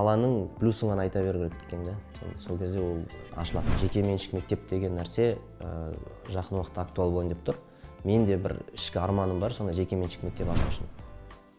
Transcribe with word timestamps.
баланың 0.00 0.48
плюсын 0.58 0.90
ғана 0.94 1.04
айта 1.04 1.20
беру 1.22 1.44
керек 1.44 1.66
екен 1.66 1.84
да 1.84 1.94
сол- 2.40 2.58
кезде 2.58 2.80
ол 2.80 3.02
ашылатын 3.36 3.78
жекеменшік 3.82 4.32
мектеп 4.32 4.68
деген 4.70 4.96
нәрсе 4.96 5.36
ә, 5.60 5.94
жақын 6.32 6.60
уақытта 6.60 6.82
актуал 6.86 7.10
болайын 7.12 7.34
деп 7.34 7.44
тұр. 7.44 7.56
Мен 8.04 8.24
де 8.24 8.36
бір 8.36 8.56
ішкі 8.72 8.98
арманым 8.98 9.40
бар 9.40 9.52
сондай 9.52 9.74
жекеменшік 9.76 10.22
мектеп 10.24 10.48
ашу 10.48 10.68
үшін. 10.70 10.88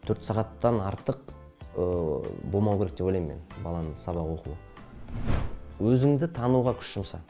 Төрт 0.08 0.26
сағаттан 0.26 0.82
артық 0.82 1.20
ә, 1.76 1.86
болмау 2.52 2.80
керек 2.80 2.98
деп 2.98 3.06
ойлаймын 3.06 3.36
мен 3.36 3.64
баланың 3.64 3.94
сабақ 3.96 4.34
оқуы. 4.40 4.58
Өзіңді 5.80 6.32
тануға 6.34 6.74
күш 6.80 6.96
жұмса. 6.98 7.22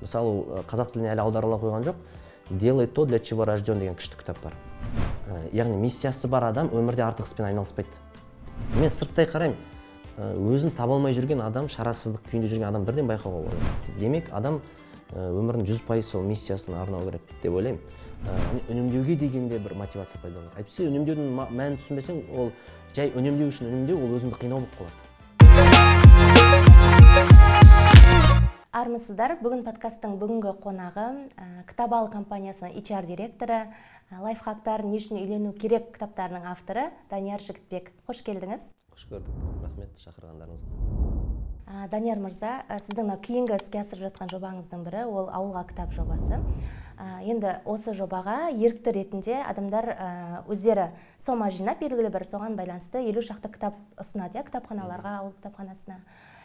Мысалы 0.00 0.42
ә, 0.58 0.64
қазақ 0.66 0.92
тіліне 0.96 1.12
әлі 1.14 1.22
аударыла 1.22 1.60
қойған 1.62 1.86
жоқ. 1.86 2.02
Делай 2.50 2.86
то 2.86 3.06
для 3.06 3.20
чего 3.20 3.44
рожден 3.44 3.78
деген 3.78 3.94
күшті 3.94 4.18
кітап 4.18 4.42
бар. 4.42 4.54
Яғни 5.52 5.76
миссиясы 5.78 6.28
бар 6.28 6.50
адам 6.50 6.68
өмірде 6.74 7.04
артық 7.06 7.30
іспен 7.30 7.46
айналыспайды. 7.46 7.88
Мен 8.74 8.90
сырттай 8.90 9.26
қараймын. 9.30 9.56
Өзін 10.18 10.70
таба 10.76 10.94
алмай 10.98 11.14
жүрген 11.16 11.40
адам 11.40 11.68
шарасыздық 11.72 12.26
күйінде 12.28 12.48
жүрген 12.50 12.68
адам 12.68 12.84
бірден 12.84 13.08
байқауға 13.08 13.46
болады. 13.46 13.56
Демек 13.98 14.28
адам 14.32 14.60
ә, 15.12 15.30
өмірінің 15.32 15.66
жүз 15.68 15.80
пайыз 15.88 16.06
сол 16.12 16.22
миссиясына 16.26 16.82
арнау 16.82 17.00
керек 17.06 17.22
деп 17.42 17.52
ойлаймын. 17.52 17.80
Ә, 18.22 18.30
үнемдеуге 18.68 19.16
деген 19.16 19.48
де 19.48 19.58
бір 19.58 19.74
мотивация 19.74 20.20
пайда 20.20 20.38
болады. 20.40 20.56
Әйтпесе 20.58 20.88
үнемдеудің 20.90 21.26
мәнін 21.56 21.78
түсінбесең 21.80 22.16
ол 22.36 22.52
жай 22.94 23.12
үнемдеу 23.16 23.48
үшін 23.48 23.70
үнемдеу 23.70 23.96
ол 24.04 24.12
өзіңді 24.18 24.36
қинау 24.42 24.58
болып 24.60 24.74
қалады. 24.76 25.00
Армысыздар 28.72 29.36
бүгін 29.40 29.64
подкасттың 29.64 30.18
бүгінгі 30.20 30.52
қонағы 30.60 31.06
ә, 31.36 31.64
кітап 31.68 31.92
ал 31.96 32.08
компаниясының 32.12 32.76
HR 32.80 33.04
директоры 33.08 33.58
ә, 33.64 34.20
лайфхактар 34.20 34.84
не 34.84 35.00
үшін 35.00 35.20
үйлену 35.20 35.52
керек 35.56 35.92
кітаптарының 35.96 36.48
авторы 36.52 36.90
данияр 37.10 37.40
жігітбек. 37.44 37.92
Қош 38.08 38.24
келдіңіз. 38.24 38.72
Қош 38.92 39.08
көрдік 39.08 39.34
рахмет 39.64 40.00
шақырғандарыңызға 40.04 41.88
данияр 41.88 42.18
мырза 42.20 42.60
ә, 42.68 42.76
сіздің 42.82 43.08
мына 43.08 43.16
кейінгі 43.24 43.56
іске 43.56 43.80
асырып 43.80 44.10
жатқан 44.10 44.28
жобаңыздың 44.32 44.82
бірі 44.84 45.04
ол 45.08 45.30
ауылға 45.32 45.64
кітап 45.70 45.94
жобасы. 45.96 46.36
Ә, 47.00 47.22
енді 47.24 47.54
осы 47.64 47.94
жобаға 47.96 48.50
ерікті 48.52 48.92
ретінде 48.92 49.38
адамдар 49.40 49.88
ә, 49.94 50.08
өздері 50.52 50.90
сома 51.18 51.48
жинап 51.50 51.80
белгілі 51.80 52.10
бір 52.12 52.26
соған 52.28 52.58
байланысты 52.58 53.00
елу 53.08 53.24
шақты 53.24 53.48
кітап 53.54 53.78
ұсынады 53.96 54.38
иә 54.38 54.44
кітапханаларға 54.50 55.16
ауыл 55.22 55.32
кітапханасына. 55.38 56.02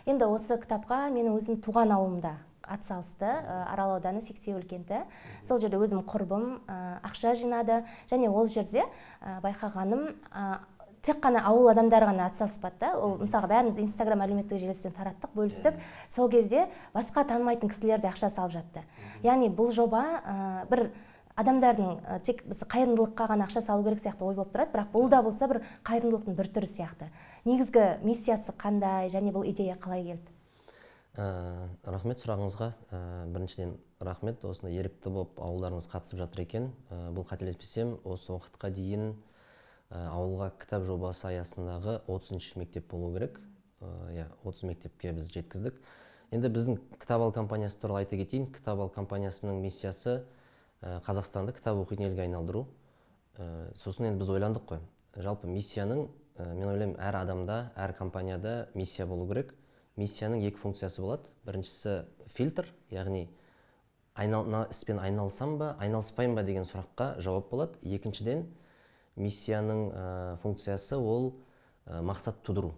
Енді 0.07 0.29
осы 0.31 0.55
кітапқа 0.61 1.09
менің 1.11 1.35
өзім 1.35 1.59
туған 1.59 1.91
ауылымда 1.97 2.37
атсалысты 2.63 3.27
ә, 3.27 3.65
арал 3.73 3.97
ауданы 3.97 4.21
сексеуіл 4.21 4.63
кенті. 4.67 5.03
Сол 5.43 5.59
жерде 5.59 5.79
өзім 5.79 6.05
құрбым 6.07 6.61
ә, 6.67 6.99
ақша 7.07 7.35
жинады 7.35 7.83
және 8.11 8.31
ол 8.31 8.47
жерде 8.47 8.83
ә, 9.21 9.39
байқағаным 9.43 10.09
ә, 10.31 10.59
тек 11.01 11.19
қана 11.23 11.43
ауыл 11.47 11.69
адамдары 11.71 12.07
ғана 12.09 12.27
атсалыспады 12.29 12.79
да. 12.81 12.93
Ол 12.99 13.17
мысалға 13.21 13.49
бәріміз 13.51 13.79
инстаграм 13.81 14.21
әлеуметтік 14.25 14.59
желісінен 14.61 14.95
тараттық 14.97 15.33
бөлістік. 15.35 15.77
Сол 16.09 16.29
кезде 16.29 16.67
басқа 16.95 17.25
танымайтын 17.27 17.71
кісілер 17.71 18.01
де 18.01 18.09
ақша 18.09 18.29
салып 18.33 18.57
жатты. 18.57 18.83
Яғни 19.23 19.49
бұл 19.53 19.71
жоба 19.75 20.03
ә, 20.19 20.37
бір 20.71 20.89
адамдардың 21.37 21.91
ә, 22.01 22.19
тек 22.25 22.43
біз 22.47 22.63
қайырымдылыққа 22.65 23.27
ғана 23.31 23.45
ақша 23.47 23.61
салу 23.61 23.85
керек 23.85 24.01
сияқты 24.01 24.25
ой 24.25 24.35
болып 24.35 24.55
тұрады. 24.55 24.73
Бірақ 24.73 24.89
бұл 24.95 25.09
да 25.09 25.21
болса 25.21 25.47
бір 25.47 25.61
қайырымдылықтың 25.85 26.37
бір 26.37 26.49
түрі 26.55 26.71
сияқты. 26.71 27.11
Негізгі 27.45 27.85
миссиясы 28.03 28.55
қандай? 28.57 29.11
Және 29.13 29.31
бұл 29.35 29.45
идея 29.47 29.77
қалай 29.77 30.03
келді? 30.09 30.33
Ә, 31.17 31.69
рахмет 31.85 32.21
сұрағыңызға. 32.21 32.71
Ә, 32.89 32.99
біріншіден 33.33 33.77
рахмет. 34.01 34.43
Осындай 34.45 34.81
ерікті 34.81 35.13
болып 35.13 35.39
ауылдарыңыз 35.41 35.87
қатысып 35.93 36.19
жатыр 36.25 36.43
екен. 36.43 36.71
Ә, 36.89 37.09
бұл 37.13 37.25
қателеспесем 37.29 37.99
осы 38.05 38.33
уақытқа 38.33 38.69
дейін 38.73 39.15
ауылға 39.89 40.51
кітап 40.59 40.83
жобасы 40.87 41.29
аясындағы 41.29 42.01
30 42.07 42.57
мектеп 42.59 42.89
болу 42.91 43.13
керек. 43.13 43.39
Ә, 43.79 43.91
иә 44.11 44.25
30 44.43 44.67
мектепке 44.67 45.13
біз 45.15 45.31
жеткіздік. 45.31 45.79
Енді 46.31 46.51
біздің 46.51 46.79
кітап 46.99 47.23
ал 47.23 47.31
компаниясы 47.31 47.79
туралы 47.79 48.03
айта 48.03 48.17
кетейін. 48.19 48.49
Кітап 48.51 48.81
ал 48.83 48.91
компаниясының 48.91 49.61
миссиясы 49.63 50.25
ә, 50.81 50.99
қазақстанды 51.07 51.55
кітап 51.55 51.79
оқитын 51.79 52.09
елге 52.09 52.25
айналдыру. 52.27 52.67
Сосын 53.77 54.09
енді 54.09 54.23
біз 54.23 54.33
ойландық 54.33 54.65
қой. 54.67 54.83
Жалпы 55.15 55.47
миссияның 55.47 56.07
мен 56.37 56.67
ойлаймын 56.67 56.99
әр 56.99 57.21
адамда 57.21 57.71
әр 57.77 57.93
компанияда 57.93 58.69
миссия 58.73 59.05
болу 59.05 59.27
керек. 59.29 59.53
Миссияның 59.95 60.43
екі 60.45 60.57
функциясы 60.61 61.01
болады. 61.01 61.29
Біріншісі 61.45 62.05
фильтр 62.33 62.67
яғни 62.91 63.27
айнал, 64.15 64.67
іспен 64.69 64.99
айналысам 64.99 65.57
ба 65.57 65.75
айналыспаймын 65.79 66.35
ба 66.35 66.43
деген 66.43 66.65
сұраққа 66.65 67.19
жауап 67.21 67.49
болады. 67.51 67.77
Екіншіден 67.81 68.47
миссияның 69.17 69.81
ә, 69.91 70.05
функциясы 70.43 70.97
ол 70.97 71.33
ә, 71.85 72.01
мақсат 72.05 72.43
тудыру. 72.45 72.75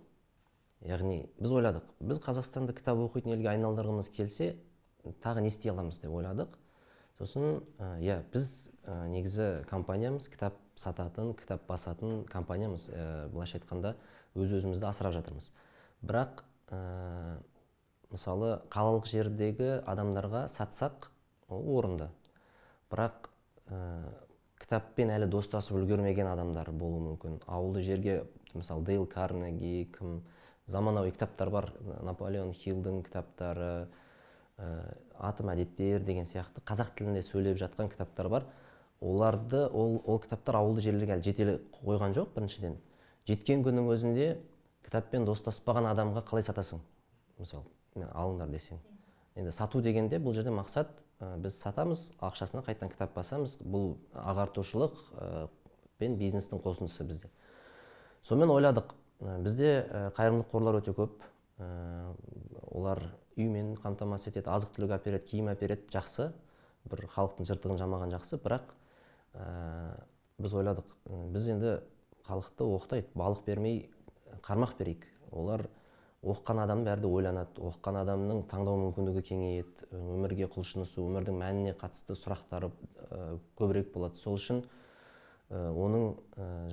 Яғни 0.86 1.26
біз 1.40 1.54
ойладық 1.60 1.88
біз 2.00 2.22
қазақстанды 2.24 2.74
кітап 2.78 3.00
оқитын 3.04 3.36
елге 3.36 3.52
айналдырғымыз 3.52 4.10
келсе 4.16 4.54
тағы 5.24 5.44
не 5.44 5.52
істей 5.52 5.74
аламыз 5.74 6.00
деп 6.00 6.14
ойладық. 6.16 6.56
Сосын 7.20 7.60
ә, 7.78 7.98
иә 8.00 8.22
біз 8.32 8.72
ә, 8.86 9.08
негізі 9.12 9.66
компаниямыз 9.68 10.30
кітап 10.32 10.56
сататын 10.80 11.34
кітап 11.36 11.66
басатын 11.68 12.24
компаниямыз 12.32 12.88
ә, 12.94 13.28
былайша 13.34 13.60
айтқанда 13.60 13.98
өз 14.40 14.56
өзімізді 14.62 14.88
асырап 14.88 15.18
жатырмыз. 15.18 15.52
Бірақ 16.00 16.46
ә, 16.72 17.42
мысалы 18.14 18.62
қалалық 18.72 19.10
жердегі 19.12 19.82
адамдарға 19.84 20.48
сатсақ 20.48 21.10
ол 21.52 21.68
орынды. 21.76 22.08
Бірақ 22.90 23.28
ә, 23.68 23.84
кітаппен 24.70 25.10
әлі 25.10 25.26
достасып 25.34 25.80
үлгермеген 25.80 26.28
адамдар 26.30 26.70
болуы 26.70 27.02
мүмкін. 27.02 27.40
Ауылды 27.50 27.82
жерге 27.82 28.20
мысалы 28.54 28.84
дейл 28.86 29.08
карнеги 29.10 29.88
кім 29.96 30.20
заманауи 30.70 31.10
кітаптар 31.16 31.50
бар. 31.50 31.72
Наполеон 32.06 32.54
хиллдің 32.54 33.02
кітаптары 33.08 33.88
ә, 34.62 34.68
атом 35.18 35.50
әдеттер 35.50 36.06
деген 36.06 36.30
сияқты 36.30 36.62
қазақ 36.62 36.94
тілінде 37.00 37.26
сөйлеп 37.26 37.58
жатқан 37.58 37.90
кітаптар 37.90 38.30
бар. 38.30 38.46
Оларды 39.02 39.66
ол, 39.66 40.04
ол 40.06 40.22
кітаптар 40.22 40.62
ауылды 40.62 40.86
жерлерге 40.86 41.18
әлі 41.18 41.26
жете 41.26 41.60
қойған 41.82 42.14
жоқ 42.14 42.36
біріншіден. 42.38 42.78
Жеткен 43.26 43.66
күннің 43.66 43.90
өзінде 43.90 44.32
кітаппен 44.86 45.26
достаспаған 45.26 45.90
адамға 45.90 46.28
қалай 46.30 46.46
сатасың? 46.46 46.86
Мысалы 47.42 47.66
мен 47.96 48.14
алыңдар 48.14 48.54
десең. 48.54 48.78
Енді 49.34 49.52
сату 49.56 49.82
дегенде 49.82 50.22
бұл 50.22 50.38
жерде 50.38 50.54
мақсат 50.54 51.02
біз 51.20 51.58
сатамыз 51.60 52.14
ақшасына 52.24 52.64
қайтадан 52.64 52.92
кітап 52.94 53.14
басамыз. 53.16 53.58
Бұл 53.60 53.98
ағартушылық 54.16 55.00
ә, 55.20 55.48
пен 56.00 56.16
бизнестің 56.20 56.62
қосындысы 56.64 57.04
бізде. 57.08 57.30
Сонымен 58.24 58.54
ойладық. 58.56 58.94
Ә, 59.20 59.38
бізде 59.44 59.72
қайырымдылық 60.16 60.52
қорлар 60.52 60.80
өте 60.80 60.94
көп. 60.96 61.20
Олар 62.72 63.04
үймен 63.36 63.74
қамтамасыз 63.84 64.32
етеді 64.32 64.54
азық 64.54 64.72
түлік 64.78 64.96
әпереді 64.96 65.28
киім 65.28 65.50
әпереді 65.52 65.92
жақсы. 65.92 66.30
Бір 66.88 67.04
халықтың 67.12 67.50
жыртығын 67.50 67.82
жамаған 67.82 68.16
жақсы. 68.16 68.40
Бірақ 68.40 68.72
ә, 69.36 70.00
біз 70.40 70.56
ойладық. 70.56 70.96
Біз 71.36 71.50
енді 71.52 71.80
халықты 72.30 72.64
оқытайық 72.64 73.12
балық 73.20 73.44
бермей 73.44 73.90
қармақ 74.46 74.78
берейік. 74.80 75.04
Олар 75.32 75.68
оқыған 76.20 76.64
адам 76.64 76.84
бәрі 76.84 77.08
ойланады. 77.08 77.62
оқыған 77.62 78.02
адамның 78.02 78.42
таңдау 78.52 78.76
мүмкіндігі 78.82 79.22
кеңейеді 79.30 79.88
өмірге 79.96 80.50
құлшынысы 80.52 81.00
өмірдің 81.00 81.38
мәніне 81.40 81.76
қатысты 81.80 82.18
сұрақтары 82.20 82.72
көбірек 83.56 83.94
болады. 83.94 84.18
Сол 84.20 84.36
үшін 84.36 84.66
оның 85.50 86.18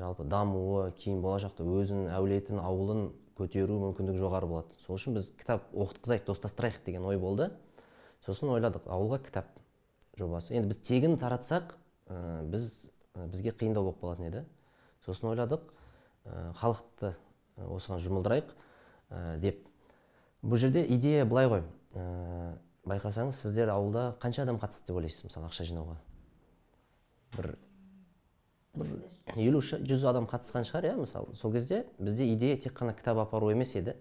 жалпы 0.01 0.25
дамуы 0.27 0.91
кейін 0.99 1.23
болашақта 1.23 1.63
өзін 1.63 2.09
әулетін 2.11 2.59
ауылын 2.59 3.13
көтеру 3.39 3.79
мүмкіндігі 3.85 4.19
жоғары 4.19 4.51
болады. 4.51 4.75
Сол 4.87 4.99
үшін 4.99 5.15
біз 5.15 5.31
кітап 5.39 5.71
оқытқызайық 5.73 6.27
достастырайық 6.27 6.83
деген 6.85 7.07
ой 7.07 7.17
болды. 7.17 7.53
Сосын 8.27 8.51
ойладық 8.51 8.89
ауылға 8.91 9.23
кітап 9.23 9.47
жобасы. 10.19 10.57
Енді 10.57 10.73
біз 10.73 10.83
тегін 10.83 11.17
таратсақ 11.21 11.77
біз 12.51 12.91
бізге 13.15 13.55
қиындау 13.55 13.93
болып 13.93 14.03
қалатын 14.03 14.27
еді. 14.27 14.45
Сосын 15.07 15.31
ойладық 15.31 15.69
халықты 16.59 17.15
осыған 17.57 18.03
жұмылдырайық. 18.03 18.51
Ә, 19.11 19.39
деп. 19.39 19.67
Бұл 20.43 20.61
жерде 20.61 20.85
идея 20.95 21.27
былай 21.27 21.49
ғой. 21.51 21.63
Ә, 21.95 22.57
байқасаңыз 22.87 23.41
сіздер 23.43 23.71
ауылда 23.75 24.17
қанша 24.23 24.45
адам 24.45 24.61
қатысты 24.63 24.91
деп 24.91 25.01
ойлайсыз 25.01 25.27
мысалы 25.27 25.49
ақша 25.49 25.67
жинауға? 25.69 25.97
Бір 27.37 27.53
бір 28.77 28.93
елу 29.43 29.63
жүз 29.63 30.05
адам 30.07 30.29
қатысқан 30.31 30.67
шығар 30.69 30.91
иә 30.91 30.97
мысалы. 31.01 31.35
Сол 31.35 31.53
кезде 31.53 31.85
бізде 31.99 32.29
идея 32.35 32.59
тек 32.61 32.77
қана 32.79 32.95
кітап 32.95 33.19
апару 33.23 33.51
емес 33.51 33.75
еді. 33.75 33.97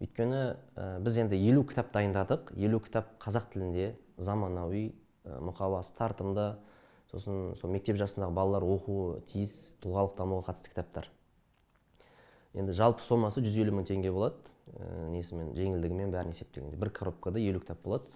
Өйткені 0.00 0.56
ә, 0.76 0.98
біз 1.00 1.20
енді 1.22 1.38
елу 1.50 1.64
кітап 1.64 1.92
дайындадық. 1.94 2.52
Елу 2.56 2.80
кітап 2.80 3.14
қазақ 3.22 3.52
тілінде 3.52 3.94
заманауи 4.18 4.90
ә, 5.24 5.38
мұқабасы 5.40 5.94
тартымды 5.96 6.54
сосын 7.10 7.54
сол 7.60 7.72
мектеп 7.72 7.98
жасындағы 8.00 8.34
балалар 8.34 8.66
оқуы 8.66 9.20
тиіс 9.30 9.76
тұлғалық 9.82 10.16
дамуға 10.18 10.50
қатысты 10.50 10.74
кітаптар. 10.74 11.10
Енді 12.54 12.74
жалпы 12.76 13.04
сомасы 13.04 13.42
150 13.42 13.74
мың 13.74 13.86
теңге 13.88 14.12
болады. 14.14 14.40
Ә, 14.74 15.08
несімен 15.10 15.52
жеңілдігімен 15.56 16.12
бәрін 16.14 16.34
есептегенде. 16.34 16.76
Бір 16.78 16.90
коробкада 16.94 17.40
елу 17.42 17.60
кітап 17.62 17.82
болады. 17.84 18.10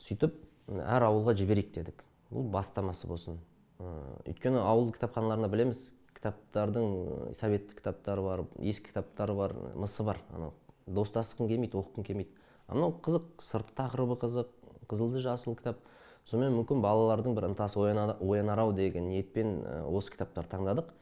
Сөйтіп 0.00 0.36
әр 0.68 1.06
ауылға 1.08 1.34
жіберейік 1.38 1.72
дедік. 1.74 2.04
Бұл 2.30 2.48
бастамасы 2.52 3.08
болсын. 3.08 3.40
Ә, 3.80 3.92
өйткені 4.28 4.60
ауыл 4.62 4.92
кітапханаларында 4.96 5.50
білеміз 5.52 5.82
кітаптардың 6.16 7.32
советтік 7.36 7.80
кітаптары 7.80 8.24
бар 8.24 8.44
ескі 8.58 8.90
кітаптар 8.90 9.32
бар 9.36 9.56
мысы 9.74 10.04
бар. 10.04 10.20
Анау 10.34 10.52
достасқың 10.86 11.48
келмейді 11.48 11.80
оқығың 11.80 12.06
келмейді. 12.06 12.34
А 12.66 12.76
мынау 12.76 12.94
қызық 13.02 13.40
сырт 13.44 13.72
тақырыбы 13.78 14.18
қызық 14.20 14.52
қызылды 14.90 15.22
жасыл 15.24 15.56
кітап. 15.58 15.80
Сонымен 16.28 16.60
мүмкін 16.60 16.82
балалардың 16.84 17.34
бір 17.34 17.48
ынтасы 17.50 17.80
оянар 17.80 18.60
ау 18.60 18.72
деген 18.76 19.08
ниетпен 19.08 19.62
осы 19.88 20.12
кітаптарды 20.12 20.56
таңдадық. 20.56 20.92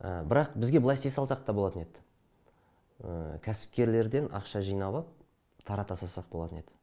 Бірақ 0.00 0.56
бізге 0.58 0.80
былай 0.80 0.98
істей 0.98 1.14
салсақ 1.14 1.44
та 1.46 1.54
болатын 1.54 1.86
еді. 1.86 2.02
Ә, 3.02 3.38
кәсіпкерлерден 3.44 4.28
ақша 4.34 4.62
жинап 4.64 4.94
алып 4.94 5.14
тарата 5.66 5.96
салсақ 5.98 6.28
болатын 6.32 6.62
еді. 6.62 6.74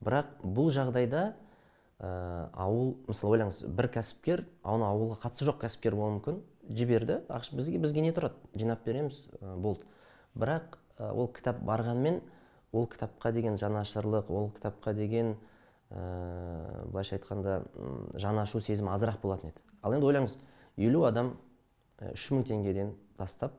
Бірақ 0.00 0.32
бұл 0.42 0.70
жағдайда 0.74 1.24
ә, 2.00 2.48
ауыл 2.54 2.94
мысалы 3.08 3.36
ойлаңыз 3.36 3.62
бір 3.68 3.90
кәсіпкер 3.96 4.44
ауылға 4.64 5.20
қатысы 5.24 5.46
жоқ 5.48 5.60
кәсіпкер 5.66 5.96
болуы 5.98 6.16
мүмкін 6.16 6.40
жіберді 6.70 7.20
ақша 7.28 7.56
бізге 7.58 7.82
бізге 7.82 8.04
не 8.06 8.14
тұрады 8.16 8.40
жинап 8.54 8.84
береміз 8.86 9.26
ә, 9.40 9.56
болды. 9.56 9.84
Бірақ 10.34 10.78
ол 10.98 11.28
кітап 11.34 11.60
барғанмен 11.66 12.20
ол 12.72 12.86
кітапқа 12.88 13.32
деген 13.32 13.58
жанашырлық 13.60 14.30
ол 14.30 14.50
кітапқа 14.56 14.94
деген 14.94 15.34
ә, 15.90 16.86
былайша 16.86 17.18
айтқанда 17.18 17.62
жанашу 18.14 18.60
сезімі 18.60 18.94
азырақ 18.94 19.20
болатын 19.22 19.52
еді. 19.52 19.62
Ал 19.82 19.94
енді 19.96 20.06
ойлаңыз 20.06 20.36
елу 20.76 21.04
адам 21.08 21.34
үш 22.12 22.30
мың 22.32 22.46
теңгеден 22.48 22.94
тастап 23.18 23.52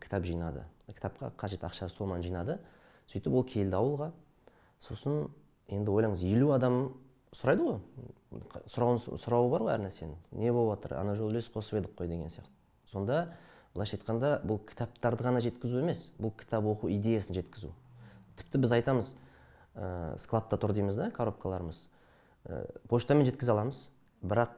кітап 0.00 0.24
жинады. 0.24 0.64
Кітапқа 0.92 1.32
қажет 1.38 1.64
ақша 1.64 1.88
соманы 1.88 2.22
жинады. 2.22 2.58
Сөйтіп 3.08 3.32
ол 3.32 3.44
келді 3.48 3.78
ауылға. 3.78 4.10
Сосын 4.80 5.28
енді 5.68 5.90
ойлаңыз 5.90 6.24
елу 6.28 6.52
адам 6.52 6.78
сұрайды 7.32 7.64
ғой. 7.64 7.78
Сұрауын 8.68 9.00
сұрауы 9.00 9.50
бар 9.52 9.64
ғой 9.66 9.74
әр 9.76 9.84
нәрсенің. 9.86 10.16
Не 10.32 10.52
болып 10.52 10.78
жатыр? 10.78 10.98
Ана 11.00 11.14
жолы 11.16 11.34
үлес 11.34 11.48
қосып 11.52 11.80
едік 11.80 11.94
қой 11.98 12.08
деген 12.10 12.30
сияқты. 12.30 12.50
Сонда 12.90 13.36
былайша 13.74 13.96
айтқанда 13.98 14.40
бұл 14.46 14.60
кітаптарды 14.68 15.24
ғана 15.24 15.40
жеткізу 15.44 15.80
емес 15.80 16.12
бұл 16.20 16.34
кітап 16.38 16.66
оқу 16.68 16.90
идеясын 16.94 17.34
жеткізу. 17.34 17.72
Тіпті 18.36 18.60
біз 18.62 18.74
айтамыз 18.76 19.14
ә, 19.74 20.18
складта 20.18 20.58
тұр 20.60 20.74
дейміз 20.76 20.98
да 20.98 21.10
коробкаларымыз. 21.14 21.88
Ә, 22.44 22.60
почтамен 22.90 23.26
жеткізе 23.26 23.54
аламыз 23.54 23.88
бірақ 24.22 24.54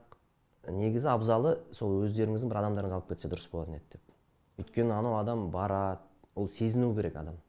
негізі 0.69 1.08
абзалы 1.12 1.56
сол 1.73 2.02
өздеріңіздің 2.05 2.50
бір 2.50 2.61
адамдарыңыз 2.61 2.96
алып 2.99 3.12
кетсе 3.12 3.31
дұрыс 3.31 3.49
болатын 3.52 3.78
еді 3.78 3.96
деп. 3.96 4.05
Өйткені 4.61 4.96
анау 4.96 5.17
адам 5.20 5.49
барады 5.55 6.02
ол 6.37 6.49
сезіну 6.49 6.93
керек 6.94 7.17
адам. 7.17 7.41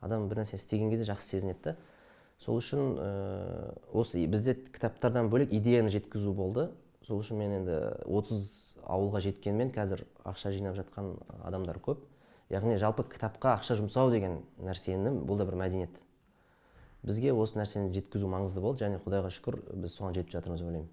Адам 0.00 0.28
бір 0.28 0.42
нәрсе 0.42 0.56
істеген 0.60 0.92
кезде 0.92 1.08
жақсы 1.08 1.34
сезінеді 1.36 1.64
да. 1.64 1.76
Сол 2.40 2.60
үшін 2.60 2.94
ә, 2.96 3.08
осы 3.92 4.22
бізде 4.28 4.54
кітаптардан 4.54 5.28
бөлек 5.32 5.52
идеяны 5.52 5.90
жеткізу 5.92 6.32
болды. 6.36 6.70
Сол 7.06 7.20
үшін 7.20 7.40
мен 7.40 7.56
енді 7.58 7.80
30 8.06 8.78
ауылға 8.84 9.20
жеткенмен 9.24 9.72
қазір 9.74 10.06
ақша 10.24 10.52
жинап 10.54 10.76
жатқан 10.78 11.16
адамдар 11.44 11.80
көп. 11.84 12.04
Яғни 12.52 12.78
жалпы 12.80 13.04
кітапқа 13.08 13.56
ақша 13.58 13.76
жұмсау 13.80 14.12
деген 14.12 14.40
нәрсені 14.60 15.12
бұл 15.24 15.40
да 15.40 15.48
бір 15.48 15.58
мәдениет. 15.60 16.00
Бізге 17.02 17.32
осы 17.32 17.60
нәрсені 17.60 17.92
жеткізу 17.94 18.28
маңызды 18.28 18.60
болды 18.64 18.84
және 18.84 19.00
құдайға 19.04 19.32
шүкір 19.36 19.60
біз 19.72 19.94
соған 19.96 20.16
жетіп 20.16 20.34
жатырмыз 20.36 20.60
деп 20.60 20.68
ойлаймын. 20.68 20.90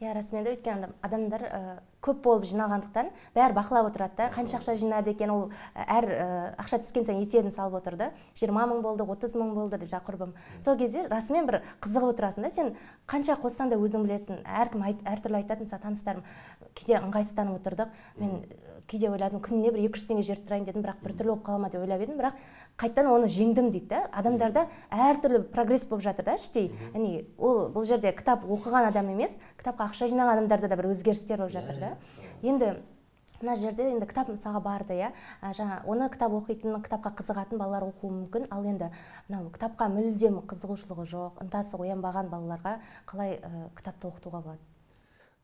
Иә 0.00 0.12
расымен 0.14 0.44
де 0.44 0.52
өйткені 0.54 0.90
адамдар 1.02 1.42
ә, 1.42 1.60
көп 2.04 2.20
болып 2.22 2.44
жинағандықтан 2.46 3.10
бәрі 3.34 3.56
бақылап 3.56 3.88
отырады 3.90 4.14
да. 4.16 4.28
Қанша 4.34 4.60
ақша 4.60 4.76
жинады 4.78 5.10
екен 5.14 5.32
ол 5.34 5.48
әр 5.74 6.06
ә, 6.06 6.28
ақша 6.62 6.78
түскен 6.84 7.06
сайын 7.06 7.24
есебін 7.24 7.50
салып 7.50 7.80
отырды. 7.80 8.10
жиырма 8.38 8.66
мың 8.70 8.82
болды 8.82 9.02
отыз 9.02 9.34
мың 9.34 9.54
болды 9.54 9.78
деп 9.78 9.90
жаңағы 9.90 10.06
құрбым 10.12 10.34
сол 10.62 10.76
кезде 10.78 11.08
расымен 11.08 11.46
бір 11.46 11.62
қызығып 11.82 12.14
отырасың 12.14 12.46
да. 12.46 12.50
Сен 12.50 12.74
қанша 13.08 13.38
қоссаң 13.42 13.70
да 13.70 13.76
өзің 13.76 14.06
білесің. 14.06 14.42
Әркім 14.44 14.84
айт, 14.84 15.02
әртүрлі 15.02 15.42
мысалы 15.58 15.82
таныстарым. 15.82 16.22
Кейде 16.74 17.00
ыңғайсызданып 17.02 17.58
отырдық. 17.58 17.88
Мен 18.18 18.44
кейде 18.88 19.10
ойладым 19.12 19.42
күніне 19.44 19.72
бір 19.74 19.84
екі 19.86 20.00
жүз 20.00 20.08
теңге 20.08 20.24
жіберіп 20.26 20.48
тұрайын 20.48 20.66
дедім 20.66 20.84
бірақ 20.84 21.02
біртүрлі 21.04 21.32
болып 21.34 21.44
қала 21.46 21.62
ма 21.62 21.70
деп 21.70 21.84
ойлап 21.84 22.02
едім. 22.02 22.18
Бірақ 22.18 22.38
қайтадан 22.80 23.10
оны 23.12 23.28
жеңдім 23.28 23.70
дейді 23.74 23.88
да. 23.92 24.02
Адамдарда 24.16 24.66
әртүрлі 24.90 25.42
прогресс 25.52 25.86
болып 25.88 26.06
жатыр 26.06 26.24
да 26.24 26.36
іштей. 26.40 26.70
Яғни 26.94 27.26
ол 27.36 27.68
бұл 27.74 27.84
жерде 27.86 28.12
кітап 28.16 28.46
оқыған 28.48 28.88
адам 28.88 29.10
емес 29.12 29.36
кітапқа 29.60 29.90
ақша 29.90 30.08
жинаған 30.08 30.40
адамдарда 30.40 30.70
да 30.72 30.78
бір 30.80 30.92
өзгерістер 30.94 31.42
болып 31.42 31.52
жатыр 31.52 31.82
да. 31.82 31.90
Енді 32.42 32.78
мына 33.42 33.54
жерде 33.60 33.90
енді 33.92 34.06
кітап 34.08 34.32
мысалға 34.32 34.62
барды 34.64 34.96
иә. 34.96 35.12
Жаңа 35.42 35.82
оны 35.86 36.08
кітап 36.10 36.32
оқитын 36.40 36.80
кітапқа 36.82 37.12
қызығатын 37.20 37.60
балалар 37.60 37.90
оқуы 37.90 38.10
мүмкін. 38.14 38.48
Ал 38.50 38.64
енді 38.64 38.90
мынау 39.28 39.52
кітапқа 39.54 39.90
мүлдем 39.92 40.40
қызығушылығы 40.48 41.06
жоқ 41.12 41.44
ынтасы 41.44 41.78
оянбаған 41.78 42.32
балаларға 42.32 42.78
қалай 43.06 43.38
ә, 43.38 43.68
кітапты 43.78 44.10
оқытуға 44.10 44.42
болады? 44.42 44.77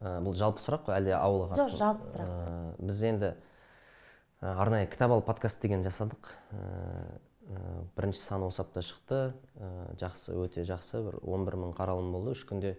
Ә, 0.04 0.18
бұл 0.24 0.36
жалпы 0.36 0.62
сұрақ 0.62 0.86
қой 0.88 0.98
әлде 0.98 1.14
ауылға 1.16 1.50
қатысты 1.54 1.72
жоқ 1.72 1.80
жалпы 1.80 2.08
сұрақ. 2.12 2.30
ә, 2.30 2.86
біз 2.86 3.02
енді 3.08 3.30
ә, 3.32 4.52
арнайы 4.52 4.88
кітап 4.92 5.14
алып 5.16 5.26
подкаст 5.28 5.62
деген 5.64 5.84
жасадық. 5.86 6.32
Ә, 6.52 7.84
бірінші 7.96 8.20
саны 8.20 8.48
осы 8.48 8.62
апта 8.62 8.84
шықты. 8.84 9.20
Ә, 9.56 9.70
жақсы 10.00 10.36
өте 10.36 10.64
жақсы. 10.68 11.00
Бір 11.08 11.18
11 11.22 11.60
мың 11.64 11.74
қаралым 11.76 12.12
болды. 12.12 12.34
Үш 12.36 12.44
күнде 12.48 12.76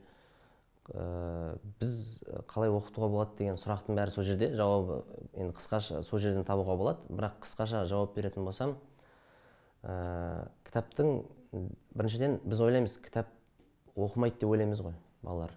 ә, 0.93 1.57
біз 1.81 2.23
қалай 2.51 2.73
оқытуға 2.73 3.09
болады 3.09 3.37
деген 3.39 3.57
сұрақтың 3.57 3.97
бәрі 3.97 4.13
сол 4.13 4.27
жерде. 4.27 4.51
Жауабы 4.57 5.01
енді 5.33 5.57
қысқаша 5.57 6.01
сол 6.05 6.21
жерден 6.21 6.45
табуға 6.45 6.77
болады. 6.77 7.09
Бірақ 7.09 7.41
қысқаша 7.45 7.85
жауап 7.89 8.15
беретін 8.17 8.45
болсам 8.45 8.77
ә, 9.83 10.47
кітаптың 10.65 11.23
біріншіден 11.95 12.41
біз 12.43 12.61
ойлаймыз 12.61 12.97
кітап 13.01 13.29
оқымайды 13.95 14.43
деп 14.43 14.49
ойлаймыз 14.49 14.81
ғой 14.85 14.97
балалар. 15.23 15.53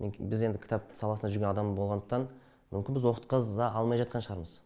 Мен, 0.00 0.14
біз 0.18 0.42
енді 0.48 0.60
кітап 0.62 0.90
саласында 0.98 1.30
жүрген 1.32 1.50
адам 1.52 1.74
болғандықтан 1.76 2.26
мүмкін 2.72 2.96
біз 2.96 3.06
оқытқыза 3.10 3.70
алмай 3.76 4.00
жатқан 4.00 4.24
шығармыз. 4.24 4.56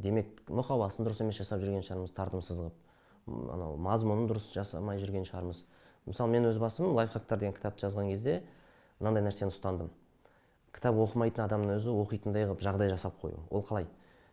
Демек 0.00 0.42
мұқабасын 0.50 1.06
дұрыс 1.06 1.22
емес 1.24 1.38
жасап 1.40 1.62
жүрген 1.64 1.84
шығармыз 1.86 2.12
тартымсыз 2.16 2.60
қылып. 2.60 2.76
Анау 3.54 3.76
мазмұнын 3.80 4.28
дұрыс 4.30 4.50
жасамай 4.54 5.00
жүрген 5.00 5.26
шығармыз. 5.28 5.64
Мысалы 6.06 6.32
мен 6.32 6.48
өз 6.50 6.58
басым 6.60 6.92
лайфхактар 6.96 7.38
деген 7.40 7.54
кітапты 7.56 7.86
жазған 7.86 8.10
кезде 8.10 8.40
мынандай 9.00 9.24
нәрсені 9.24 9.52
ұстандым. 9.52 9.90
Кітап 10.74 10.98
оқымайтын 11.02 11.44
адамның 11.44 11.78
өзі 11.78 11.94
оқитындай 11.94 12.46
қылып 12.48 12.64
жағдай 12.64 12.90
жасап 12.92 13.16
қою. 13.22 13.40
Ол 13.50 13.64
қалай? 13.66 13.86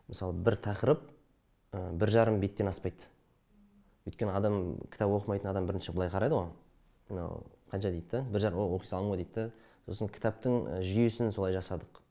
Мысалы 0.07 0.33
бір 0.33 0.57
тақырып 0.63 1.03
ә, 1.73 1.91
бір 1.91 2.13
жарым 2.13 2.39
беттен 2.39 2.69
аспайды. 2.71 3.07
Өйткені 4.07 4.33
адам 4.37 4.77
кітап 4.91 5.11
оқымайтын 5.17 5.51
адам 5.51 5.67
бірінші 5.67 5.95
былай 5.97 6.11
қарайды 6.13 6.37
ғой. 6.37 6.51
Мынау 7.09 7.43
қанша 7.71 7.91
дейді? 7.91 8.07
Да 8.11 8.21
бір 8.31 8.45
жарым 8.45 8.63
оқи 8.67 8.87
саламын 8.87 9.15
ғой 9.15 9.23
дейді. 9.23 9.33
да 9.33 9.66
сосын 9.87 10.11
кітаптың 10.11 10.83
жүйесін 10.83 11.31
солай 11.31 11.55
жасадық. 11.55 12.01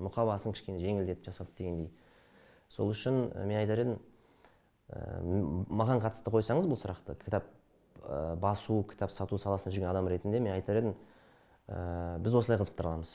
Мұқабасын 0.00 0.56
кішкене 0.56 0.80
жеңілдетіп 0.80 1.28
жасадық 1.28 1.54
дегендей. 1.58 1.90
Сол 2.72 2.90
үшін 2.90 3.28
мен 3.44 3.60
айтар 3.60 3.84
едім 3.84 3.98
маған 5.70 6.00
қатысты 6.02 6.32
қойсаңыз 6.32 6.66
бұл 6.66 6.80
сұрақты. 6.80 7.14
Кітап 7.20 7.44
басу 8.40 8.80
кітап 8.90 9.12
сату 9.12 9.38
саласында 9.38 9.74
жүрген 9.74 9.90
адам 9.90 10.08
ретінде 10.08 10.40
мен 10.40 10.56
айтар 10.56 10.80
едім 10.80 10.96
біз 12.24 12.34
осылай 12.40 12.58
қызықтыра 12.58 12.94
аламыз. 12.94 13.12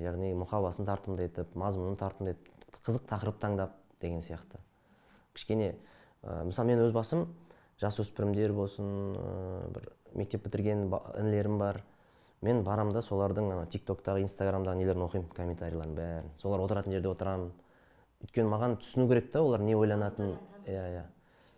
Яғни 0.00 0.32
мұқабасын 0.40 0.88
тартымды 0.88 1.28
етіп 1.28 1.54
мазмұнын 1.60 2.00
тартымды 2.00 2.34
етіп 2.34 2.80
қызық 2.80 3.06
тақырып 3.10 3.38
таңдап 3.42 3.76
деген 4.00 4.24
сияқты. 4.24 4.58
Кішкене 5.36 5.74
мысалы 6.24 6.72
мен 6.72 6.82
өз 6.86 6.94
басым 6.96 7.28
жасөспірімдер 7.82 8.54
болсын 8.56 9.14
бір 9.76 9.90
мектеп 10.14 10.48
бітірген 10.48 10.88
інілерім 10.88 11.58
бар. 11.60 11.84
Мен 12.42 12.62
барамын 12.64 12.94
да 12.94 13.02
солардың 13.04 13.52
ана 13.52 13.66
тик 13.68 13.84
токтағы 13.88 14.24
инстаграмдағы 14.24 14.80
нелерін 14.80 15.04
оқимын 15.04 15.28
комментарийларын 15.36 15.94
бәрін. 15.96 16.30
Солар 16.40 16.62
отыратын 16.64 16.94
жерде 16.96 17.10
отырамын. 17.10 17.50
Өйткені 18.24 18.52
маған 18.52 18.76
түсіну 18.80 19.08
керек 19.08 19.30
та 19.32 19.42
олар 19.44 19.60
не 19.64 19.76
ойланатынын 19.76 20.38
иә 20.66 20.84
иә. 20.94 21.04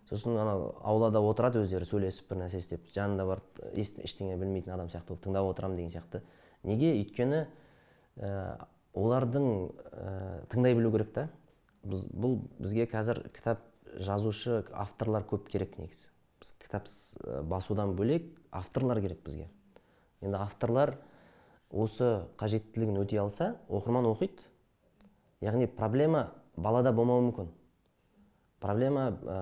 Сосын 0.09 0.37
анау 0.37 0.75
аулада 0.83 1.23
отырады 1.23 1.63
өздері 1.63 1.87
сөйлесіп 1.89 2.33
бір 2.33 2.43
нәрсе 2.43 2.59
істеп. 2.61 2.89
Жанында 2.95 3.27
барып 3.29 3.63
ештеңе 3.79 4.37
білмейтін 4.37 4.75
адам 4.75 4.91
сияқты 4.91 5.15
болып 5.15 5.25
тыңдап 5.25 5.51
отырамын 5.53 5.79
деген 5.79 5.95
сияқты. 5.95 6.23
Неге? 6.63 6.93
Өйткені 6.99 7.47
ә, 8.19 8.67
олардың 8.93 9.49
ә, 9.93 10.45
тыңдай 10.53 10.77
білу 10.77 10.93
керек 10.93 11.15
та. 11.15 11.29
Бұл, 11.83 12.05
бұл 12.13 12.37
бізге 12.59 12.87
қазір 12.91 13.23
кітап 13.35 13.65
жазушы 13.99 14.65
авторлар 14.73 15.25
көп 15.31 15.49
керек 15.51 15.79
негізі. 15.81 16.11
Біз 16.43 16.55
кітап 16.63 16.91
басудан 17.49 17.97
бөлек 17.97 18.29
авторлар 18.51 19.01
керек 19.01 19.25
бізге. 19.25 19.49
Енді 20.23 20.39
авторлар 20.41 20.97
осы 21.71 22.29
қажеттілігін 22.41 23.01
өтей 23.03 23.21
алса 23.23 23.57
оқырман 23.69 24.07
оқиды. 24.11 24.47
Яғни 25.43 25.67
проблема 25.67 26.31
балада 26.57 26.93
болмауы 26.93 27.29
мүмкін. 27.29 27.51
Проблема 28.63 29.09
ә, 29.11 29.39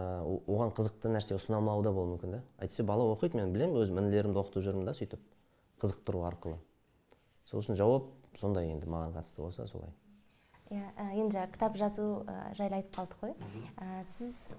оған 0.49 0.73
қызықты 0.73 1.11
нәрсе 1.13 1.37
ұсына 1.37 1.61
да 1.61 1.93
болуы 1.93 2.15
мүмкін 2.15 2.39
да. 2.39 2.43
Әйтпесе 2.59 2.83
бала 2.83 3.05
оқиды 3.13 3.37
мен 3.37 3.53
білемін 3.53 3.83
өзім 3.83 4.01
інілерімді 4.01 4.41
оқытып 4.41 4.65
жүрмін 4.65 4.89
да 4.89 4.95
сөйтіп 4.97 5.21
қызықтыру 5.83 6.25
арқылы. 6.31 6.57
Сол 7.45 7.61
үшін 7.61 7.77
жауап 7.77 8.09
сондай 8.41 8.71
енді 8.73 8.89
маған 8.89 9.13
қатысты 9.19 9.43
болса 9.43 9.67
солай. 9.67 9.93
Иә 10.71 11.11
енді 11.19 11.35
жаңа 11.35 11.51
кітап 11.51 11.77
жазу 11.79 12.05
жайлы 12.55 12.79
айтып 12.79 12.95
қалдық 12.95 13.19
қой. 13.25 13.33
Сіз 14.07 14.55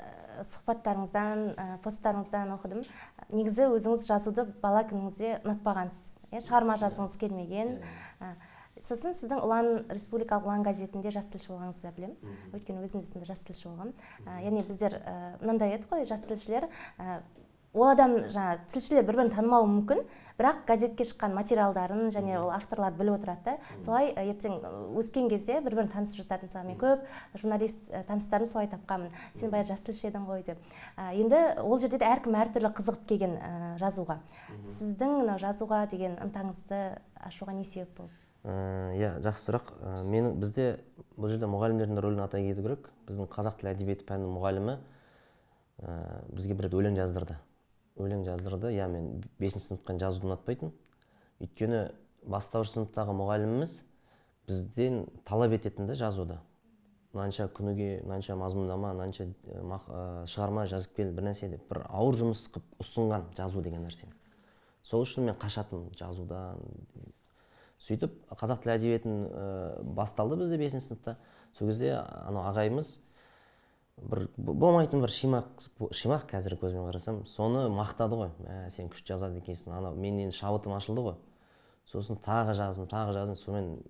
сұхбаттарыңыздан 0.52 1.44
посттарыңыздан 1.86 2.52
оқыдым. 2.58 2.84
Негізі 3.32 3.70
өзіңіз 3.72 4.08
жазуды 4.10 4.46
бала 4.62 4.84
күніңізде 4.90 5.38
ұнатпағансыз. 5.46 6.18
Иә 6.32 6.44
шығарма 6.44 6.76
жазғыңыз 6.84 7.16
келмеген. 7.22 7.78
Ә, 8.20 8.34
сосын 8.84 9.16
сіздің 9.16 9.44
ұлан 9.44 9.72
республикалық 9.92 10.48
ұлан 10.48 10.64
газетінде 10.68 11.12
жас 11.16 11.32
тілші 11.32 11.54
болғаныңызды 11.54 11.88
да 11.88 11.96
білемін. 11.96 12.38
Өйткені 12.56 12.84
өзім 12.88 13.04
осында 13.04 13.28
жас 13.28 13.44
тілші 13.48 13.70
болғанмын. 13.70 13.96
Яғни 14.44 14.64
біздер 14.68 15.00
мынандай 15.42 15.76
еді 15.78 15.88
ғой 15.92 16.08
жас 16.10 16.24
тілшілер 16.28 16.68
ол 17.74 17.88
адам 17.92 18.18
жаңағы 18.28 18.66
тілшілер 18.74 19.06
бір 19.08 19.18
бірін 19.22 19.32
танымауы 19.32 19.68
мүмкін 19.70 20.02
бірақ 20.42 20.64
газетке 20.68 21.06
шыққан 21.06 21.36
материалдарын 21.38 22.10
және 22.12 22.40
ол 22.42 22.50
авторлар 22.52 22.96
біліп 22.98 23.20
отырады 23.20 23.44
да. 23.46 23.58
Солай 23.86 24.10
ертең 24.12 24.58
өскен 24.98 25.30
кезде 25.30 25.60
бір 25.62 25.78
бірін 25.78 25.92
танысып 25.94 26.24
жатады 26.24 26.50
мысалы 26.50 26.68
мен 26.68 26.80
көп 26.82 27.06
журналист 27.38 27.78
таныстарым 28.08 28.50
солай 28.50 28.68
тапқанмын. 28.72 29.14
Сен 29.34 29.54
баяғы 29.54 29.72
жас 29.72 29.86
тілші 29.86 30.10
едің 30.10 30.26
ғой 30.28 30.44
деп. 30.48 30.58
Енді 30.98 31.62
ол 31.62 31.78
жерде 31.80 32.00
де 32.02 32.10
әркім 32.10 32.36
әртүрлі 32.42 32.74
қызығып 32.76 33.06
келген 33.12 33.38
жазуға. 33.80 34.18
Сіздің 34.66 35.22
мынау 35.22 35.38
жазуға 35.40 35.86
деген 35.92 36.18
ынтаңызды 36.26 36.82
ашуға 37.22 37.54
не 37.54 37.64
себеп 37.64 37.94
болды? 38.00 38.18
Иә 38.98 39.20
жақсы 39.22 39.46
сұрақ. 39.52 39.76
Менің 40.10 40.42
бізде 40.42 40.80
бұл 41.14 41.30
жерде 41.30 41.46
мұғалімдердің 41.46 42.02
рөлін 42.02 42.26
атай 42.26 42.50
кету 42.50 42.66
керек. 42.66 42.90
Біздің 43.06 43.30
қазақ 43.30 43.62
тілі 43.62 43.76
әдебиеті 43.76 44.10
пәнінің 44.10 44.36
мұғалімі 44.40 44.78
бізге 46.34 46.58
бір 46.58 46.72
рет 46.72 46.78
өлең 46.82 46.98
жаздырды. 46.98 47.38
Өлең 47.98 48.24
жаздырды. 48.28 48.72
Иә 48.76 48.88
мен 48.92 49.24
бесінші 49.40 49.72
сыныптан 49.72 50.00
жазуды 50.00 50.30
ұнатпайтын 50.30 50.72
өйткені 51.42 51.82
бастауыш 52.24 52.72
сыныптағы 52.76 53.16
мұғаліміміз 53.18 53.76
бізден 54.48 55.06
талап 55.26 55.56
ететін 55.58 55.90
да 55.90 55.96
жазуды 55.98 56.38
мынанша 57.12 57.50
күніге 57.52 58.02
мынанша 58.06 58.38
мазмұндама 58.40 58.94
мынанша 58.96 59.26
шығарма 60.32 60.64
жазып 60.72 60.96
кел 60.96 61.12
бір 61.12 61.26
нәрсе 61.28 61.50
деп 61.52 61.66
бір 61.68 61.82
ауыр 61.90 62.20
жұмыс 62.22 62.46
қылып 62.54 62.86
ұсынған 62.86 63.26
жазу 63.36 63.62
деген 63.66 63.84
нәрсе. 63.84 64.08
Сол 64.84 65.04
үшін 65.04 65.28
мен 65.28 65.36
қашатынмын 65.42 65.92
жазудан 66.00 66.62
сөйтіп 67.82 68.16
қазақ 68.40 68.64
тілі 68.64 68.76
әдебиетін 68.78 69.94
басталды 69.98 70.38
бізде 70.40 70.58
бесінші 70.62 70.88
сыныпта. 70.88 71.18
Сол 71.58 71.68
кезде 71.68 71.98
анау 71.98 72.48
ағайымыз 72.54 72.96
бір 74.02 74.28
болмайтын 74.38 75.02
бір 75.04 75.14
шимақ 75.14 75.66
шимақ 75.94 76.28
қазір 76.32 76.58
көзбен 76.62 76.88
қарасам 76.88 77.22
соны 77.30 77.68
мақтады 77.74 78.18
ғой. 78.18 78.32
Мә 78.42 78.70
сен 78.74 78.90
күшті 78.90 79.14
жазады 79.14 79.42
екенсің 79.42 79.76
анау 79.78 79.96
мен 79.96 80.20
енді 80.24 80.36
шабытым 80.36 80.74
ашылды 80.76 81.04
ғой. 81.06 81.18
Сосын 81.90 82.18
тағы 82.22 82.56
жаздым 82.58 82.90
тағы 82.90 83.14
жаздым 83.18 83.38
сонымен 83.38 83.84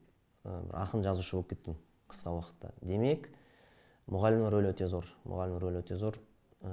бір 0.44 0.76
ақын 0.84 1.06
жазушы 1.06 1.38
болып 1.38 1.54
кеттім 1.54 1.78
қысқа 2.12 2.36
уақытта. 2.36 2.74
Демек 2.82 3.30
мұғалімнің 4.12 4.52
рөлі 4.52 4.74
өте 4.74 4.88
зор 4.92 5.08
мұғалімнің 5.24 5.64
рөлі 5.64 5.82
өте 5.84 5.98
зор. 5.98 6.20
Ә, 6.62 6.72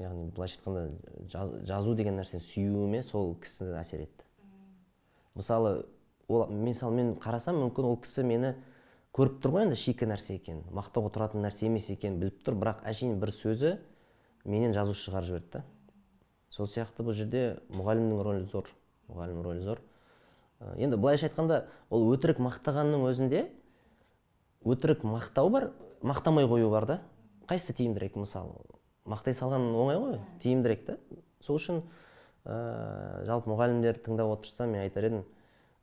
яғни 0.00 0.30
былайша 0.34 0.58
айтқанда 0.58 1.64
жазу 1.68 1.94
деген 1.94 2.18
нәрсені 2.18 2.42
сүюіме 2.42 3.02
сол 3.06 3.34
кісі 3.40 3.70
әсер 3.78 4.04
етті. 4.06 4.26
Мысалы 5.38 5.84
ол 6.28 6.46
мысалы 6.50 6.96
мен 6.96 7.14
қарасам 7.20 7.60
мүмкін 7.60 7.90
ол 7.92 7.98
кісі 8.02 8.24
мені 8.26 8.54
көріп 9.16 9.40
тұр 9.42 9.54
ғой 9.56 9.66
енді 9.66 9.78
шикі 9.80 10.06
нәрсе 10.06 10.36
екенін 10.38 10.64
мақтауға 10.76 11.10
тұратын 11.16 11.42
нәрсе 11.44 11.66
емес 11.66 11.88
екенін 11.90 12.20
біліп 12.20 12.44
тұр. 12.46 12.56
Бірақ 12.60 12.84
әшейін 12.86 13.18
бір 13.20 13.32
сөзі 13.34 13.72
менен 14.44 14.74
жазушы 14.76 15.08
шығарып 15.08 15.26
жіберді 15.28 15.50
да. 15.56 15.62
Сол 16.50 16.68
сияқты 16.70 17.04
бұл 17.06 17.16
жерде 17.18 17.58
мұғалімнің 17.74 18.22
рөлі 18.26 18.46
зор 18.50 18.70
мұғалімнің 19.10 19.46
рөлі 19.46 19.64
зор. 19.66 19.82
Енді 20.76 20.98
былайша 21.00 21.28
айтқанда 21.28 21.64
ол 21.90 22.06
өтірік 22.14 22.38
мақтағанның 22.44 23.06
өзінде 23.08 23.46
өтірік 24.64 25.02
мақтау 25.08 25.50
бар 25.50 25.70
мақтамай 26.02 26.46
қою 26.46 26.70
бар 26.70 26.86
да. 26.86 27.00
Қайсысы 27.48 27.74
тиімдірек 27.80 28.14
мысалы? 28.20 28.54
Мақтай 29.08 29.34
салған 29.34 29.70
оңай 29.74 29.98
ғой 29.98 30.18
тиімдірек 30.42 30.86
та. 30.86 30.98
Сол 31.40 31.56
үшін 31.56 31.82
ә, 32.44 33.24
жалпы 33.26 33.50
мұғалімдерді 33.50 34.04
тыңдап 34.06 34.34
отырсам 34.36 34.74
мен 34.74 34.84
айтар 34.84 35.08
едім 35.08 35.24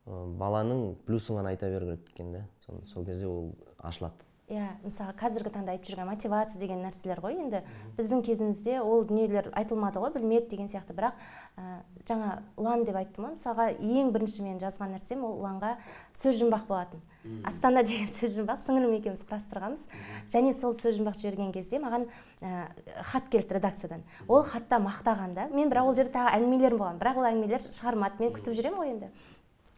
баланың 0.08 0.96
плюсын 1.08 1.42
ғана 1.42 1.52
айта 1.56 1.70
беру 1.72 1.92
керек 1.92 2.14
екен 2.14 2.32
да 2.34 2.46
сол 2.84 3.06
кезде 3.06 3.28
ол 3.28 3.52
ашылады. 3.80 4.24
Иә 4.48 4.64
мысалы 4.80 5.12
қазіргі 5.20 5.52
таңда 5.52 5.74
айтып 5.74 5.90
жүрген 5.90 6.08
мотивация 6.08 6.62
деген 6.62 6.80
нәрселер 6.80 7.20
ғой 7.20 7.36
енді. 7.36 7.60
Біздің 7.98 8.22
кезімізде 8.24 8.78
ол 8.80 9.04
дүниелер 9.04 9.50
айтылмады 9.52 10.00
ғой 10.00 10.14
білмеді 10.14 10.48
деген 10.54 10.70
сияқты. 10.72 10.96
Бірақ 10.96 11.18
ә, 11.60 11.82
жаңа 12.08 12.38
ұлан 12.56 12.86
деп 12.88 12.96
айттым 12.96 13.28
ғой. 13.28 13.34
Мысалға 13.36 13.66
ең 13.76 14.14
бірінші 14.16 14.46
мен 14.48 14.64
жазған 14.64 14.96
нәрсем 14.96 15.28
ол 15.28 15.36
ұланға 15.42 15.74
сөз 16.16 16.40
жұмбақ 16.40 16.64
болатын. 16.72 17.04
Астана 17.44 17.84
деген 17.84 18.08
сөз 18.08 18.38
жұмбақ 18.40 18.64
сіңілім 18.64 18.96
екеуміз 19.02 19.28
құрастырғанбыз. 19.28 19.84
Және 20.32 20.56
сол 20.56 20.72
сөз 20.80 20.96
жұмбақ 21.02 21.20
жіберген 21.20 21.52
кезде 21.52 21.84
маған 21.84 22.08
ә, 22.40 22.70
хат 23.12 23.28
келді 23.28 23.60
редакциядан. 23.60 24.08
Ол 24.32 24.48
хатта 24.48 24.80
мақтаған 24.80 25.36
да. 25.36 25.52
Мен 25.52 25.68
бірақ 25.68 25.92
ол 25.92 25.98
жерде 26.00 26.16
тағы 26.16 26.38
әңгімелерім 26.40 26.80
болған. 26.80 27.02
Бірақ 27.04 27.20
ол 27.20 27.28
әңгімелер 27.34 27.68
шығармады. 27.68 28.24
Мен 28.24 28.32
күтіп 28.32 28.56
жүремін 28.56 28.80
ғой 28.80 28.94
енді. 28.96 29.12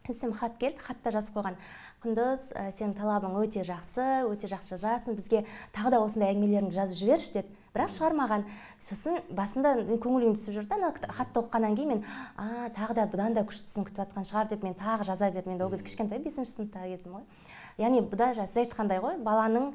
Сөйтсем 0.06 0.32
хат 0.32 0.58
келді 0.58 0.80
хатта 0.80 1.12
жазып 1.14 1.36
қойған. 1.36 1.56
Құндыз 2.00 2.46
ә, 2.56 2.70
сенің 2.72 2.94
талабың 2.96 3.36
өте 3.42 3.62
жақсы 3.66 4.24
өте 4.30 4.48
жақсы 4.48 4.72
жазасың 4.74 5.18
бізге 5.18 5.44
тағы 5.76 5.92
да 5.92 6.00
осындай 6.00 6.32
әңгімелеріңді 6.32 6.72
жазып 6.72 6.96
жіберші 6.96 7.34
деді 7.34 7.52
бірақ 7.74 7.92
шығармаған. 7.94 8.46
Сосын 8.82 9.20
басында 9.36 9.76
көңіл 9.84 10.24
күйім 10.24 10.38
түсіп 10.40 10.56
жүрді 10.56 10.78
ана 10.78 10.90
хатты 10.96 11.42
оқығаннан 11.42 11.76
кейін 11.76 11.92
мен 11.92 12.02
а 12.40 12.72
тағы 12.74 12.96
да 12.98 13.06
бұдан 13.12 13.36
да 13.36 13.44
күштісін 13.44 13.86
күтіп 13.86 14.00
жатқан 14.00 14.26
шығар 14.26 14.50
деп 14.50 14.64
мен 14.64 14.74
тағы 14.80 15.06
жаза 15.06 15.30
бердім 15.30 15.54
енді 15.54 15.68
ол 15.68 15.70
кезде 15.76 15.86
кішкентай 15.86 16.24
бесінші 16.24 16.56
сыныптағы 16.56 16.96
кезім 16.96 17.20
ғой. 17.20 17.46
Яғни 17.78 18.02
бұда 18.02 18.32
жаңа 18.34 18.48
сіз 18.50 18.64
айтқандай 18.64 19.04
ғой 19.04 19.20
баланың 19.22 19.70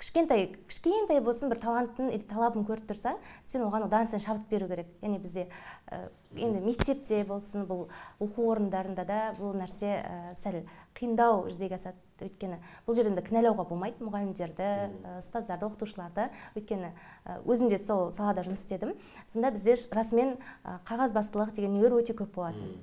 кішкентай 0.00 0.50
кішкентай 0.68 1.20
болсын 1.24 1.48
бір 1.52 1.60
талантын 1.62 2.10
или 2.10 2.24
талабын 2.28 2.66
көріп 2.68 2.88
тұрсаң 2.90 3.20
сен 3.48 3.64
оған 3.64 3.86
одан 3.86 4.10
сайын 4.10 4.24
шабыт 4.24 4.50
беру 4.50 4.68
керек. 4.68 4.90
Яғни 5.00 5.20
бізде 5.22 5.46
ә, 5.88 6.08
енді 6.36 6.62
мектепте 6.64 7.22
болсын 7.28 7.66
бұл 7.68 7.86
оқу 8.22 8.48
орындарында 8.52 9.04
да 9.08 9.20
бұл 9.38 9.56
нәрсе 9.58 9.92
ә, 10.00 10.34
сәл 10.40 10.62
қиындау 10.96 11.46
жүзеге 11.50 11.78
асады. 11.78 12.00
Өйткені 12.16 12.56
бұл 12.86 12.96
жерде 12.96 13.20
кінәлауға 13.20 13.66
болмайды 13.68 14.00
мұғалімдерді 14.00 14.68
ұстаздарды 15.18 15.66
оқытушыларды. 15.68 16.30
Өйткені 16.56 16.94
өзім 17.44 17.68
де 17.68 17.76
сол 17.76 18.08
салада 18.16 18.46
жұмыс 18.46 18.64
істедім. 18.64 18.94
Сонда 19.28 19.50
бізде 19.52 19.76
расымен 19.92 20.38
қағазбастылық 20.88 21.52
деген 21.58 21.76
нелер 21.76 21.98
өте 21.98 22.16
көп 22.16 22.32
болатын. 22.38 22.78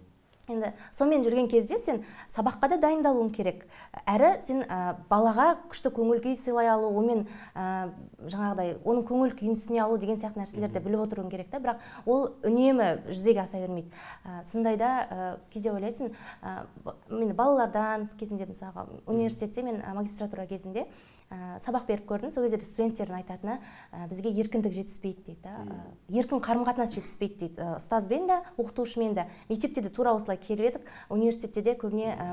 Енді 0.53 0.71
сонымен 0.95 1.23
жүрген 1.25 1.49
кезде 1.51 1.77
сен 1.81 2.01
сабаққа 2.31 2.69
да 2.73 2.77
дайындалуың 2.81 3.31
керек. 3.35 3.65
Әрі 4.05 4.33
сен 4.43 4.63
ә, 4.63 4.95
балаға 5.09 5.47
күшті 5.71 5.91
көңіл 5.95 6.21
күй 6.23 6.35
сыйлай 6.39 6.69
алу 6.71 6.89
онымен 6.93 7.25
ә, 7.53 7.89
жаңағыдай 8.23 8.75
оның 8.83 9.07
көңіл 9.09 9.35
күйін 9.39 9.57
түсіне 9.59 9.83
алу 9.83 9.97
деген 10.01 10.19
сияқты 10.21 10.43
нәрселерді 10.43 10.83
біліп 10.83 11.05
отыруың 11.07 11.31
керек 11.33 11.49
та. 11.51 11.61
Бірақ 11.63 11.81
ол 12.05 12.29
үнемі 12.43 12.89
жүзеге 13.09 13.43
аса 13.43 13.61
бермейді. 13.61 13.91
Ә, 14.25 14.43
сондайда 14.49 14.91
ә, 15.03 15.31
кейде 15.53 15.73
ойлайсың 15.73 16.13
ә, 16.41 16.65
мен 17.09 17.35
балалардан 17.35 18.09
кезінде 18.19 18.47
мысалға 18.49 18.87
университетте 19.07 19.63
мен 19.63 19.81
магистратура 19.95 20.47
кезінде 20.47 20.87
ә, 21.29 21.59
сабақ 21.63 21.85
беріп 21.87 22.07
көрдім. 22.09 22.31
Сол 22.33 22.47
кезде 22.47 22.59
студенттердің 22.63 23.19
айтатыны 23.21 23.59
ә, 23.91 24.07
бізге 24.09 24.33
еркіндік 24.33 24.73
жетіспейді 24.73 25.23
дейді 25.27 25.53
ә, 25.53 25.77
еркін 26.09 26.43
қарым 26.43 26.65
қатынас 26.67 26.95
жетіспейді 26.95 27.39
дейді 27.45 27.61
ә, 27.61 27.77
ұстазбен 27.77 28.27
де 28.27 28.41
оқытушымен 28.57 29.15
де. 29.15 29.27
Мектепте 29.49 29.81
де 29.81 29.89
тура 29.93 30.13
осылай 30.13 30.37
келіп 30.37 30.73
едік. 30.73 30.91
Университетте 31.09 31.61
де 31.61 31.77
көбіне 31.79 32.13
ә, 32.17 32.27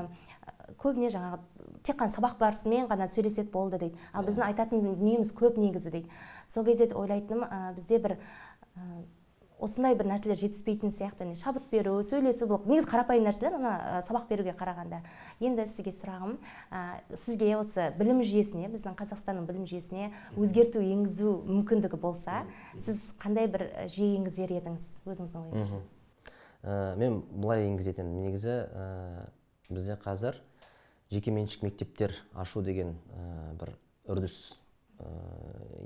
көбіне 0.81 1.11
жаңағы 1.13 1.41
тек 1.83 1.97
қана 1.97 2.13
сабақ 2.13 2.37
барысымен 2.41 2.89
ғана 2.89 3.07
сөйлеседі 3.11 3.51
болды 3.51 3.79
дейді. 3.81 3.97
Ал 4.13 4.25
біздің 4.27 4.47
айтатын 4.49 4.85
дүниеміз 4.85 5.33
көп 5.37 5.57
негізі 5.61 5.93
дейді. 5.95 6.11
Сол 6.49 6.65
кезде 6.65 6.91
ойлайтыным 6.93 7.45
ә, 7.47 7.73
бізде 7.75 7.99
бір 7.99 8.17
ә, 8.75 9.03
осындай 9.61 9.95
бір 9.95 10.09
нәрселер 10.09 10.39
жетіспейтін 10.39 10.91
сияқты 10.93 11.25
не 11.29 11.35
шабыт 11.37 11.67
беру 11.71 11.99
сөйлесу 12.05 12.47
бұл 12.49 12.65
негізі 12.65 12.89
қарапайым 12.89 13.27
нәрселер 13.27 13.55
ана 13.59 14.01
сабақ 14.05 14.27
беруге 14.29 14.55
қарағанда. 14.57 15.01
Енді 15.39 15.67
сізге 15.69 15.93
сұрағым 15.95 16.35
ә, 16.71 17.01
сізге 17.13 17.53
осы 17.59 17.89
білім 17.97 18.23
жүйесіне 18.25 18.71
біздің 18.73 18.97
қазақстанның 18.99 19.47
білім 19.49 19.65
жүйесіне 19.69 20.11
өзгерту 20.35 20.81
енгізу 20.81 21.37
мүмкіндігі 21.45 22.01
болса 22.01 22.43
сіз 22.77 23.11
қандай 23.21 23.49
бір 23.51 23.67
жүйе 23.85 24.17
енгізер 24.19 24.53
едіңіз? 24.57 24.91
Өзіңіздің 25.05 25.49
ойыңызша 25.51 25.81
ә, 26.63 26.95
мен 26.97 27.21
былай 27.31 27.67
енгізетін 27.69 28.11
едім. 28.11 28.25
Негізі 28.25 28.55
ә, 28.69 29.27
бізде 29.69 29.97
қазір 30.01 30.41
жекеменшік 31.11 31.63
мектептер 31.65 32.15
ашу 32.33 32.61
деген 32.65 32.95
ә, 33.13 33.53
бір 33.59 33.75
үрдіс 34.09 34.37
ә, 34.99 35.09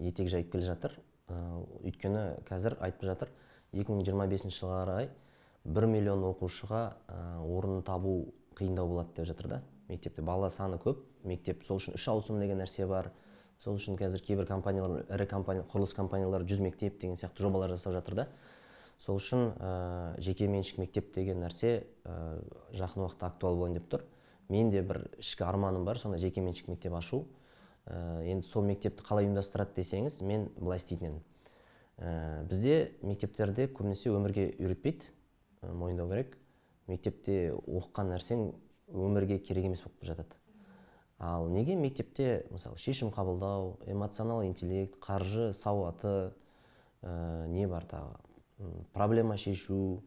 етек 0.08 0.29
жайып 0.32 0.51
келе 0.51 0.67
жатыр. 0.67 1.00
Ә, 1.27 1.39
өйткені 1.84 2.27
қазір 2.48 2.77
айтып 2.86 3.10
жатыр 3.10 3.32
2025 3.75 4.48
жылға 4.55 4.82
қарай 4.84 5.10
бір 5.65 5.88
миллион 5.89 6.24
оқушыға 6.29 6.82
орын 7.44 7.82
табу 7.86 8.34
қиындау 8.55 8.88
болады 8.88 9.15
деп 9.17 9.29
жатыр 9.29 9.48
да. 9.50 9.62
Мектепте 9.89 10.22
бала 10.22 10.50
саны 10.50 10.77
көп. 10.82 11.03
Мектеп 11.24 11.63
сол 11.65 11.79
үшін 11.82 11.98
үш 11.98 12.08
ауысым 12.10 12.39
деген 12.39 12.62
нәрсе 12.62 12.88
бар. 12.88 13.12
Сол 13.63 13.77
үшін 13.79 13.98
қазір 14.00 14.22
кейбір 14.24 14.48
компаниялар 14.50 15.05
ірі 15.10 15.27
компания 15.29 15.65
құрылыс 15.72 15.96
компаниялары 15.96 16.48
жүз 16.48 16.62
мектеп 16.63 17.00
деген 17.01 17.17
сияқты 17.20 17.44
жобалар 17.44 17.74
жасап 17.74 17.94
жатыр 17.98 18.15
да. 18.15 18.27
Сол 19.00 19.20
үшін 19.20 19.51
ә, 19.60 20.15
жеке 20.24 20.48
меншік 20.48 20.79
мектеп 20.79 21.13
деген 21.15 21.41
нәрсе 21.44 21.86
ә, 22.05 22.39
жақын 22.74 23.05
уақытта 23.05 23.29
актуал 23.32 23.58
болайын 23.58 23.79
деп 23.79 23.89
тұр. 23.91 24.05
Мен 24.50 24.72
де 24.72 24.82
бір 24.82 25.05
ішкі 25.20 25.44
арманым 25.48 25.86
бар 25.86 26.00
сондай 26.00 26.22
жеке 26.22 26.41
меншік 26.41 26.70
мектеп 26.72 26.94
ашу. 26.94 27.25
Ә, 27.86 28.24
енді 28.24 28.48
сол 28.48 28.63
мектепті 28.67 29.03
қалай 29.03 29.27
ұйымдастырады 29.27 29.75
десеңіз 29.75 30.22
мен 30.24 30.50
былай 30.60 30.79
істейтін 30.79 31.10
едім. 31.10 31.24
Ә, 31.98 32.44
бізде 32.50 32.96
мектептерде 33.04 33.68
көбінесе 33.68 34.12
өмірге 34.12 34.50
үйретпейді 34.60 35.08
ә, 35.62 35.74
мойындау 35.74 36.10
керек. 36.12 36.38
Мектепте 36.88 37.54
оқыған 37.54 38.12
нәрсең 38.14 38.50
өмірге 38.94 39.40
керек 39.40 39.66
емес 39.66 39.82
болып 39.82 40.04
жатады. 40.06 40.36
Ал 41.18 41.48
неге 41.50 41.75
мектепте 41.80 42.46
мысалы 42.52 42.78
шешім 42.78 43.10
қабылдау 43.16 43.80
эмоционал 43.88 44.44
интеллект 44.44 45.00
қаржы 45.00 45.54
сауаты 45.54 46.34
ә, 47.02 47.48
не 47.48 47.68
бар 47.68 47.88
тағы? 47.88 48.18
Проблема 48.94 49.38
шешу 49.38 50.04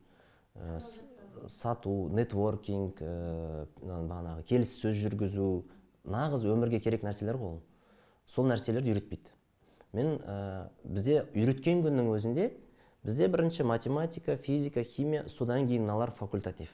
ә, 0.55 0.79
сату 1.49 2.09
нетворкинг 2.13 3.01
ә, 3.01 3.67
бағанағы 3.81 4.45
келіссөз 4.51 5.01
жүргізу. 5.01 5.49
Нағыз 6.09 6.45
өмірге 6.49 6.81
керек 6.81 7.03
нәрселер 7.05 7.41
ғой 7.41 7.57
ол. 7.57 7.63
Сол 8.29 8.47
нәрселерді 8.49 8.93
үйретпейді. 8.93 9.38
Мен 9.97 10.19
ә, 10.21 10.69
бізде 10.85 11.23
үйреткен 11.35 11.83
күннің 11.85 12.11
өзінде 12.13 12.51
бізде 13.05 13.29
бірінші 13.29 13.65
математика 13.65 14.37
физика 14.37 14.85
химия 14.85 15.27
содан 15.29 15.67
кейін 15.69 15.87
мыналар 15.87 16.13
факультатив. 16.19 16.71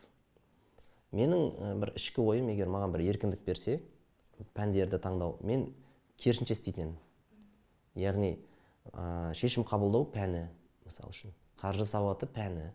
Менің 1.12 1.44
ә, 1.54 1.74
бір 1.78 1.92
ішкі 1.98 2.24
ойым 2.24 2.50
егер 2.50 2.70
маған 2.72 2.94
бір 2.94 3.04
еркіндік 3.12 3.44
берсе 3.46 3.80
пәндерді 4.54 4.98
таңдау 4.98 5.38
мен 5.46 5.68
керісінше 6.18 6.56
істейтін 6.56 6.88
едім. 6.88 6.96
Яғни 7.94 8.32
ә, 8.92 9.34
шешім 9.34 9.66
қабылдау 9.68 10.08
пәні 10.10 10.48
мысалы 10.86 11.14
үшін. 11.14 11.36
Қаржы 11.60 11.86
сауаты 11.86 12.26
пәні. 12.26 12.72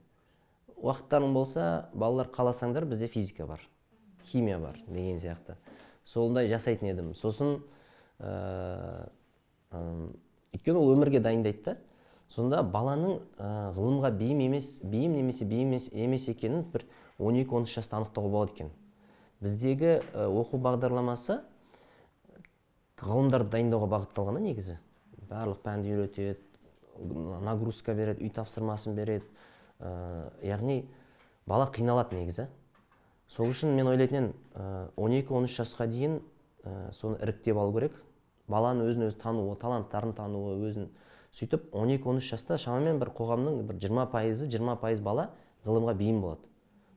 Уақыттарың 0.79 1.33
болса 1.35 1.89
балалар 1.93 2.31
қаласаңдар 2.31 2.87
бізде 2.87 3.11
физика 3.11 3.45
бар 3.45 3.59
химия 4.25 4.59
бар 4.59 4.77
деген 4.87 5.19
сияқты. 5.19 5.55
Сондай 6.03 6.49
жасайтын 6.49 6.91
едім. 6.91 7.13
Сосын 7.13 7.59
ә, 8.19 9.09
өйткені 10.55 10.79
ол 10.79 10.93
өмірге 10.95 11.21
дайындайды 11.23 11.63
да. 11.65 11.77
Сонда 12.29 12.61
баланың 12.61 13.19
ә, 13.41 13.71
ғылымға 13.73 14.11
бейім 14.17 14.43
емес 14.45 14.79
бейім 14.85 15.15
немесе 15.17 15.45
бейім 15.49 15.73
емес, 15.73 15.89
емес 15.93 16.27
екенін 16.29 16.65
бір 16.73 16.85
12-13 17.17 17.73
жаста 17.73 17.97
анықтауға 17.97 18.29
болады 18.29 18.53
екен. 18.53 18.69
Біздегі 19.41 19.95
оқу 20.13 20.59
бағдарламасы 20.61 21.39
ғылымдарды 23.01 23.49
дайындауға 23.55 23.89
бағытталған 23.95 24.37
да 24.37 24.43
негізі. 24.43 24.77
Барлық 25.29 25.63
пәнді 25.63 25.95
үйретеді 25.95 26.37
нагрузка 27.45 27.95
береді 27.95 28.25
үй 28.25 28.33
тапсырмасын 28.35 28.95
береді 28.97 29.25
ә, 29.79 30.29
яғни 30.43 30.83
бала 31.47 31.69
қиналады 31.73 32.19
негізі. 32.19 32.47
Сол 33.29 33.51
үшін 33.53 33.75
мен 33.77 33.87
ойлайтын 33.87 34.29
едім 34.29 34.93
он 34.97 35.15
екі 35.15 35.35
он 35.37 35.45
үш 35.47 35.57
жасқа 35.61 35.87
дейін 35.89 36.19
ә, 36.63 36.91
соны 36.91 37.19
іріктеп 37.23 37.57
алу 37.57 37.73
керек. 37.75 37.95
Баланы 38.49 38.89
өзін 38.89 39.07
өзі 39.09 39.19
тануы 39.21 39.55
таланттарын 39.61 40.15
тануы 40.17 40.57
өзін 40.69 40.89
сөйтіп 41.35 41.69
12-13 41.73 42.31
жаста 42.33 42.57
шамамен 42.57 42.99
бір 43.01 43.13
қоғамның 43.17 43.61
бір 43.69 43.79
жиырма 43.83 44.07
пайызы 44.09 44.49
жиырма 44.49 44.75
пайыз 44.81 45.01
бала 45.05 45.29
ғылымға 45.65 45.95
бейім 45.99 46.21
болады. 46.23 46.47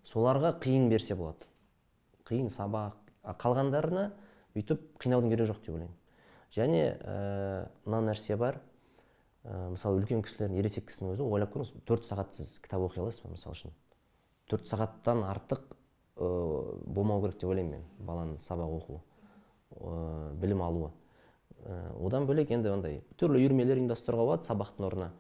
Соларға 0.09 0.55
қиын 0.63 0.89
берсе 0.91 1.15
болады. 1.19 1.47
Қиын 2.27 2.49
сабақ 2.51 2.97
қалғандарына 3.43 4.09
бүйтіп 4.57 4.87
қинаудың 5.03 5.35
керегі 5.35 5.51
жоқ 5.51 5.61
деп 5.67 5.75
ойлаймын. 5.77 5.99
Және 6.53 6.83
ә, 6.97 7.69
мынау 7.85 8.07
нәрсе 8.09 8.37
бар. 8.41 8.61
Ә, 9.45 9.69
мысалы 9.75 10.01
үлкен 10.01 10.25
кісілердің 10.25 10.59
ересек 10.61 10.89
кісінің 10.89 11.15
өзі 11.17 11.27
ойлап 11.27 11.55
көріңіз 11.55 11.73
төрт 11.89 12.07
сағат 12.07 12.37
сіз 12.39 12.57
кітап 12.63 12.85
оқи 12.87 13.03
аласыз 13.03 13.25
ба 13.25 13.33
мысалы 13.35 13.57
үшін? 13.57 13.77
Төрт 14.51 14.69
сағаттан 14.71 15.25
артық 15.27 15.65
ә, 16.17 16.29
болмау 16.87 17.23
керек 17.25 17.41
деп 17.41 17.51
ойлаймын 17.51 17.81
мен 17.81 18.07
баланың 18.07 18.39
сабақ 18.43 18.77
оқуы 18.79 19.01
ә, 19.01 20.35
білім 20.43 20.63
алуы. 20.63 20.93
Одан 21.65 22.27
бөлек 22.27 22.51
енді 22.51 22.73
ондай 22.73 23.01
түрлі 23.21 23.43
үйірмелер 23.43 23.79
ұйымдастыруға 23.79 24.27
болады 24.27 24.49
сабақтың 24.49 24.87
орнына. 24.89 25.11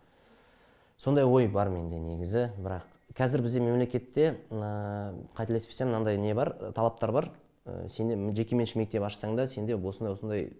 Сондай 0.99 1.25
ой 1.25 1.49
бар 1.49 1.71
менде 1.71 1.99
негізі 1.99 2.51
бірақ 2.59 2.89
қазір 3.17 3.43
бізде 3.45 3.61
мемлекетте 3.61 4.27
ә, 4.51 5.15
қателеспесем 5.37 5.91
мынандай 5.91 6.19
не 6.19 6.35
бар 6.35 6.55
талаптар 6.75 7.13
бар. 7.13 7.31
Ә, 7.67 7.89
сенде 7.89 8.17
жекеменшік 8.37 8.81
мектеп 8.81 9.05
ашсаң 9.07 9.37
да 9.37 9.47
сенде 9.47 9.77
осындай 9.77 10.15
осындай 10.15 10.53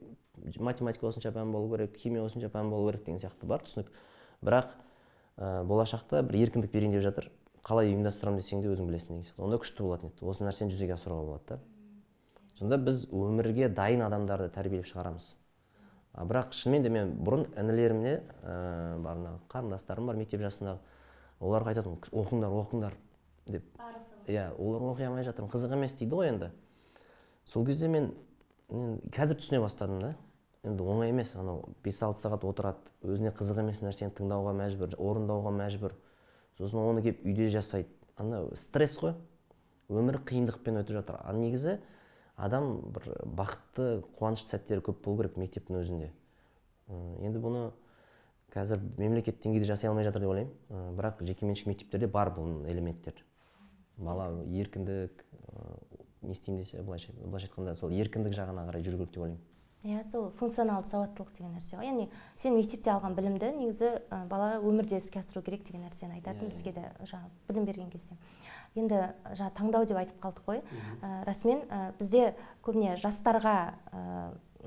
математика 0.59 1.07
осынша 1.09 1.33
пән 1.33 1.53
болу 1.53 1.71
керек 1.75 1.97
химия 1.97 2.23
осынша 2.25 2.51
пән 2.53 2.71
болу 2.71 2.91
керек 2.91 3.07
деген 3.07 3.21
сияқты 3.23 3.47
бар 3.47 3.65
түсінік. 3.65 3.91
Бірақ 4.43 4.75
ә, 5.39 5.65
болашақта 5.65 6.23
бір 6.23 6.43
еркіндік 6.47 6.73
берейін 6.73 6.97
деп 6.97 7.07
жатыр. 7.07 7.31
Қалай 7.63 7.93
ұйымдастырамын 7.93 8.43
десең 8.43 8.63
де 8.63 8.73
өзің 8.73 8.91
білесің 8.91 9.15
деген 9.15 9.27
сияқты. 9.29 9.43
Онда 9.43 9.61
күшті 9.63 9.87
болатын 9.87 10.11
еді. 10.11 10.27
Осы 10.27 10.45
нәрсені 10.45 10.75
жүзеге 10.75 10.97
асыруға 10.97 11.29
болады 11.29 11.55
да. 11.55 11.61
Сонда 12.59 12.79
біз 12.79 13.07
өмірге 13.15 13.69
дайын 13.71 14.03
адамдарды 14.03 14.51
тәрбиелеп 14.51 14.89
шығарамыз. 14.91 15.37
А 16.13 16.25
бірақ 16.29 16.53
шынымен 16.53 16.83
де 16.85 16.91
мен 16.93 17.15
бұрын 17.25 17.47
інілеріме 17.59 18.15
ә, 18.43 18.99
бар 19.01 19.17
мына 19.17 19.37
қарындастарым 19.53 20.11
бар 20.11 20.19
мектеп 20.21 20.43
жасындағы 20.45 20.79
оларға 21.41 21.73
айтатынмын 21.73 22.03
оқыңдар 22.13 22.57
оқыңдар 22.63 22.99
деп. 23.47 23.65
Иә 24.29 24.51
олар 24.59 24.85
оқи 24.93 25.07
алмай 25.09 25.25
жатыр 25.25 25.49
қызық 25.51 25.73
емес 25.75 25.97
дейді 25.99 26.15
ғой 26.15 26.29
енді. 26.29 26.51
Сол 27.45 27.65
кезде 27.67 27.89
мен, 27.89 28.13
мен 28.71 29.01
қазір 29.11 29.41
түсіне 29.41 29.63
бастадым 29.63 30.01
да. 30.01 30.13
Енді 30.63 30.85
оңай 30.87 31.11
емес 31.11 31.33
анау 31.35 31.65
бес 31.83 31.99
алты 32.03 32.23
сағат 32.23 32.45
отырады 32.47 32.93
өзіне 33.03 33.33
қызық 33.35 33.65
емес 33.65 33.81
нәрсені 33.83 34.15
тыңдауға 34.15 34.53
мәжбүр 34.61 34.95
орындауға 34.95 35.51
мәжбүр. 35.57 35.97
Сосын 36.59 36.79
оны 36.85 37.03
келіп 37.03 37.25
үйде 37.27 37.49
жасайды. 37.51 37.89
Ана 38.17 38.45
стресс 38.55 38.95
қой. 39.01 39.17
Өмір 39.91 40.21
қиындықпен 40.29 40.79
өтіп 40.85 41.01
жатыр. 41.01 41.19
Ал 41.25 41.41
негізі 41.41 41.81
адам 42.37 42.93
бір 42.95 43.09
бақытты 43.39 44.03
қуанышты 44.19 44.55
сәттері 44.57 44.85
көп 44.89 45.03
болу 45.05 45.23
керек 45.23 45.37
мектептің 45.41 45.79
өзінде. 45.83 46.11
Енді 47.23 47.43
бұны 47.43 47.67
қазір 48.55 48.81
мемлекет 48.99 49.43
деңгейде 49.45 49.69
жасай 49.69 49.91
алмай 49.91 50.05
жатыр 50.05 50.25
деп 50.25 50.33
ойлаймын. 50.33 50.97
Бірақ 50.99 51.23
жекеменшік 51.29 51.71
мектептерде 51.71 52.07
бар 52.07 52.33
бұл 52.37 52.67
элементтер. 52.69 53.15
Бала 53.97 54.31
еркіндік 54.45 55.25
не 56.23 56.33
істеймін 56.33 56.63
десе 56.63 56.83
былайша 56.83 57.13
айтқанда 57.13 57.75
сол 57.75 57.93
еркіндік 57.93 58.35
жағына 58.37 58.67
қарай 58.69 58.85
жүру 58.85 59.03
керек 59.03 59.15
деп 59.15 59.23
ойлаймын. 59.23 59.41
Иә 59.83 60.05
сол 60.07 60.31
функционалды 60.39 60.89
сауаттылық 60.89 61.33
деген 61.37 61.55
нәрсе 61.57 61.77
ғой. 61.77 61.89
Яғни 61.91 62.09
сен 62.37 62.55
мектепте 62.55 62.93
алған 62.93 63.17
білімді 63.19 63.51
негізі 63.57 63.89
ә, 64.11 64.23
бала 64.31 64.61
өмірде 64.63 65.01
іске 65.01 65.19
асыру 65.19 65.43
керек 65.43 65.65
деген 65.67 65.83
нәрсені 65.87 66.19
айтатын 66.21 66.47
Иә, 66.47 66.53
бізге 66.53 66.73
де 66.77 66.85
жаңағы 67.03 67.31
білім 67.49 67.67
берген 67.67 67.91
кезде. 67.91 68.17
Енді 68.79 69.03
жаңа 69.35 69.51
таңдау 69.59 69.85
деп 69.87 69.99
айтып 69.99 70.23
қалдық 70.23 70.47
қой. 70.47 70.63
Ә, 71.03 71.25
расымен 71.27 71.67
ә, 71.67 71.93
бізде 71.99 72.35
көбіне 72.63 72.95
жастарға 73.03 73.57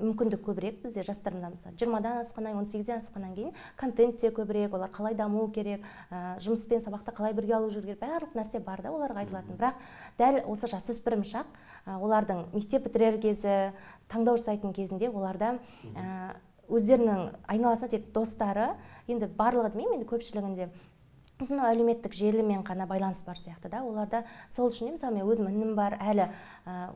мүмкіндік 0.00 0.42
көбірек 0.44 0.80
бізде 0.82 1.02
жастар 1.06 1.34
мына 1.36 1.50
мысалы 1.54 1.76
жиырмадан 1.80 2.20
асқаннан 2.20 2.58
он 2.58 2.66
сегізден 2.68 3.00
асқаннан 3.00 3.34
кейін 3.34 3.52
контент 3.76 4.20
те 4.20 4.30
көбірек 4.30 4.74
олар 4.76 4.90
қалай 4.92 5.14
даму 5.16 5.46
керек 5.52 5.84
ә, 6.10 6.36
жұмыс 6.42 6.66
пен 6.68 6.82
сабақты 6.84 7.14
қалай 7.16 7.34
бірге 7.36 7.56
алып 7.56 7.72
жүру 7.72 7.86
керек 7.86 8.00
барлық 8.02 8.36
нәрсе 8.36 8.60
бар 8.60 8.82
да 8.82 8.92
оларға 8.92 9.24
айтылатын. 9.24 9.56
Бірақ 9.56 9.80
дәл 10.18 10.42
осы 10.52 10.68
жасөспірім 10.72 11.24
шақ 11.24 11.46
ә, 11.86 11.96
олардың 11.96 12.44
мектеп 12.52 12.84
бітірер 12.88 13.20
кезі 13.22 13.72
таңдау 14.12 14.36
жасайтын 14.36 14.76
кезінде 14.76 15.08
оларда 15.08 15.56
ә, 15.94 16.36
өздерінің 16.68 17.32
айналасында 17.46 17.96
тек 17.96 18.12
достары 18.12 18.74
енді 19.08 19.30
барлығы 19.38 19.72
демеймін 19.74 20.00
енді 20.00 20.10
көпшілігінде 20.10 20.68
сосын 21.38 21.60
әлеуметтік 21.62 22.14
желімен 22.16 22.64
ғана 22.66 22.86
байланыс 22.88 23.22
бар 23.26 23.36
сияқты 23.38 23.70
да 23.70 23.82
оларда 23.84 24.24
сол 24.50 24.70
үшін 24.70 24.88
де 24.88 24.96
мысалы 24.96 25.18
мен 25.18 25.28
өзім 25.28 25.50
інім 25.52 25.74
бар 25.76 25.98
әлі 26.00 26.30
ә, 26.64 26.94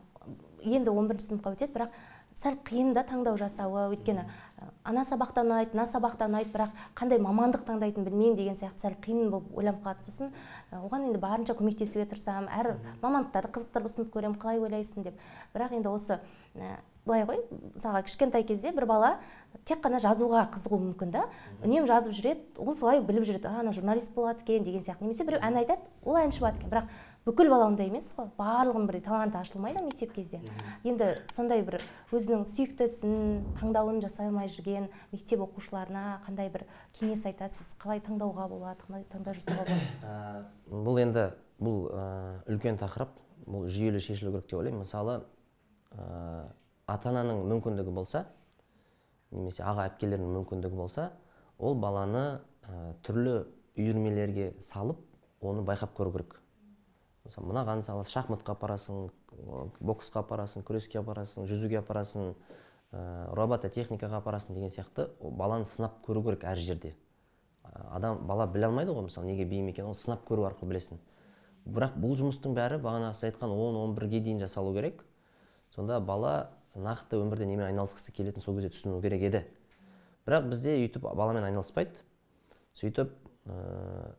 енді 0.64 0.90
он 0.90 1.08
бірінші 1.10 1.30
сыныпқа 1.30 1.54
өтеді 1.54 1.74
бірақ 1.76 1.98
сәл 2.40 2.56
қиын 2.64 2.94
да 2.96 3.04
таңдау 3.04 3.36
жасауы 3.36 3.90
өйткені 3.92 4.24
ана 4.84 5.04
сабақта 5.04 5.42
ұнайды 5.44 5.74
мына 5.74 5.84
сабақта 5.88 6.26
ұнайды 6.28 6.52
бірақ 6.54 6.72
қандай 6.96 7.20
мамандық 7.20 7.64
таңдайтынын 7.68 8.06
білмеймін 8.08 8.36
деген 8.38 8.56
сияқты 8.56 8.86
сәл 8.86 8.96
қиын 9.04 9.30
болып 9.32 9.52
ойланып 9.56 9.82
қалады. 9.84 10.04
Сосын 10.04 10.32
оған 10.72 11.06
енді 11.08 11.20
барынша 11.20 11.56
көмектесуге 11.58 12.06
тырысамын. 12.10 12.48
Әр 12.48 12.76
мамандықтарды 13.02 13.52
қызықтырып 13.56 13.90
ұсынып 13.90 14.12
көремін 14.14 14.38
қалай 14.40 14.60
ойлайсың 14.60 15.04
деп. 15.06 15.20
Бірақ 15.54 15.76
енді 15.76 15.92
осы 15.92 16.20
былай 17.10 17.26
ғой 17.26 17.40
мысалға 17.74 18.04
кішкентай 18.06 18.44
кезде 18.46 18.70
бір 18.74 18.86
бала 18.86 19.10
тек 19.66 19.80
қана 19.82 19.98
жазуға 20.02 20.44
қызығуы 20.54 20.78
мүмкін 20.90 21.10
да. 21.10 21.24
Үнемі 21.64 21.88
жазып 21.88 22.14
жүреді 22.14 22.60
ол 22.62 22.74
солай 22.78 23.00
біліп 23.02 23.26
жүреді 23.26 23.50
а 23.50 23.60
ана 23.64 23.72
журналист 23.74 24.14
болады 24.14 24.44
екен 24.44 24.62
деген 24.64 24.84
сияқты. 24.84 25.02
Немесе 25.02 25.26
біреу 25.26 25.40
ән 25.42 25.58
айтады 25.58 25.82
ол 26.04 26.18
әнші 26.20 26.44
болады 26.44 26.60
екен. 26.60 26.70
Бірақ 26.70 26.92
бүкіл 27.26 27.50
бала 27.50 27.66
ондай 27.66 27.90
емес 27.90 28.12
қой. 28.14 28.30
Барлығының 28.38 28.86
бірдей 28.86 29.02
таланты 29.02 29.40
ашылмайды 29.40 29.82
мектеп 29.84 30.14
кезде. 30.14 30.40
Енді 30.86 31.10
сондай 31.34 31.64
бір 31.66 31.80
өзінің 32.14 32.46
сүйікті 32.46 32.86
ісін 32.86 33.16
таңдауын 33.58 34.00
жасай 34.04 34.30
алмай 34.30 34.50
жүрген 34.52 34.86
мектеп 35.10 35.42
оқушыларына 35.48 36.20
қандай 36.28 36.52
бір 36.54 36.66
кеңес 37.00 37.26
айтасыз 37.26 37.74
қалай 37.82 38.02
таңдауға 38.06 38.46
болады 38.54 38.86
қалай 38.86 39.04
таңдау 39.10 39.34
жасауға 39.40 39.66
болады? 39.66 40.46
Бұл 40.86 41.02
енді 41.02 41.26
бұл 41.60 41.90
үлкен 42.48 42.78
тақырып. 42.80 43.18
Бұл 43.50 43.66
жүйелі 43.72 44.00
шешілу 44.00 44.30
керек 44.30 44.46
деп 44.46 44.60
ойлаймын. 44.60 44.84
Мысалы 44.84 45.20
ата 46.90 47.10
ананың 47.12 47.44
мүмкіндігі 47.50 47.94
болса 47.94 48.24
немесе 49.30 49.62
аға 49.62 49.86
әпкелердің 49.90 50.34
мүмкіндігі 50.36 50.76
болса 50.76 51.10
ол 51.58 51.76
баланы 51.78 52.40
ә, 52.66 52.94
түрлі 53.06 53.44
үйірмелерге 53.78 54.54
салып 54.60 54.98
оны 55.40 55.62
байқап 55.64 55.94
көру 55.96 56.12
керек. 56.16 56.40
Мысалы 57.24 57.50
мынаған 57.50 57.82
мысалы 57.84 58.04
шахматқа 58.08 58.56
апарасың 58.56 59.10
боксқа 59.80 60.24
апарасың 60.24 60.64
күреске 60.66 60.98
апарасың 61.00 61.46
жүзуге 61.48 61.78
апарасың 61.80 62.32
ә, 62.92 63.30
робототехникаға 63.38 64.20
апарасың 64.20 64.56
деген 64.56 64.72
сияқты 64.72 65.08
баланы 65.20 65.68
сынап 65.68 66.00
көру 66.06 66.24
керек 66.26 66.44
әр 66.44 66.58
жерде. 66.58 66.96
Адам 67.90 68.26
бала 68.26 68.48
біле 68.50 68.66
алмайды 68.66 68.92
ғой 68.92 69.06
мысалы 69.06 69.30
неге 69.30 69.46
бейім 69.46 69.70
екенін 69.70 69.92
оны 69.92 70.00
сынап 70.00 70.24
көру 70.28 70.48
арқылы 70.48 70.72
білесің. 70.72 70.98
Бірақ 71.70 71.94
бұл 72.00 72.16
жұмыстың 72.18 72.56
бәрі 72.56 72.80
бағана 72.82 73.12
сіз 73.14 73.30
айтқан 73.30 73.52
он 73.52 73.76
он 73.76 73.94
бірге 73.94 74.20
дейін 74.20 74.40
жасалу 74.40 74.74
керек. 74.74 75.04
Сонда 75.74 76.00
бала 76.00 76.50
нақты 76.74 77.18
өмірде 77.18 77.46
немен 77.48 77.66
айналысқысы 77.66 78.12
келетінін 78.14 78.44
сол 78.44 78.56
кезде 78.58 78.70
түсіну 78.74 79.00
керек 79.02 79.22
еді. 79.26 79.42
Бірақ 80.26 80.48
бізде 80.50 80.76
өйтіп 80.78 81.06
баламен 81.08 81.44
айналыспайды. 81.48 82.02
Сөйтіп 82.78 83.12
ә, 83.46 84.14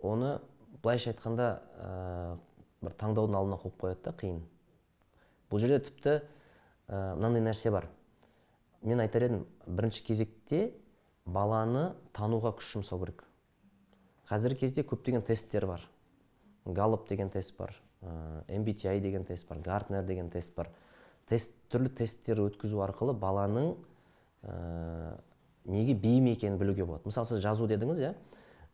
оны 0.00 0.38
былайша 0.82 1.12
айтқанда 1.12 1.48
ә, 1.78 2.38
бір 2.82 2.96
таңдаудың 2.98 3.38
алдына 3.38 3.60
қойып 3.62 3.78
қояды 3.84 4.02
да 4.08 4.14
қиын. 4.18 4.40
Бұл 5.50 5.62
жерде 5.62 5.82
тіпті 5.86 6.16
мынандай 6.88 7.44
нәрсе 7.44 7.70
бар. 7.70 7.86
Мен 8.82 9.00
айтар 9.04 9.28
едім 9.28 9.46
бірінші 9.66 10.02
кезекте 10.08 10.72
баланы 11.24 11.92
тануға 12.16 12.56
күш 12.58 12.74
жұмсау 12.78 13.04
керек. 13.04 13.22
Қазіргі 14.28 14.64
кезде 14.66 14.82
көптеген 14.82 15.22
тесттер 15.26 15.68
бар. 15.70 15.86
Галлоп 16.64 17.08
деген 17.08 17.30
тест 17.30 17.56
бар 17.58 17.76
ә, 18.02 18.42
MBTI 18.48 19.00
деген 19.00 19.24
тест 19.24 19.48
бар 19.48 19.58
гартнер 19.58 20.02
деген 20.02 20.30
тест 20.30 20.54
бар. 20.54 20.68
Тест 21.30 21.54
түрлі 21.72 21.92
тесттер 21.96 22.42
өткізу 22.44 22.82
арқылы 22.84 23.14
баланың 23.18 23.74
ә, 24.42 25.16
неге 25.64 25.94
бейім 25.94 26.30
екенін 26.32 26.58
білуге 26.60 26.84
болады. 26.84 27.06
Мысалы 27.06 27.28
сіз 27.28 27.42
жазу 27.44 27.68
дедіңіз 27.70 28.02
иә? 28.02 28.12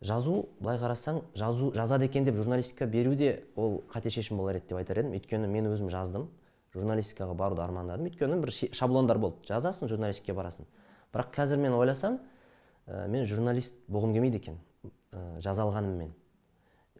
Жазу 0.01 0.45
былай 0.59 0.79
қарасаң 0.79 1.21
жазу 1.35 1.73
жазады 1.75 2.07
екен 2.07 2.23
деп 2.23 2.35
журналистика 2.39 2.87
беру 2.87 3.15
де 3.15 3.43
ол 3.55 3.81
қате 3.91 4.09
шешім 4.09 4.37
болар 4.39 4.59
еді 4.59 4.71
деп 4.71 4.79
айтар 4.79 5.01
едім. 5.01 5.15
Өйткені 5.17 5.47
мен 5.51 5.67
өзім 5.67 5.89
жаздым. 5.91 6.29
Журналистикаға 6.73 7.33
баруды 7.35 7.63
армандадым. 7.65 8.07
Өйткені 8.07 8.39
бір 8.39 8.53
шаблондар 8.53 9.19
болды. 9.19 9.43
Жазасың 9.49 9.89
журналистикаға 9.91 10.37
барасың. 10.43 10.69
Бірақ 11.11 11.33
қазір 11.35 11.59
мен 11.59 11.75
ойласам 11.75 12.19
ә, 12.87 13.07
мен 13.07 13.25
журналист 13.25 13.75
болғым 13.87 14.13
келмейді 14.13 14.39
екен 14.39 14.59
ә, 15.11 15.41
жаза 15.43 15.65
алғаныммен. 15.65 16.13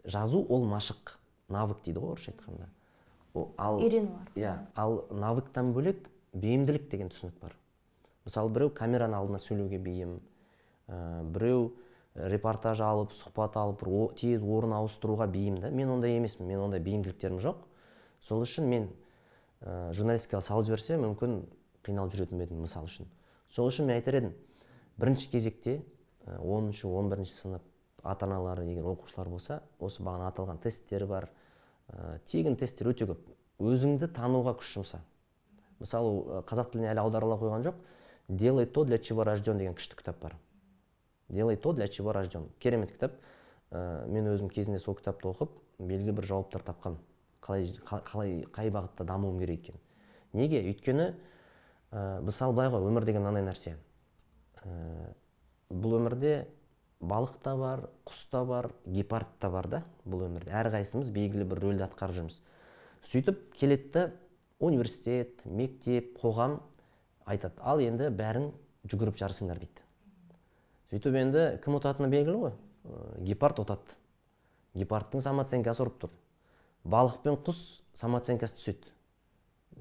Жазу 0.04 0.44
ол 0.50 0.66
машық 0.68 1.16
навык 1.48 1.84
дейді 1.86 2.04
ғой 2.04 2.18
орысша 2.18 2.34
айтқанда. 2.34 2.68
Ал 3.58 3.80
үйрену 3.82 4.20
иә 4.36 4.56
ал 4.76 5.04
навыктан 5.12 5.74
бөлек 5.76 6.10
бейімділік 6.34 6.90
деген 6.92 7.12
түсінік 7.14 7.40
бар. 7.42 7.56
Мысалы 8.26 8.52
біреу 8.54 8.74
камераның 8.76 9.20
алдына 9.20 9.40
сөйлеуге 9.42 9.80
бейім 9.82 10.18
ә, 10.88 11.24
біреу 11.24 11.72
репортаж 12.16 12.82
алып 12.84 13.14
сұхбат 13.16 13.58
алып 13.60 13.84
бір 13.84 14.16
тез 14.20 14.44
орын 14.44 14.76
ауыстыруға 14.80 15.30
бейім 15.32 15.60
да. 15.64 15.70
Мен 15.72 15.90
ондай 15.96 16.18
емеспін 16.18 16.48
мен 16.48 16.66
ондай 16.66 16.84
бейімділіктерім 16.84 17.40
жоқ. 17.40 17.64
Сол 18.22 18.44
үшін 18.44 18.68
мен 18.70 18.90
ә, 19.62 19.92
журналистикаға 19.94 20.44
салып 20.46 20.70
жіберсе 20.70 21.00
мүмкін 21.00 21.42
қиналып 21.86 22.18
жүретін 22.18 22.44
едім 22.44 22.66
мысалы 22.66 22.92
үшін. 22.92 23.10
Сол 23.50 23.72
үшін 23.72 23.90
мен 23.90 23.98
айтар 23.98 24.20
едім 24.20 24.36
бірінші 25.00 25.32
кезекте 25.32 25.80
оныншы 26.28 26.88
он 26.88 27.10
бірінші 27.10 27.34
сынып 27.34 27.64
ата 28.04 28.28
аналары 28.28 28.66
егер 28.68 28.90
оқушылар 28.92 29.30
болса 29.32 29.62
осы 29.80 30.04
бағана 30.04 30.30
аталған 30.32 30.60
тесттер 30.64 31.06
бар 31.08 31.30
ә, 31.94 32.20
тегін 32.26 32.58
тесттер 32.60 32.92
өте 32.94 33.08
көп. 33.10 33.24
Өзіңді 33.60 34.12
тануға 34.16 34.56
күш 34.60 34.76
жұмса. 34.78 35.02
Мысалы 35.80 36.44
қазақ 36.48 36.72
тіліне 36.74 36.92
әлі 36.94 37.04
аударыла 37.04 37.40
қойған 37.40 37.66
жоқ. 37.66 37.82
Делай 38.30 38.66
то 38.66 38.86
для 38.86 38.98
чего 38.98 39.24
рожден 39.24 39.58
деген 39.58 39.76
күшті 39.76 39.98
кітап 39.98 40.20
бар. 40.22 40.36
Делай 41.30 41.58
то 41.58 41.74
для 41.74 41.88
чего 41.88 42.14
рожден 42.14 42.50
керемет 42.60 42.92
кітап. 42.92 43.18
Ә, 43.72 44.08
мен 44.08 44.28
өзім 44.32 44.50
кезінде 44.50 44.80
сол 44.80 44.96
кітапты 44.98 45.30
оқып 45.30 45.52
белгілі 45.80 46.16
бір 46.18 46.26
жауаптар 46.26 46.64
тапқам 46.66 46.98
қалай, 47.42 47.70
қалай 47.86 48.46
қай 48.50 48.72
бағытта 48.74 49.06
дамуым 49.06 49.38
керек 49.40 49.60
екен 49.62 49.76
неге? 50.34 50.64
Өйткені 50.72 51.12
ә, 51.92 52.22
мысалы 52.26 52.56
былай 52.58 52.72
ғой 52.74 52.88
өмір 52.90 53.06
деген 53.06 53.22
мынандай 53.22 53.46
нәрсе. 53.46 53.76
Ә, 54.64 55.14
бұл 55.70 56.00
өмірде 56.00 56.48
балық 57.00 57.38
та 57.44 57.56
бар 57.58 57.86
құс 58.08 58.26
та 58.32 58.44
бар 58.46 58.72
гепард 58.86 59.30
та 59.40 59.50
бар 59.50 59.68
да 59.68 59.84
бұл 60.06 60.26
өмірде. 60.28 60.52
Әрқайсымыз 60.52 61.12
белгілі 61.16 61.48
бір 61.48 61.64
рөлді 61.64 61.86
атқарып 61.88 62.18
жүрміз. 62.18 62.40
Сөйтіп 63.08 63.46
келеді 63.56 64.10
университет 64.60 65.46
мектеп 65.46 66.18
қоғам 66.20 66.60
айтады 67.26 67.62
ал 67.64 67.80
енді 67.80 68.10
бәрің 68.12 68.52
жүгіріп 68.92 69.20
жарысыңдар 69.22 69.62
дейді. 69.64 69.86
Сөйтіп 70.92 71.16
енді 71.24 71.48
кім 71.64 71.80
ұтатыны 71.80 72.12
белгілі 72.12 72.44
ғой? 72.44 72.58
Гепард 73.24 73.64
ұтады 73.64 73.96
гепардтың 74.78 75.24
самооценкасы 75.24 75.84
ұрып 75.84 75.98
тұр. 76.04 76.12
Балық 76.84 77.20
пен 77.24 77.38
құс 77.46 77.82
самооценкасы 77.98 78.56
түседі. 78.60 78.94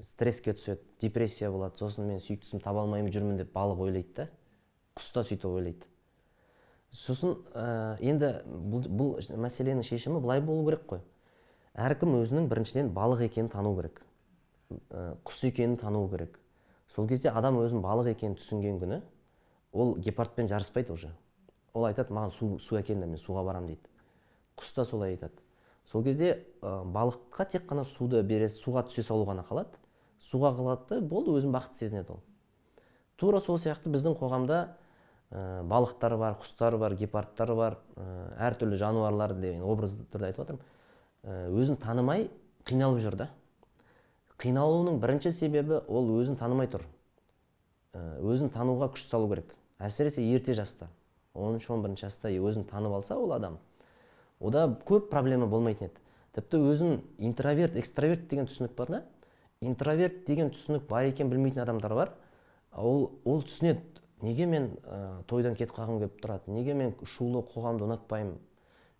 Стресске 0.03 0.53
түседі 0.55 0.81
депрессия 1.01 1.51
болады 1.51 1.79
сосын 1.79 2.07
мен 2.07 2.19
сүйіктісімді 2.23 2.63
таба 2.63 2.83
алмай 2.85 3.05
жүрмін 3.11 3.39
деп 3.39 3.51
балық 3.55 3.83
ойлайды 3.85 4.15
да 4.15 4.27
құс 4.97 5.11
та 5.13 5.23
сөйтіп 5.23 5.49
ойлайды. 5.51 5.87
Сосын 6.91 7.37
ә, 7.53 7.97
енді 8.01 8.31
бұл, 8.45 8.85
бұл 8.89 9.15
мәселенің 9.37 9.85
шешімі 9.85 10.21
былай 10.23 10.41
болу 10.41 10.65
керек 10.67 10.85
қой. 10.89 11.01
Әркім 11.77 12.15
өзінің 12.19 12.49
біріншіден 12.49 12.89
балық 12.95 13.23
екенін 13.27 13.49
тану 13.53 13.75
керек. 13.77 14.01
Ә, 14.89 15.15
құс 15.25 15.43
екенін 15.47 15.77
тану 15.77 16.07
керек. 16.09 16.39
Сол 16.95 17.07
кезде 17.07 17.29
адам 17.29 17.59
өзінің 17.61 17.83
балық 17.85 18.09
екенін 18.15 18.37
түсінген 18.39 18.79
күні 18.81 19.01
ол 19.71 19.95
гепардпен 19.97 20.49
жарыспайды 20.49 20.93
уже. 20.93 21.11
Ол 21.73 21.85
айтады 21.85 22.13
маған 22.13 22.33
су, 22.33 22.49
су 22.57 22.79
әкеліңдер 22.79 23.13
мен 23.13 23.21
суға 23.21 23.45
барамын 23.45 23.75
дейді. 23.75 23.91
Құс 24.57 24.73
та 24.73 24.85
солай 24.85 25.13
айтады. 25.13 25.37
Сол 25.85 26.03
кезде 26.03 26.39
ә, 26.61 26.83
балыққа 26.85 27.45
тек 27.53 27.69
қана 27.69 27.85
суды 27.85 28.23
бересіз 28.23 28.63
суға 28.63 28.87
түсе 28.89 29.05
салу 29.05 29.29
ғана 29.29 29.45
қалады. 29.45 29.77
Суға 30.19 30.55
қалады 30.57 30.99
болды 31.05 31.37
өзін 31.37 31.53
бақытты 31.53 31.85
сезінеді 31.85 32.17
ол. 32.17 32.23
Тура 33.15 33.39
сол 33.41 33.57
сияқты 33.61 33.91
біздің 33.93 34.17
қоғамда 34.19 34.59
ә, 35.31 35.63
балықтар 35.63 36.17
бар 36.17 36.37
құстар 36.41 36.77
бар 36.77 36.95
гепардтар 36.99 37.53
бар 37.55 37.77
ә, 37.95 38.05
әртүрлі 38.49 38.79
жануарлар 38.79 39.33
деген 39.39 39.63
образды 39.63 40.05
түрде 40.11 40.29
айтып 40.29 40.45
жатырмын 40.45 40.63
ә, 41.23 41.49
өзін 41.53 41.79
танымай 41.81 42.29
қиналып 42.69 43.01
жүр 43.03 43.17
да. 43.19 43.29
Қиналуының 44.39 45.01
бірінші 45.01 45.33
себебі 45.35 45.81
ол 45.87 46.07
өзін 46.15 46.37
танымай 46.39 46.69
тұр. 46.71 46.85
Өзін 48.23 48.53
тануға 48.53 48.87
күш 48.93 49.03
салу 49.09 49.27
керек. 49.27 49.51
Әсіресе 49.83 50.23
ерте 50.23 50.53
жаста 50.55 50.87
оныншы 51.33 51.71
он 51.73 51.83
бірінші 51.83 52.07
жаста 52.07 52.31
өзін 52.31 52.65
танып 52.69 52.93
алса 52.99 53.17
ол 53.17 53.33
адам 53.33 53.57
ода 54.39 54.65
көп 54.87 55.09
проблема 55.11 55.47
болмайтын 55.47 55.89
еді. 55.89 56.01
Тіпті 56.35 56.61
өзін 56.71 56.99
интроверт 57.17 57.75
экстраверт 57.79 58.27
деген 58.29 58.47
түсінік 58.47 58.75
бар 58.77 58.91
да. 58.91 59.03
Интроверт 59.61 60.25
деген 60.27 60.51
түсінік 60.53 60.87
бар 60.87 61.09
екен 61.09 61.29
білмейтін 61.29 61.63
адамдар 61.63 61.95
бар. 61.95 62.13
Ол 62.73 63.09
ол 63.25 63.43
түсінеді. 63.43 63.81
Неге 64.21 64.45
мен 64.45 64.71
ә, 64.83 65.23
тойдан 65.27 65.55
кетіп 65.55 65.75
қалғым 65.77 65.99
келіп 66.03 66.21
тұрады 66.23 66.53
неге 66.53 66.73
мен 66.73 66.93
шулы 67.05 67.43
қоғамды 67.53 67.85
ұнатпаймын 67.87 68.37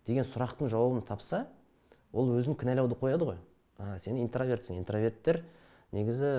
деген 0.06 0.24
сұрақтың 0.24 0.70
жауабын 0.72 1.04
тапса 1.06 1.46
ол 2.12 2.32
өзін 2.34 2.56
кінәлауды 2.58 2.96
қояды 2.98 3.28
ғой. 3.28 3.40
А, 3.78 3.96
сен 3.98 4.18
интровертсің. 4.20 4.80
Интроверттер 4.80 5.42
негізі 5.92 6.30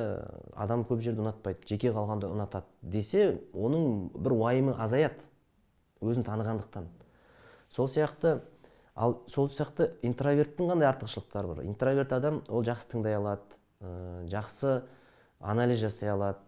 адам 0.56 0.86
көп 0.88 1.02
жерді 1.04 1.24
ұнатпайды 1.24 1.68
жеке 1.70 1.92
қалғанды 1.96 2.30
ұнатады 2.32 2.68
десе 2.82 3.42
оның 3.54 4.12
бір 4.16 4.36
уайымы 4.38 4.76
азаяды 4.80 5.26
өзін 6.02 6.26
танығандықтан. 6.28 6.88
Сол 7.70 7.88
сияқты 7.88 8.42
ал 8.96 9.22
сол 9.32 9.50
сияқты 9.50 9.92
интроверттің 10.04 10.74
қандай 10.74 10.90
артықшылықтары 10.92 11.54
бар? 11.54 11.66
Интроверт 11.66 12.14
адам 12.14 12.42
ол 12.50 12.66
жақсы 12.68 12.92
тыңдай 12.96 13.16
алады 13.18 13.58
ә, 13.82 14.26
жақсы 14.32 14.82
анализ 15.40 15.80
жасай 15.82 16.12
алады 16.12 16.40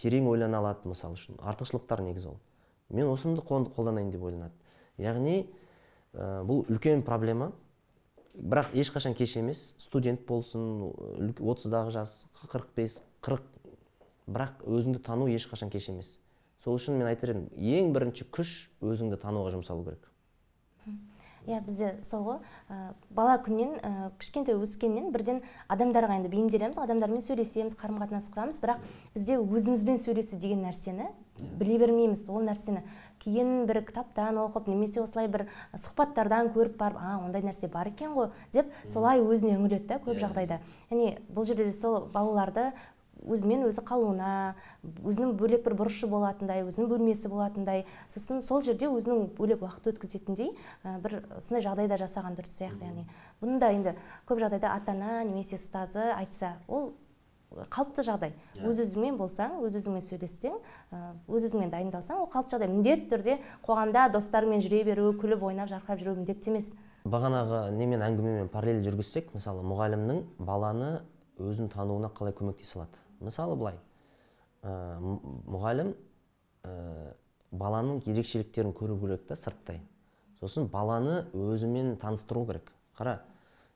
терең 0.00 0.28
ойлана 0.30 0.60
алады 0.60 0.88
мысалы 0.88 1.18
үшін. 1.18 1.36
Артықшылықтар 1.44 2.02
негізі 2.06 2.32
ол. 2.32 2.38
Мен 2.88 3.10
осыны 3.12 3.40
қолданайын 3.44 4.10
деп 4.10 4.24
ойланады. 4.24 4.54
Яғни 4.98 5.44
ә, 6.14 6.42
бұл 6.46 6.64
үлкен 6.70 7.04
проблема. 7.06 7.52
Бірақ 8.34 8.72
ешқашан 8.74 9.14
кеш 9.14 9.36
емес. 9.36 9.74
Студент 9.78 10.24
болсын 10.26 10.90
отыздағы 11.38 11.92
жас 11.94 12.24
қырық 12.46 12.72
бес 12.76 13.00
қырық. 13.22 13.44
Бірақ 14.30 14.64
өзіңді 14.66 15.02
тану 15.04 15.28
ешқашан 15.28 15.70
кеш 15.70 15.90
емес. 15.92 16.16
Сол 16.64 16.76
үшін 16.76 16.98
мен 17.00 17.08
айтар 17.10 17.34
едім 17.34 17.48
ең 17.56 17.94
бірінші 17.94 18.26
күш 18.32 18.54
өзіңді 18.84 19.20
тануға 19.22 19.54
жұмсалу 19.56 19.86
керек. 19.86 20.10
Иә 21.46 21.60
бізде 21.64 21.94
сол 22.02 22.24
ғой. 22.24 22.38
Ә, 22.68 22.92
бала 23.10 23.38
күннен 23.42 23.76
ә, 23.80 24.10
кішкентай 24.20 24.56
өскеннен 24.58 25.10
бірден 25.14 25.42
адамдарға 25.68 26.20
енді 26.20 26.32
бейімделеміз 26.32 26.78
адамдармен 26.80 27.24
сөйлесеміз 27.24 27.76
қарым 27.80 28.00
қатынас 28.02 28.30
құрамыз. 28.34 28.60
Бірақ 28.60 28.84
бізде 29.14 29.38
өзімізбен 29.40 30.00
сөйлесу 30.00 30.36
деген 30.40 30.64
нәрсені 30.66 31.10
біле 31.60 31.78
бермейміз. 31.80 32.28
Ол 32.28 32.44
нәрсені 32.44 32.84
кейін 33.20 33.66
бір 33.68 33.82
кітаптан 33.88 34.38
оқып 34.40 34.68
немесе 34.70 35.02
осылай 35.02 35.28
бір 35.28 35.46
сұхбаттардан 35.74 36.52
көріп 36.54 36.78
барып 36.80 37.00
а 37.00 37.18
ондай 37.20 37.44
нәрсе 37.44 37.68
бар 37.68 37.90
екен 37.92 38.14
ғой 38.16 38.30
деп 38.52 38.70
солай 38.88 39.20
өзіне 39.20 39.58
үңіледі 39.58 39.86
да 39.86 40.00
көп 40.00 40.16
иә. 40.16 40.24
жағдайда. 40.24 40.60
Яғни 40.90 41.18
бұл 41.28 41.44
жерде 41.44 41.70
сол 41.70 42.06
балаларды 42.12 42.70
өзімен 43.26 43.66
өзі 43.68 43.84
қалуына 43.86 44.54
өзінің 44.84 45.34
бөлек 45.40 45.64
бір 45.66 45.76
бұрышы 45.80 46.08
болатындай 46.10 46.64
өзінің 46.64 46.88
бөлмесі 46.90 47.28
болатындай 47.32 47.84
сосын 48.12 48.40
сол 48.46 48.62
жерде 48.64 48.88
өзінің 48.88 49.34
бөлек 49.36 49.62
уақыт 49.64 49.90
өткізетіндей 49.92 50.54
бір 51.04 51.20
сондай 51.38 51.64
жағдайда 51.66 52.00
жасаған 52.00 52.38
дұрыс 52.38 52.56
сияқты 52.60 52.88
яғни 52.88 53.06
бұны 53.42 53.60
да 53.60 53.70
енді 53.76 53.94
көп 54.28 54.42
жағдайда 54.44 54.74
ата 54.76 54.96
ана 54.96 55.22
немесе 55.24 55.60
ұстазы 55.60 56.10
айтса 56.16 56.56
ол 56.68 56.92
қалыпты 57.50 58.04
жағдай 58.06 58.30
yeah. 58.30 58.62
Иә. 58.62 58.70
өз 58.70 58.82
өзіңмен 58.84 59.16
болсаң 59.18 59.56
өз 59.66 59.74
өзіңмен 59.80 60.04
сөйлессең 60.06 60.54
өз 61.26 61.48
өзіңмен 61.48 61.72
дайындалсаң 61.72 62.22
ол 62.22 62.30
қалыпты 62.30 62.54
жағдай 62.54 62.70
міндетті 62.70 63.10
түрде 63.10 63.36
қоғамда 63.66 64.06
достарыңмен 64.14 64.62
жүре 64.62 64.84
беру 64.86 65.10
күліп 65.18 65.42
ойнап 65.50 65.70
жарқырап 65.72 65.98
жүру 65.98 66.14
міндетті 66.20 66.52
емес 66.52 66.70
бағанағы 67.10 67.64
немен 67.74 68.06
әңгімемен 68.06 68.50
параллель 68.54 68.84
жүргізсек 68.86 69.34
мысалы 69.34 69.66
мұғалімнің 69.66 70.22
баланы 70.38 71.00
өзін 71.42 71.72
тануына 71.74 72.12
қалай 72.14 72.36
көмектесе 72.38 72.78
алады 72.78 73.09
мысалы 73.20 73.56
былай 73.56 73.78
ә, 74.62 74.98
мұғалім 75.00 75.92
ә, 76.64 76.74
баланың 77.50 78.02
ерекшеліктерін 78.06 78.74
көру 78.76 78.98
керек 79.00 79.26
та 79.28 79.36
сырттай. 79.36 79.80
Сосын 80.40 80.68
баланы 80.72 81.26
өзімен 81.36 81.96
таныстыру 82.00 82.46
керек. 82.48 82.72
Қара 82.96 83.20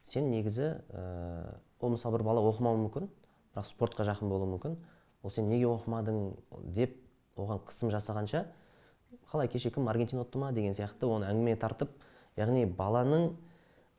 сен 0.03 0.31
негізі 0.31 0.75
ә, 0.91 1.57
ол 1.81 1.95
мысалы 1.95 2.19
бір 2.19 2.27
бала 2.31 2.45
оқымауы 2.49 2.85
мүмкін 2.87 3.09
бірақ 3.55 3.71
спортқа 3.71 4.07
жақын 4.09 4.31
болуы 4.33 4.51
мүмкін. 4.55 4.77
Ол 5.23 5.33
сен 5.33 5.49
неге 5.49 5.69
оқымадың 5.71 6.21
деп 6.77 6.97
оған 7.37 7.63
қысым 7.67 7.91
жасағанша 7.93 8.45
қалай 9.31 9.49
кеше 9.49 9.71
кім 9.75 9.89
аргентина 9.89 10.25
ұтты 10.25 10.39
ма? 10.39 10.53
деген 10.53 10.75
сияқты 10.77 11.09
оны 11.09 11.27
әңгімеге 11.31 11.61
тартып 11.61 11.91
яғни 12.37 12.67
баланың 12.67 13.31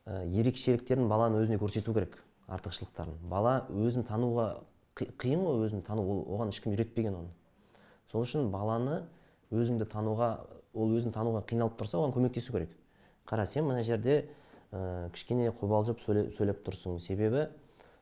ә, 0.06 0.22
ерекшеліктерін 0.24 1.08
баланың 1.10 1.42
өзіне 1.42 1.58
көрсету 1.60 1.94
керек 1.94 2.18
артықшылықтарын. 2.46 3.16
Бала 3.28 3.66
өзін 3.70 4.06
тануға 4.06 4.62
қиын 4.96 5.42
ғой 5.44 5.66
өзін 5.66 5.82
тану 5.84 6.04
ол 6.08 6.22
оған 6.36 6.50
ешкім 6.52 6.72
үйретпеген 6.72 7.18
оны. 7.18 7.32
Сол 8.10 8.24
үшін 8.24 8.48
баланы 8.52 9.02
өзіңді 9.52 9.88
тануға 9.92 10.30
ол 10.76 10.94
өзін 10.96 11.12
тануға 11.12 11.42
қиналып 11.48 11.76
тұрса 11.80 11.98
оған 12.00 12.14
көмектесу 12.16 12.54
керек. 12.54 12.72
Қара 13.28 13.44
сен 13.46 13.66
мына 13.68 13.82
жерде 13.84 14.28
ә, 14.72 15.10
кішкене 15.12 15.50
қобалжып 15.52 16.00
сөйлеп, 16.00 16.62
тұрсың. 16.64 16.98
Себебі 17.00 17.48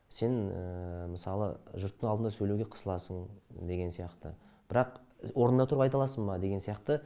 сен 0.09 0.37
ә, 0.53 1.09
мысалы 1.11 1.55
жұрттың 1.75 2.11
алдында 2.11 2.31
сөйлеуге 2.35 2.69
қысыласың 2.71 3.27
деген 3.67 3.91
сияқты. 3.91 4.35
Бірақ 4.71 5.01
орнында 5.35 5.67
тұрып 5.71 5.89
айта 5.89 5.99
аласың 5.99 6.29
ба 6.29 6.39
деген 6.39 6.63
сияқты 6.63 7.01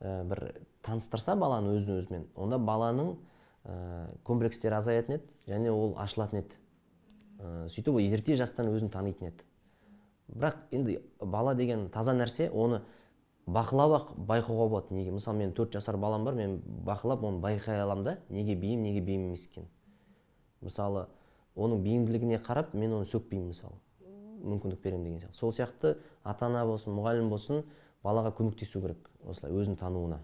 ә, 0.00 0.22
бір 0.24 0.54
таныстырса 0.86 1.36
баланы 1.36 1.76
өзін 1.76 1.98
өзімен 1.98 2.28
онда 2.36 2.58
баланың 2.58 3.16
ә, 3.64 4.08
комплекстері 4.24 4.78
азаятын 4.78 5.18
еді 5.18 5.52
және 5.52 5.72
ол 5.74 5.98
ашылатын 6.00 6.44
еді? 6.44 6.63
Ә, 7.38 7.68
сөйтіп 7.68 8.00
ерте 8.00 8.36
жастан 8.36 8.70
өзін 8.72 8.90
танитын 8.90 9.30
еді. 9.32 9.46
Бірақ 10.28 10.56
енді 10.72 10.98
бала 11.20 11.54
деген 11.54 11.88
таза 11.90 12.14
нәрсе 12.16 12.50
оны 12.50 12.82
бақылап 13.46 13.96
ақ 13.98 14.12
байқауға 14.16 14.68
болады. 14.68 14.94
Неге? 14.94 15.12
Мысалы 15.12 15.38
мен 15.38 15.52
төрт 15.52 15.72
жасар 15.72 15.96
балам 15.96 16.24
бар 16.24 16.34
мен 16.34 16.60
бақылап 16.64 17.24
оны 17.24 17.40
байқай 17.40 17.82
аламын 17.82 18.04
да 18.04 18.18
неге 18.30 18.54
бейім 18.56 18.82
неге 18.82 19.00
бейім 19.00 19.28
емес 19.28 19.46
екенін 19.46 19.68
мысалы 20.64 21.06
оның 21.54 21.82
бейімділігіне 21.84 22.40
қарап 22.42 22.72
мен 22.74 22.96
оны 22.96 23.08
сөкпеймін 23.08 23.52
мысалы. 23.52 23.76
Мүмкіндік 24.44 24.80
беремін 24.82 25.04
деген 25.04 25.20
сияқты. 25.22 25.38
Сол 25.38 25.52
сияқты 25.52 25.94
ата 26.24 26.48
ана 26.48 26.64
болсын 26.66 26.96
мұғалім 26.96 27.30
болсын 27.30 27.62
балаға 28.04 28.32
көмектесу 28.36 28.82
керек 28.82 29.08
осылай 29.24 29.54
өзін 29.54 29.78
тануына. 29.80 30.18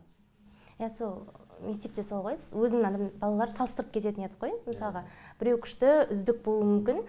Иә 0.79 0.88
сол 0.90 1.23
мектепте 1.64 2.03
сол 2.03 2.23
ғой. 2.25 2.37
Өзін 2.37 2.87
адам 2.87 3.09
балалар 3.20 3.51
салыстырып 3.53 3.92
кететін 3.94 4.27
еді 4.27 4.38
ғой 4.40 4.55
мысалға. 4.66 5.05
Біреу 5.40 5.61
күшті 5.62 5.90
үздік 6.14 6.42
болуы 6.44 6.68
мүмкін. 6.68 7.03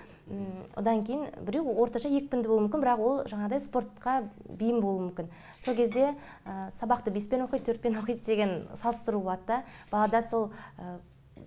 Одан 0.79 1.03
кейін 1.07 1.27
біреу 1.43 1.73
орташа 1.81 2.09
екпінді 2.11 2.47
болуы 2.47 2.67
мүмкін 2.67 2.83
бірақ 2.83 3.03
ол 3.03 3.21
жаңағыдай 3.27 3.63
спортқа 3.63 4.17
бейім 4.47 4.79
болуы 4.83 5.07
мүмкін. 5.09 5.31
Сол 5.59 5.75
кезде 5.75 6.13
ә, 6.45 6.71
сабақты 6.77 7.11
беспен 7.11 7.43
оқиды 7.47 7.71
төртпен 7.71 7.97
оқиды 7.99 8.23
деген 8.25 8.67
салыстыру 8.75 9.19
болады 9.19 9.43
да. 9.47 9.63
Балада 9.91 10.21
сол 10.21 10.51
ә, 10.77 10.99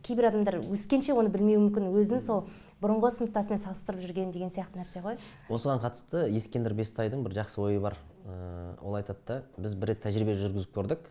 кейбір 0.03 0.29
адамдар 0.33 0.61
өскенше 0.61 1.17
оны 1.17 1.33
білмеуі 1.33 1.69
мүмкін. 1.69 1.93
Өзін 1.97 2.21
сол 2.21 2.45
бұрынғы 2.83 3.15
сыныптасымен 3.15 3.63
салыстырып 3.63 4.05
жүрген 4.05 4.33
деген 4.35 4.53
сияқты 4.53 4.83
нәрсе 4.83 5.01
ғой. 5.01 5.17
Осыған 5.49 5.81
қатысты 5.81 6.27
ескендір 6.37 6.75
бестайдың 6.77 7.25
бір 7.25 7.39
жақсы 7.41 7.63
ойы 7.63 7.81
бар. 7.81 7.97
Ә, 8.27 8.75
ол 8.83 8.99
айтады 8.99 9.25
да 9.27 9.43
біз 9.57 9.79
бір 9.79 9.95
рет 9.95 10.05
тәжірибе 10.05 10.37
жүргізіп 10.37 10.75
көрдік. 10.77 11.09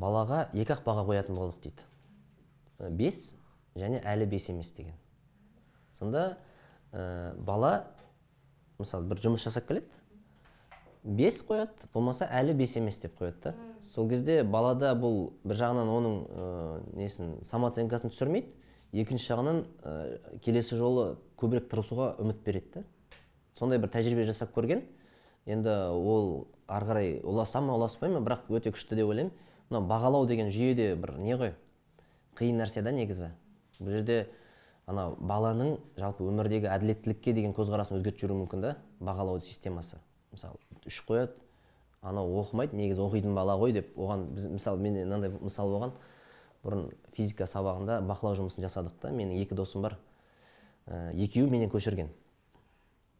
Балаға 0.00 0.46
екі 0.56 0.74
ақ 0.76 0.84
баға 0.86 1.04
қоятын 1.08 1.36
болдық 1.36 1.62
дейді. 1.64 1.86
Бес 2.96 3.34
және 3.76 4.00
әлі 4.02 4.26
бес 4.30 4.48
емес 4.50 4.72
деген. 4.72 4.96
Сонда 5.92 6.38
ә, 6.92 7.34
бала 7.36 7.90
мысалы 8.78 9.08
бір 9.10 9.20
жұмыс 9.20 9.44
жасап 9.44 9.68
келеді 9.68 10.00
бес 11.04 11.40
қояды 11.46 11.88
болмаса 11.94 12.26
әлі 12.28 12.54
бес 12.56 12.76
емес 12.76 12.98
деп 13.00 13.18
қояды 13.18 13.40
да. 13.44 13.54
Сол 13.80 14.08
кезде 14.08 14.42
балада 14.44 14.92
бұл 14.98 15.32
бір 15.44 15.56
жағынан 15.60 15.88
оның 15.88 16.16
ә, 16.28 16.80
несін 16.96 17.36
самооценкасын 17.46 18.12
түсірмейді 18.12 18.52
екінші 18.92 19.32
жағынан 19.32 19.62
ә, 19.82 19.94
келесі 20.44 20.76
жолы 20.76 21.14
көбірек 21.40 21.70
тырысуға 21.70 22.14
үміт 22.20 22.42
береді 22.44 22.80
да. 22.80 22.84
Сондай 23.58 23.80
бір 23.80 23.92
тәжірибе 23.92 24.24
жасап 24.28 24.52
көрген. 24.56 24.82
Енді 25.48 25.72
ол 25.96 26.48
ары 26.68 26.86
қарай 26.88 27.14
ұласа 27.24 27.62
ма 27.64 27.78
ұласпай 27.78 28.12
ма 28.12 28.20
бірақ 28.24 28.50
өте 28.52 28.72
күшті 28.74 28.98
деп 28.98 29.08
ойлаймын. 29.08 29.32
Мынау 29.70 29.86
бағалау 29.86 30.26
деген 30.26 30.50
жүйе 30.50 30.74
де 30.74 30.94
бір 30.98 31.16
не 31.18 31.36
ғой? 31.38 31.54
қиын 32.38 32.60
нәрсе 32.60 32.82
да 32.82 32.92
негізі. 32.94 33.30
Бұл 33.80 33.94
жерде 33.94 34.24
анау 34.90 35.14
баланың 35.20 35.76
жалпы 35.98 36.26
өмірдегі 36.26 36.70
әділеттілікке 36.72 37.34
деген 37.36 37.54
көзқарасын 37.56 37.98
өзгертіп 37.98 38.24
жіберуі 38.24 38.42
мүмкін 38.42 38.64
да 38.64 38.74
бағалау 39.00 39.40
системасы. 39.44 40.00
Мысалы 40.32 40.58
үш 40.86 41.00
қояды 41.06 41.36
анау 42.02 42.32
оқымайды 42.40 42.76
негізі 42.76 43.04
оқитын 43.04 43.34
бала 43.36 43.56
ғой 43.60 43.74
деп 43.76 43.96
оған 43.98 44.26
біз 44.34 44.48
мысалы 44.56 44.80
менде 44.80 45.04
мынандай 45.04 45.32
мысал 45.38 45.70
болған. 45.70 45.94
Бұрын 46.64 46.90
физика 47.16 47.46
сабағында 47.48 48.00
бақылау 48.04 48.36
жұмысын 48.36 48.64
жасадық 48.66 48.98
та 49.00 49.12
менің 49.14 49.40
екі 49.44 49.56
досым 49.56 49.82
бар. 49.84 49.96
Ә, 50.86 51.12
екеуі 51.14 51.48
менен 51.48 51.70
көшірген. 51.72 52.10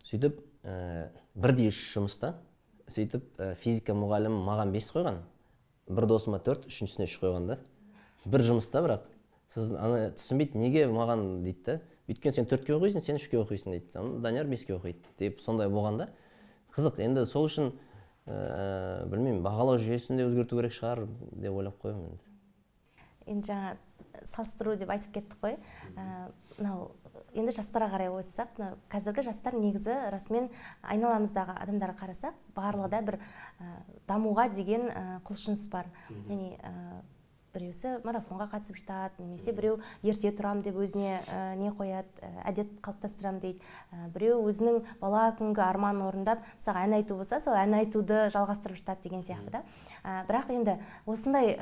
Сөйтіп 0.05 0.41
ә, 0.65 1.09
бірдей 1.35 1.71
үш 1.71 1.81
жұмыста 1.95 2.35
сөйтіп 2.91 3.41
ә, 3.41 3.55
физика 3.63 3.95
мұғалімі 3.97 4.43
маған 4.45 4.75
бес 4.75 4.91
қойған. 4.93 5.23
Бір 5.91 6.07
досыма 6.07 6.39
төрт 6.43 6.69
үшіншісіне 6.71 7.09
үш 7.09 7.17
қойған 7.21 7.49
да. 7.51 7.59
Бір 8.25 8.45
жұмыста 8.47 8.83
бірақ. 8.85 9.07
Сосын 9.55 9.79
ана 9.83 10.01
түсінбейді 10.15 10.61
неге 10.61 10.87
маған 10.91 11.43
дейді 11.45 11.65
да. 11.67 11.77
Өйткені 12.11 12.37
сен 12.39 12.49
төртке 12.51 12.75
оқисың 12.77 13.03
сен 13.05 13.19
үшке 13.19 13.41
оқисың 13.41 13.75
дейді. 13.75 14.05
Данияр 14.23 14.47
беске 14.51 14.77
оқиды 14.77 15.03
деп 15.19 15.41
сондай 15.43 15.71
болған 15.71 15.99
да. 16.05 16.09
Қызық. 16.75 17.01
Енді 17.03 17.27
сол 17.27 17.49
үшін 17.49 17.73
ә, 18.27 19.07
білмеймін 19.11 19.43
бағалау 19.43 19.79
жүйесін 19.83 20.21
де 20.21 20.27
өзгерту 20.29 20.59
керек 20.61 20.75
шығар 20.77 21.05
деп 21.33 21.55
ойлап 21.55 21.79
қоямын 21.83 22.13
енді. 22.13 22.23
Енді 23.27 23.51
жаңа 23.51 23.77
салыстыру 24.27 24.77
деп 24.79 24.91
айтып 24.91 25.15
кеттік 25.19 25.39
қой. 25.43 25.59
Мынау 26.59 26.91
енді 27.35 27.55
жастарға 27.57 27.91
қарай 27.95 28.11
ойыссақ 28.15 28.59
мына 28.59 28.73
қазіргі 28.93 29.27
жастар 29.29 29.57
негізі 29.59 29.95
расымен 30.15 30.51
айналамыздағы 30.83 31.57
адамдарға 31.63 31.97
қарасақ 32.03 32.43
барлығы 32.57 32.91
да 32.91 33.01
бір 33.07 33.21
ә, 33.21 33.71
дамуға 34.09 34.49
деген 34.55 34.91
ә, 34.91 35.07
құлшыныс 35.27 35.67
бар. 35.71 35.91
Яғни 36.11 36.57
біреусі 37.55 37.97
марафонға 38.05 38.47
қатысып 38.53 38.79
жатады 38.79 39.23
немесе 39.25 39.53
біреу 39.55 39.79
ерте 40.07 40.31
тұрамын 40.31 40.63
деп 40.63 40.77
өзіне 40.81 41.17
ә, 41.19 41.57
не 41.59 41.73
қояды 41.75 42.23
ә, 42.23 42.31
әдет 42.51 42.71
қалыптастырамын 42.85 43.41
дейді. 43.43 43.65
Ә, 43.91 44.09
біреу 44.15 44.39
өзінің 44.47 44.79
бала 45.01 45.29
күнгі 45.39 45.65
арманын 45.65 46.07
орындап 46.07 46.45
мысалы 46.59 46.85
ән 46.87 46.99
айту 47.01 47.19
болса 47.19 47.41
сол 47.43 47.59
ән 47.59 47.75
айтуды 47.81 48.29
жалғастырып 48.35 48.79
жатады 48.79 49.09
деген 49.09 49.27
сияқты 49.27 49.57
да. 49.57 49.65
Ә, 50.05 50.23
бірақ 50.31 50.53
енді 50.55 50.79
осындай 51.07 51.57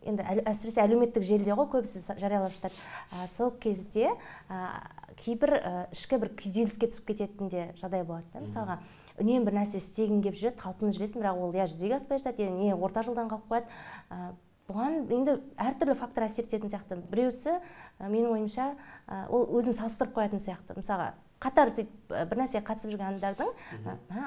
ә, 0.00 0.08
енді 0.08 0.24
әсіресе 0.48 0.82
әлеуметтік 0.84 1.24
желіде 1.24 1.54
ғой 1.54 1.68
көбісі 1.74 2.02
жариялап 2.18 2.54
жатады. 2.56 2.74
Ә, 3.12 3.26
сол 3.36 3.52
кезде 3.60 4.10
ә, 4.48 4.82
кейбір 5.20 5.54
ә, 5.56 5.72
ішкі 5.92 6.20
бір 6.20 6.32
күйзеліске 6.40 6.90
түсіп 6.90 7.12
кететін 7.12 7.48
де 7.52 7.70
жағдай 7.80 8.04
болады 8.04 8.26
да 8.32 8.44
мысалға. 8.44 8.78
Үнемі 9.20 9.44
бір 9.48 9.58
нәрсе 9.60 9.80
істегің 9.80 10.22
келіп 10.24 10.38
жүреді 10.40 10.60
талпынып 10.62 10.96
жүресің 10.96 11.20
бірақ 11.20 11.40
ол 11.44 11.56
я 11.56 11.66
жүзеге 11.68 11.98
аспай 11.98 12.20
жатады 12.22 12.48
не 12.48 12.72
орта 12.74 13.02
жолдан 13.04 13.28
қалып 13.28 13.50
қояды. 13.50 13.68
Бұған 14.70 15.10
енді 15.12 15.34
әртүрлі 15.60 15.96
фактор 15.98 16.24
әсер 16.24 16.46
ететін 16.46 16.70
сияқты. 16.70 17.00
Біреусі 17.10 17.58
менің 18.00 18.30
ойымша 18.36 18.70
ол 19.28 19.48
өзін 19.58 19.76
салыстырып 19.76 20.14
қоятын 20.14 20.40
сияқты. 20.40 20.78
Мысалға 20.78 21.10
қатар 21.40 21.70
сөйтіп 21.72 22.12
бір 22.30 22.38
нәрсеге 22.42 22.60
қатысып 22.68 22.92
жүрген 22.92 23.16
адамдардың 23.16 23.48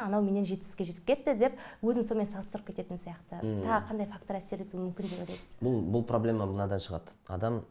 анау 0.08 0.23
менен 0.26 0.45
жетістікке 0.49 0.88
жетіп 0.89 1.06
кетті 1.06 1.36
деп 1.38 1.60
өзін 1.86 2.06
сонымен 2.08 2.26
салыстырып 2.26 2.71
кететін 2.71 2.97
сияқты. 2.97 3.38
Тағы 3.62 3.80
қандай 3.91 4.08
фактор 4.10 4.39
әсер 4.39 4.63
етуі 4.65 4.82
мүмкін 4.88 5.12
деп 5.12 5.21
ойлайсыз? 5.21 5.60
Бұл 5.62 5.78
бұл 5.93 6.08
проблема 6.10 6.47
мынадан 6.49 6.82
шығады. 6.82 7.13
Адам 7.30 7.62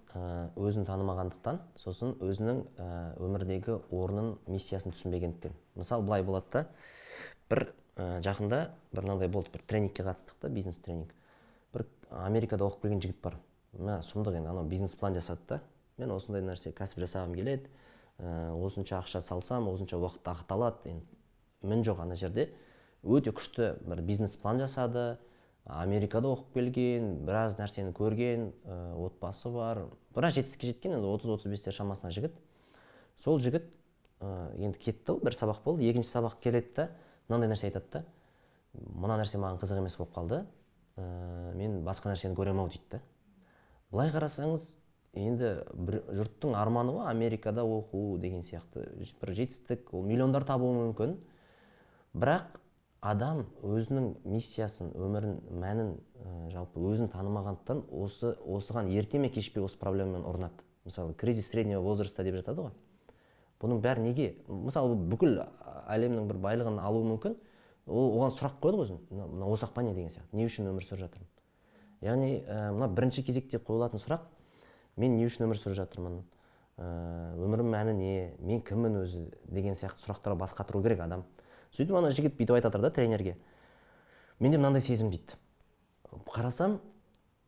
өзін 0.55 0.87
танымағандықтан 0.87 1.59
сосын 1.75 2.15
өзінің 2.23 2.63
өмірдегі 3.19 3.81
орнын 3.91 4.37
миссиясын 4.47 4.95
түсінбегендіктен. 4.95 5.59
Мысалы 5.75 6.07
былай 6.07 6.23
болады 6.23 6.47
да 6.53 6.67
бір 7.51 7.67
жақында 7.99 8.63
бір 8.95 9.09
мынандай 9.09 9.29
болды 9.29 9.51
бір 9.53 9.67
тренингке 9.67 10.07
қатыстық 10.07 10.39
та 10.41 10.49
бизнес 10.55 10.79
тренинг 10.79 11.11
бір 11.75 11.89
америкада 12.23 12.69
оқып 12.69 12.87
келген 12.87 13.03
жігіт 13.03 13.23
бар. 13.25 13.41
Мә 13.75 13.99
сұмдық 14.07 14.39
енді 14.39 14.53
анау 14.55 14.69
бизнес 14.69 14.95
план 14.95 15.17
жасады 15.17 15.41
да. 15.49 15.63
Мен 15.99 16.13
осындай 16.15 16.45
нәрсе 16.45 16.73
кәсіп 16.73 17.03
жасағым 17.05 17.35
келеді. 17.37 17.69
Осынша 18.19 19.01
ақша 19.01 19.21
салсам 19.21 19.69
осынша 19.71 19.99
уақытта 19.99 20.35
ақталады 20.37 20.91
енді 20.91 21.19
мін 21.63 21.85
жоқ 21.87 22.03
ана 22.05 22.17
жерде. 22.19 22.51
Өте 23.03 23.33
күшті 23.35 23.77
бір 23.87 24.03
бизнес 24.03 24.37
план 24.37 24.61
жасады. 24.63 25.19
Америкада 25.65 26.33
оқып 26.33 26.55
келген 26.55 27.25
біраз 27.27 27.57
нәрсені 27.59 27.93
көрген 27.95 28.49
ә, 28.67 28.95
отбасы 28.99 29.51
бар. 29.51 29.85
Біраз 30.15 30.35
жетістікке 30.35 30.73
жеткен 30.73 30.97
енді 30.99 31.11
отыз 31.11 31.31
отыз 31.37 31.51
бестер 31.51 31.75
шамасында 31.75 32.11
жігіт. 32.15 32.35
Сол 33.23 33.39
жігіт 33.39 33.69
ә, 34.21 34.51
енді 34.59 34.79
кетті 34.79 35.19
бір 35.23 35.39
сабақ 35.39 35.63
болды. 35.65 35.87
Екінші 35.87 36.11
сабақ 36.11 36.41
келеді 36.43 36.75
да 36.77 36.89
мынандай 37.29 37.55
нәрсе 37.55 37.71
айтады 37.71 37.91
да. 37.93 38.05
Мына 38.75 39.21
нәрсе 39.23 39.39
маған 39.39 39.63
қызық 39.63 39.83
емес 39.83 39.97
болып 39.99 40.15
қалды. 40.19 40.45
Ә, 40.99 41.55
мен 41.55 41.83
басқа 41.87 42.11
нәрсені 42.11 42.35
көремін 42.39 42.67
ау 42.67 42.71
дейді 42.75 42.97
да 42.97 43.03
былай 43.93 44.11
қарасаңыз 44.13 44.71
енді 45.13 45.53
бір, 45.75 46.01
жұрттың 46.09 46.57
арманы 46.57 46.97
ғой 46.97 47.11
америкада 47.11 47.65
оқу 47.67 48.19
деген 48.21 48.43
сияқты. 48.43 48.87
Бір 49.21 49.35
жетістік 49.37 49.93
ол 49.93 50.07
миллиондар 50.09 50.45
табуы 50.49 50.73
мүмкін. 50.79 51.17
Бірақ 52.15 52.59
адам 53.03 53.45
өзінің 53.67 54.13
миссиясын 54.25 54.93
өмірін 54.95 55.39
мәнін 55.51 55.95
ә, 56.23 56.51
жалпы 56.55 56.81
өзін 56.87 57.11
танымағандықтан 57.13 57.85
осы 57.91 58.37
осыған 58.47 58.93
ерте 58.95 59.19
ме 59.19 59.29
кеш 59.33 59.51
пе 59.53 59.61
осы 59.65 59.79
проблемамен 59.81 60.23
ұрынады 60.29 60.63
мысалы 60.85 61.15
кризис 61.15 61.51
среднего 61.51 61.83
возраста 61.83 62.23
деп 62.25 62.37
жатады 62.39 62.69
ғой. 62.69 62.75
Бұның 63.63 63.83
бәрі 63.83 64.03
неге? 64.07 64.29
Мысалы 64.49 64.97
бүкіл 64.97 65.43
әлемнің 65.91 66.29
бір 66.31 66.39
байлығын 66.43 66.79
алуы 66.83 67.05
мүмкін. 67.13 67.37
Ол 67.87 68.17
оған 68.19 68.33
сұрақ 68.35 68.59
қояды 68.63 68.79
ғой 68.79 68.87
өзін. 68.87 69.01
Мына 69.11 69.69
па 69.75 69.83
не 69.83 69.95
деген 69.95 70.11
сияқты. 70.11 70.37
Не 70.37 70.47
үшін 70.47 70.71
өмір 70.71 70.87
сүріп 70.87 71.05
жатырмын? 71.05 71.29
Яғни 72.03 72.33
ә, 72.43 72.73
мына 72.75 72.89
бірінші 72.89 73.23
кезекте 73.23 73.59
қойылатын 73.59 74.03
сұрақ 74.03 74.27
мен 74.97 75.17
не 75.17 75.27
үшін 75.27 75.47
өмір 75.47 75.61
сүріп 75.61 75.79
жатырмын? 75.79 76.23
Өмірімнің 76.79 77.73
мәні 77.73 77.95
не? 77.97 78.15
Мен 78.41 78.63
кіммін 78.65 79.03
өзі? 79.03 79.25
деген 79.49 79.77
сияқты 79.79 80.03
сұрақтарға 80.05 80.39
бас 80.41 80.55
қатыру 80.57 80.83
керек 80.83 81.01
адам. 81.05 81.25
Сөйтіп 81.73 81.97
ана 81.99 82.11
жігіт 82.13 82.37
бүйтіп 82.39 82.57
айтып 82.59 82.81
да 82.81 82.91
тренерге. 82.91 83.37
Менде 84.41 84.59
мынандай 84.59 84.83
сезім 84.83 85.11
дейді. 85.11 85.37
Қарасам 86.27 86.81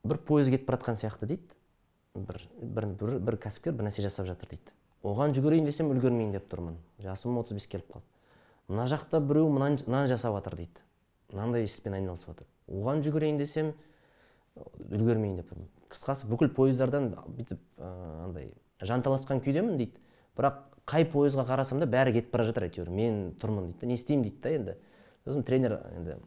бір 0.05 0.21
пойыз 0.29 0.49
кетіп 0.53 0.69
бара 0.69 0.79
жатқан 0.79 1.01
сияқты 1.01 1.27
дейді. 1.27 1.57
Бір 2.15 2.41
бір, 2.61 2.87
бір, 2.87 3.19
бір 3.19 3.39
кәсіпкер 3.43 3.75
бір 3.75 3.89
нәрсе 3.89 4.05
жасап 4.05 4.29
жатыр 4.29 4.49
дейді. 4.53 4.73
Оған 5.05 5.35
жүгірейін 5.37 5.67
десем 5.67 5.91
үлгермейін 5.93 6.33
деп 6.37 6.47
тұрмын. 6.53 6.79
Жасым 7.03 7.37
отыз 7.41 7.59
бес 7.59 7.67
келіп 7.69 7.91
қалды. 7.93 8.07
Мына 8.69 8.87
жақта 8.89 9.21
біреу 9.21 9.51
мынаны 9.53 10.07
жасап 10.09 10.39
жатыр 10.39 10.57
дейді. 10.63 10.85
Мынандай 11.33 11.67
іспен 11.67 11.99
айналысып 11.99 12.31
жатыр. 12.33 12.47
Оған 12.71 13.03
жүгірейін 13.05 13.41
десем 13.43 13.75
үлгермейін 14.57 15.43
деп 15.43 15.51
тұрмын. 15.51 15.69
Қысқасы 15.95 16.29
бүкіл 16.29 16.51
пойыздардан 16.55 17.13
бүйтіп 17.39 17.61
андай 17.79 18.51
жанталасқан 18.83 19.41
күйдемін 19.45 19.79
дейді. 19.79 20.01
Бірақ 20.37 20.61
қай 20.91 21.07
пойызға 21.09 21.47
қарасам 21.49 21.79
да 21.81 21.87
бәрі 21.87 22.13
кетіп 22.17 22.33
бара 22.35 22.45
жатыр 22.49 22.67
әйтеуір. 22.67 22.91
Мен 22.91 23.21
тұрмын 23.41 23.71
дейді 23.73 23.87
не 23.87 23.95
істеймін 23.95 24.27
дейді 24.27 24.41
да 24.43 24.55
енді. 24.59 24.75
Сосын 25.25 25.47
тренер 25.47 25.79
енді 25.95 26.19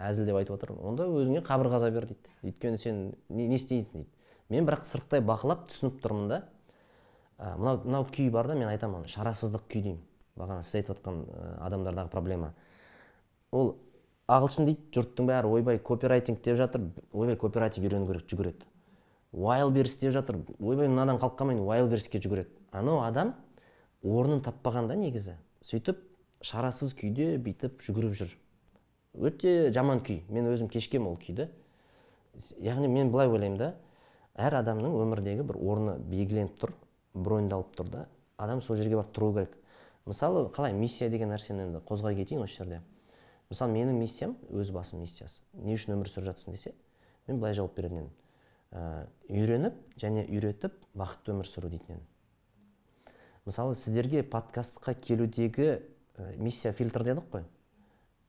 әзілдеп 0.00 0.38
айтып 0.38 0.54
отыр. 0.56 0.72
Онда 0.78 1.08
өзіңе 1.10 1.42
қабыр 1.44 1.68
қаза 1.74 1.90
бер 1.90 2.06
дейді. 2.08 2.30
Өйткені 2.46 2.78
сен 2.78 3.02
не, 3.28 3.48
не 3.48 3.58
істейсің 3.58 4.04
дейді. 4.04 4.08
Мен 4.50 4.70
бірақ 4.70 4.86
сырттай 4.88 5.20
бақылап 5.20 5.66
түсініп 5.68 6.00
тұрмын 6.04 6.30
да 6.30 6.40
мынау 7.58 7.82
мынау 7.84 8.06
күй 8.08 8.30
бар 8.30 8.48
да 8.48 8.54
мен 8.54 8.70
айтамын 8.70 9.06
шарасыздық 9.10 9.66
күй 9.68 9.84
деймін. 9.84 10.02
Бағана 10.38 10.62
сіз 10.62 10.80
айтып 10.80 10.96
отқан 10.96 11.22
адамдардағы 11.60 12.10
проблема. 12.12 12.54
Ол 13.52 13.74
ағылшын 14.30 14.68
дейді 14.68 14.94
жұрттың 14.94 15.28
бәрі 15.30 15.50
ойбай 15.50 15.78
копирайтинг 15.78 16.42
деп 16.44 16.56
жатыр. 16.56 16.88
Ойбай 17.12 17.36
кооператив 17.36 17.84
үйрену 17.84 18.06
керек 18.08 18.28
жүгіреді. 18.30 18.66
Wildberries 19.32 19.98
деп 20.00 20.12
жатыр. 20.12 20.40
Ойбай 20.58 20.88
мынадан 20.88 21.18
қалып 21.20 21.38
қалмайын 21.38 21.62
wildberriesке 21.64 22.20
жүгіреді. 22.20 22.50
Анау 22.72 23.00
адам 23.04 23.34
орнын 24.02 24.42
таппаған 24.42 24.88
да 24.88 24.96
негізі 24.98 25.36
сөйтіп 25.62 26.00
шарасыз 26.42 26.94
күйде 26.98 27.36
бүйтіп 27.38 27.82
жүгіріп 27.84 28.16
жүр. 28.16 28.34
Өте 29.14 29.70
жаман 29.74 30.00
күй. 30.00 30.22
Мен 30.28 30.48
өзім 30.50 30.70
кешкем 30.70 31.06
ол 31.06 31.18
күйді. 31.20 31.48
Яғни 32.62 32.88
мен 32.88 33.10
былай 33.10 33.28
ойлаймын 33.28 33.58
да 33.58 33.72
әр 34.34 34.60
адамның 34.62 34.94
өмірдегі 35.02 35.44
бір 35.46 35.58
орны 35.58 35.98
белгіленіп 35.98 36.56
тұр 36.60 36.74
броньдалып 37.14 37.74
тұр 37.76 37.90
да 37.90 38.06
адам 38.38 38.62
сол 38.62 38.76
жерге 38.76 38.96
барып 38.96 39.12
тұру 39.14 39.32
керек. 39.34 39.56
Мысалы 40.06 40.48
қалай 40.54 40.72
миссия 40.72 41.10
деген 41.10 41.30
нәрсені 41.34 41.66
енді 41.66 41.82
қозғай 41.86 42.16
кетейін 42.16 42.44
осы 42.46 42.62
жерде. 42.62 42.80
Мысалы 43.50 43.74
менің 43.74 43.98
миссиям 43.98 44.36
өз 44.48 44.70
басым 44.72 45.02
миссиясы. 45.02 45.42
Не 45.52 45.74
үшін 45.74 45.96
өмір 45.96 46.08
сүріп 46.08 46.30
жатсың 46.30 46.54
десе 46.54 46.72
мен 47.26 47.40
былай 47.40 47.54
жауап 47.54 47.74
беретін 47.76 48.04
едім. 48.04 48.10
Ә, 48.72 49.06
үйреніп 49.28 49.76
және 50.00 50.26
үйретіп 50.28 50.78
бақытты 50.94 51.34
өмір 51.34 51.48
сүру 51.50 51.72
дейтін 51.72 52.00
мысалы 53.46 53.74
сіздерге 53.74 54.22
подкастқа 54.22 54.94
келудегі 54.94 55.70
ә, 56.20 56.36
миссия 56.36 56.72
фильтр 56.72 57.04
дедік 57.04 57.24
қой. 57.32 57.44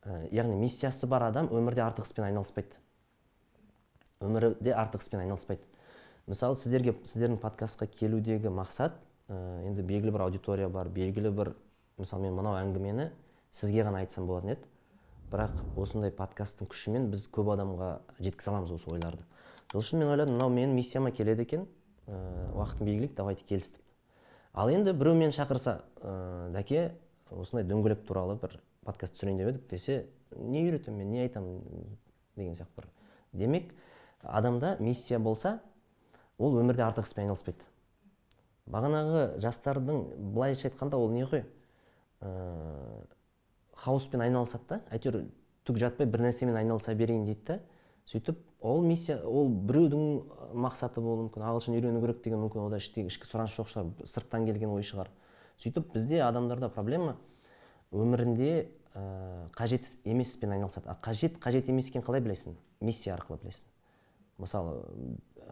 Ә, 0.04 0.28
яғни 0.32 0.56
миссиясы 0.58 1.08
бар 1.08 1.28
адам 1.28 1.50
өмірде 1.52 1.84
артық 1.84 2.08
іспен 2.08 2.26
айналыспайды. 2.26 2.80
Өмірде 4.22 4.74
артық 4.74 5.04
іспен 5.04 5.22
айналыспайды. 5.22 5.62
Мысалы 6.28 6.56
сіздерге 6.56 6.96
сіздердің 7.04 7.42
подкастқа 7.44 7.88
келудегі 7.92 8.54
мақсат 8.56 8.96
ә, 9.28 9.36
енді 9.68 9.84
белгілі 9.84 10.16
бір 10.16 10.28
аудитория 10.28 10.70
бар 10.70 10.90
белгілі 10.90 11.34
бір 11.36 11.54
мысалы 12.00 12.28
мен 12.28 12.38
мынау 12.40 12.58
әңгімені 12.62 13.12
сізге 13.52 13.86
ғана 13.86 14.02
айтсам 14.06 14.30
болатын 14.30 14.56
еді. 14.56 14.70
Бірақ 15.32 15.62
осындай 15.80 16.12
подкасттың 16.12 16.68
күшімен 16.72 17.12
біз 17.12 17.28
көп 17.32 17.54
адамға 17.54 17.92
жеткізе 18.20 18.52
аламыз 18.52 18.74
осы 18.76 18.90
ойларды. 18.92 19.24
Үшін 19.78 20.02
мен 20.02 20.12
ойладым 20.12 20.36
мынау 20.36 20.52
менің 20.52 20.76
миссияма 20.76 21.12
келеді 21.12 21.46
екен. 21.46 21.68
Ә, 22.08 22.16
уақытын 22.56 22.86
белгілейік 22.86 23.16
давайте 23.16 23.46
келістік. 23.46 23.82
Ал 24.54 24.70
енді 24.70 24.94
біреу 24.94 25.16
мені 25.16 25.32
шақырса 25.32 25.82
ә, 26.02 26.50
дәке 26.52 26.92
осындай 27.32 27.64
дөңгелек 27.70 28.04
туралы 28.08 28.36
бір 28.42 28.58
подкаст 28.86 29.16
түсірейін 29.16 29.40
деп 29.40 29.52
едік 29.54 29.70
десе 29.70 30.06
не 30.36 30.64
үйретемін 30.66 30.98
мен 31.00 31.12
не 31.12 31.22
айтамын 31.24 31.62
деген 32.36 32.56
сияқты 32.56 32.82
бір. 32.82 32.90
Демек 33.32 33.74
адамда 34.22 34.76
миссия 34.80 35.20
болса 35.20 35.60
ол 36.38 36.58
өмірде 36.60 36.84
артық 36.84 37.08
іспен 37.08 37.30
айналыспайды. 37.30 37.64
Бағанағы 38.72 39.40
жастардың 39.42 40.04
былайша 40.34 40.70
айтқанда 40.70 40.98
ол 40.98 41.12
не 41.12 41.24
ғой? 41.24 41.46
Ә, 42.22 43.06
хаоспен 43.76 44.22
айналысады 44.22 44.68
да. 44.68 44.82
Әйтеуір 44.92 45.26
түк 45.66 45.80
жатпай 45.82 46.10
бір 46.10 46.28
нәрсемен 46.28 46.58
айналыса 46.60 46.96
берейін 46.96 47.26
дейді 47.26 47.46
да. 47.48 47.60
Сөйтіп 48.10 48.40
ол 48.62 48.84
миссия 48.86 49.18
ол 49.26 49.50
біреудің 49.50 50.54
мақсаты 50.62 51.02
болуы 51.02 51.28
мүмкін 51.28 51.46
ағылшын 51.48 51.76
үйрену 51.78 52.02
керек 52.04 52.22
деген 52.24 52.42
мүмкін 52.44 52.66
ода 52.66 52.78
ішкі, 52.82 53.06
ішкі 53.10 53.28
сұраныс 53.30 53.56
жоқ 53.56 53.72
шығар 53.72 54.08
сырттан 54.10 54.46
келген 54.46 54.74
ой 54.74 54.86
шығар. 54.86 55.10
Сөйтіп 55.62 55.94
бізде 55.94 56.22
адамдарда 56.26 56.70
проблема 56.74 57.16
өмірінде 57.92 58.52
ә, 58.94 59.50
қажет 59.58 59.88
емес 60.04 60.36
іспен 60.36 60.54
айналысады. 60.56 60.90
А 60.90 60.98
қажет 61.02 61.40
қажет 61.42 61.70
емес 61.70 61.90
екенін 61.90 62.06
қалай 62.06 62.22
білесің? 62.22 62.56
Миссия 62.82 63.16
арқылы 63.16 63.40
білесің. 63.44 63.68
Мысалы 64.38 64.80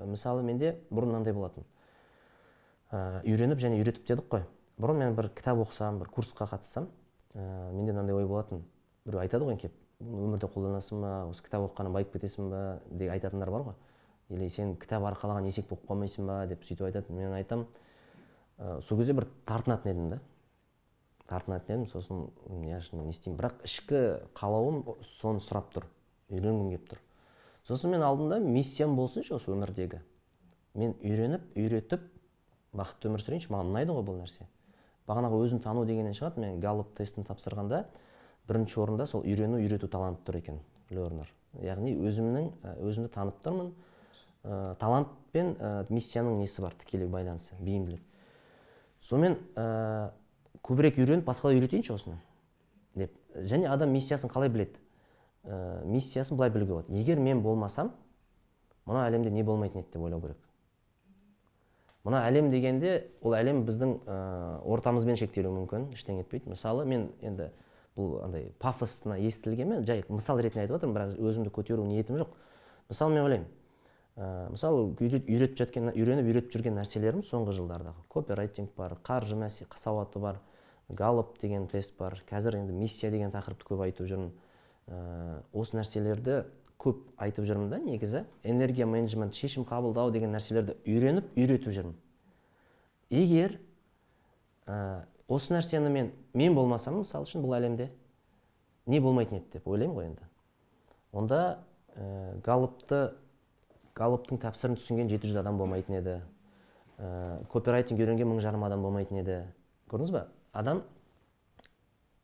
мысалы 0.05 0.43
менде 0.43 0.75
бұрын 0.89 1.13
мынандай 1.13 1.33
болатын. 1.33 1.65
Ә, 2.91 3.21
үйреніп 3.25 3.61
және 3.61 3.81
үйретіп 3.81 4.07
дедік 4.07 4.29
қой. 4.31 4.47
Бұрын 4.79 5.03
мен 5.03 5.15
бір 5.17 5.29
кітап 5.35 5.61
оқысам 5.61 5.99
бір 6.01 6.09
курсқа 6.13 6.49
қатыссам 6.49 6.89
ә, 7.33 7.71
менде 7.73 7.93
мынандай 7.93 8.15
ой 8.15 8.27
болатын. 8.27 8.65
Біреу 9.05 9.21
айтады 9.23 9.45
ғой 9.45 9.59
келіп 9.59 9.88
өмірде 9.99 10.47
қолданасың 10.47 11.01
ба? 11.03 11.11
осы 11.29 11.43
кітап 11.43 11.65
оқығаннан 11.67 11.93
байып 11.93 12.13
кетесің 12.13 12.49
ба? 12.51 12.79
деп 12.89 13.11
айтатындар 13.11 13.51
бар 13.51 13.65
ғой. 13.67 13.75
Или 14.29 14.49
сен 14.49 14.75
кітап 14.79 15.03
арқалаған 15.09 15.47
есек 15.49 15.67
болып 15.69 15.87
қалмайсың 15.89 16.27
ба? 16.27 16.45
деп 16.47 16.63
сөйтіп 16.63 16.87
айтады 16.87 17.13
мен 17.13 17.33
айтамын 17.35 17.67
ә, 18.59 18.79
сол 18.81 18.97
кезде 18.99 19.13
бір 19.13 19.27
тартынатын 19.45 19.91
едім 19.91 20.09
да. 20.13 20.19
Тартынатын 21.27 21.75
едім. 21.75 21.87
Сосын 21.91 22.29
не 22.47 22.79
не 22.79 23.09
істеймін. 23.11 23.37
Бірақ 23.39 23.63
ішкі 23.67 24.03
қалауым 24.39 24.83
соны 25.03 25.43
сұрап 25.43 25.73
тұр. 25.75 25.89
Үйренгім 26.31 26.71
келіп 26.71 26.89
тұр. 26.93 27.01
Сосын 27.67 27.91
мен 27.91 28.03
алдым 28.03 28.47
миссиям 28.53 28.95
болсыншы 28.95 29.35
осы 29.35 29.51
өмірдегі. 29.51 29.99
Мен 30.75 30.95
үйреніп 31.03 31.57
үйретіп 31.57 32.05
бақытты 32.73 33.09
өмір 33.11 33.25
сүрейінші. 33.25 33.51
Маған 33.51 33.73
ұнайды 33.73 33.93
ғой 33.93 34.05
бұл 34.07 34.21
нәрсе. 34.21 34.47
Бағанағы 35.09 35.41
өзін 35.43 35.61
тану 35.61 35.83
дегеннен 35.85 36.15
шығады. 36.17 36.39
Мен 36.41 36.59
галлоп 36.61 36.95
тестін 36.97 37.25
тапсырғанда 37.27 37.83
бірінші 38.47 38.79
орында 38.79 39.05
сол 39.09 39.25
үйрену 39.25 39.59
үйрету 39.59 39.89
таланты 39.91 40.23
тұр 40.27 40.39
екен 40.39 40.59
лернер. 40.89 41.29
Яғни 41.61 41.95
өзімнің 41.97 42.49
өзімді 42.85 43.11
танып 43.13 43.39
тұрмын. 43.43 43.71
Ә, 44.43 44.75
талант 44.79 45.09
пен 45.33 45.55
ә, 45.59 45.85
миссияның 45.89 46.37
несі 46.39 46.61
бар 46.61 46.75
тікелей 46.79 47.09
байланысы 47.09 47.57
бейімділік. 47.59 48.01
Сонымен 49.01 49.37
ә, 49.55 50.11
көбірек 50.63 50.99
үйреніп 51.01 51.25
басқалар 51.27 51.57
үйретейінші 51.59 51.93
осыны 51.95 52.19
деп. 52.95 53.15
Және 53.35 53.67
адам 53.67 53.91
миссиясын 53.91 54.31
қалай 54.31 54.49
біледі? 54.49 54.79
Ә, 55.43 55.83
миссиясын 55.85 56.37
былай 56.37 56.53
білуге 56.53 56.77
болады. 56.77 56.93
Егер 56.93 57.19
мен 57.19 57.41
болмасам 57.43 57.91
мына 58.85 59.07
әлемде 59.09 59.31
не 59.31 59.43
болмайтын 59.43 59.83
еді 59.83 59.91
деп 59.93 60.03
ойлау 60.03 60.21
керек. 60.21 60.37
Мына 62.03 62.23
әлем 62.29 62.49
дегенде 62.49 63.09
ол 63.21 63.35
әлем 63.35 63.65
біздің 63.67 63.97
ә, 64.07 64.17
ортамызбен 64.63 65.19
шектелуі 65.19 65.51
мүмкін 65.57 65.89
ештеңе 65.93 66.23
етпейді. 66.23 66.53
Мысалы 66.53 66.85
мен 66.87 67.09
енді 67.21 67.51
бұл 67.99 68.17
андай 68.23 68.49
пафосно 68.63 69.19
естілгенмен 69.19 69.83
жай 69.87 70.05
мысал 70.07 70.39
ретінде 70.39 70.63
айтып 70.63 70.77
жатырмын 70.77 70.95
бірақ 70.95 71.19
өзімді 71.19 71.51
көтеру 71.53 71.85
ниетім 71.87 72.19
жоқ. 72.21 72.31
Мысалы 72.89 73.13
мен 73.13 73.25
ойлаймын 73.25 73.49
ә, 74.15 74.49
мысалы 74.53 74.85
үйретіп 74.99 75.57
жатқан 75.59 75.91
үйреніп 75.93 76.29
үйретіп 76.31 76.55
жүрген 76.55 76.79
нәрселерім 76.79 77.23
соңғы 77.27 77.55
жылдардағы. 77.59 78.05
Копирайтинг 78.11 78.71
бар 78.77 78.97
қаржы 79.03 79.37
мәсе 79.39 79.67
сауаты 79.75 80.19
бар 80.19 80.39
галлоп 80.89 81.37
деген 81.41 81.67
тест 81.67 81.97
бар 81.97 82.17
қазір 82.29 82.59
енді 82.59 82.73
миссия 82.73 83.11
деген 83.11 83.31
тақырыпты 83.35 83.67
көп 83.67 83.83
айтып 83.85 84.09
жүрмін. 84.09 84.31
Ә, 84.87 85.43
осы 85.53 85.77
нәрселерді 85.77 86.43
көп 86.79 87.03
айтып 87.19 87.45
жүрмін 87.45 87.69
да 87.69 87.79
негізі. 87.83 88.25
Энергия 88.43 88.87
менеджмент 88.87 89.35
шешім 89.35 89.67
қабылдау 89.67 90.11
деген 90.11 90.31
нәрселерді 90.33 90.77
үйреніп 90.87 91.35
үйретіп 91.35 91.75
жүрмін. 91.75 91.95
Егер 93.09 93.59
осы 95.29 95.53
нәрсені 95.53 95.89
мен 95.93 96.11
мен 96.33 96.55
болмасам 96.57 96.99
мысалы 97.03 97.29
үшін 97.29 97.45
бұл 97.45 97.55
әлемде 97.59 97.91
не 98.89 98.99
болмайтын 98.99 99.37
еді 99.37 99.53
деп 99.53 99.67
ойлаймын 99.69 99.95
ғой 99.95 100.07
енді. 100.09 100.27
Онда 101.13 101.59
ә, 101.93 102.39
галлопты 102.43 103.13
галлоптың 103.97 104.39
тәпсірін 104.41 104.77
түсінген 104.79 105.09
700 105.11 105.41
адам 105.43 105.59
болмайтын 105.61 105.99
еді. 105.99 106.15
Ә, 106.97 107.43
копирайтинг 107.51 108.01
үйренген 108.01 108.29
мың 108.31 108.41
жарым 108.41 108.65
адам 108.65 108.81
болмайтын 108.85 109.21
еді. 109.21 109.39
Көрдіңіз 109.91 110.13
ба? 110.15 110.25
Адам 110.53 110.81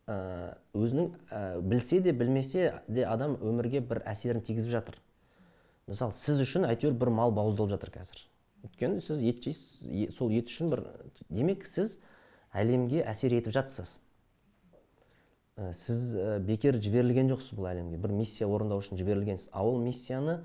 ә, 0.08 0.56
өзінің 0.74 1.12
ә, 1.30 1.62
білсе 1.62 2.02
де 2.02 2.14
білмесе 2.14 2.72
де 2.88 3.06
адам 3.06 3.38
өмірге 3.42 3.84
бір 3.86 4.02
әсерін 4.10 4.42
тигізіп 4.46 4.74
жатыр. 4.80 5.00
Мысалы 5.86 6.16
сіз 6.18 6.42
үшін 6.42 6.66
әйтеуір 6.70 6.98
бір 6.98 7.14
мал 7.14 7.34
бауыздалып 7.36 7.76
жатыр 7.76 7.94
қазір. 8.00 8.26
Өйткені 8.66 9.02
сіз 9.06 9.22
ет 9.22 9.44
жейсіз 9.46 10.16
сол 10.18 10.34
ет 10.34 10.50
үшін 10.50 10.72
бір 10.74 10.86
демек 11.30 11.68
сіз 11.70 12.00
әлемге 12.56 13.04
әсер 13.04 13.36
етіп 13.36 13.54
жатсыз. 13.56 13.98
Ә, 15.56 15.72
сіз 15.74 16.16
ә, 16.16 16.40
бекер 16.44 16.80
жіберілген 16.82 17.30
жоқсыз 17.32 17.58
бұл 17.58 17.70
әлемге. 17.72 17.98
бір 18.02 18.12
миссия 18.12 18.48
орындау 18.48 18.80
үшін 18.84 19.00
жіберілгенсіз. 19.00 19.50
А 19.52 19.64
ол 19.64 19.80
миссияны 19.80 20.42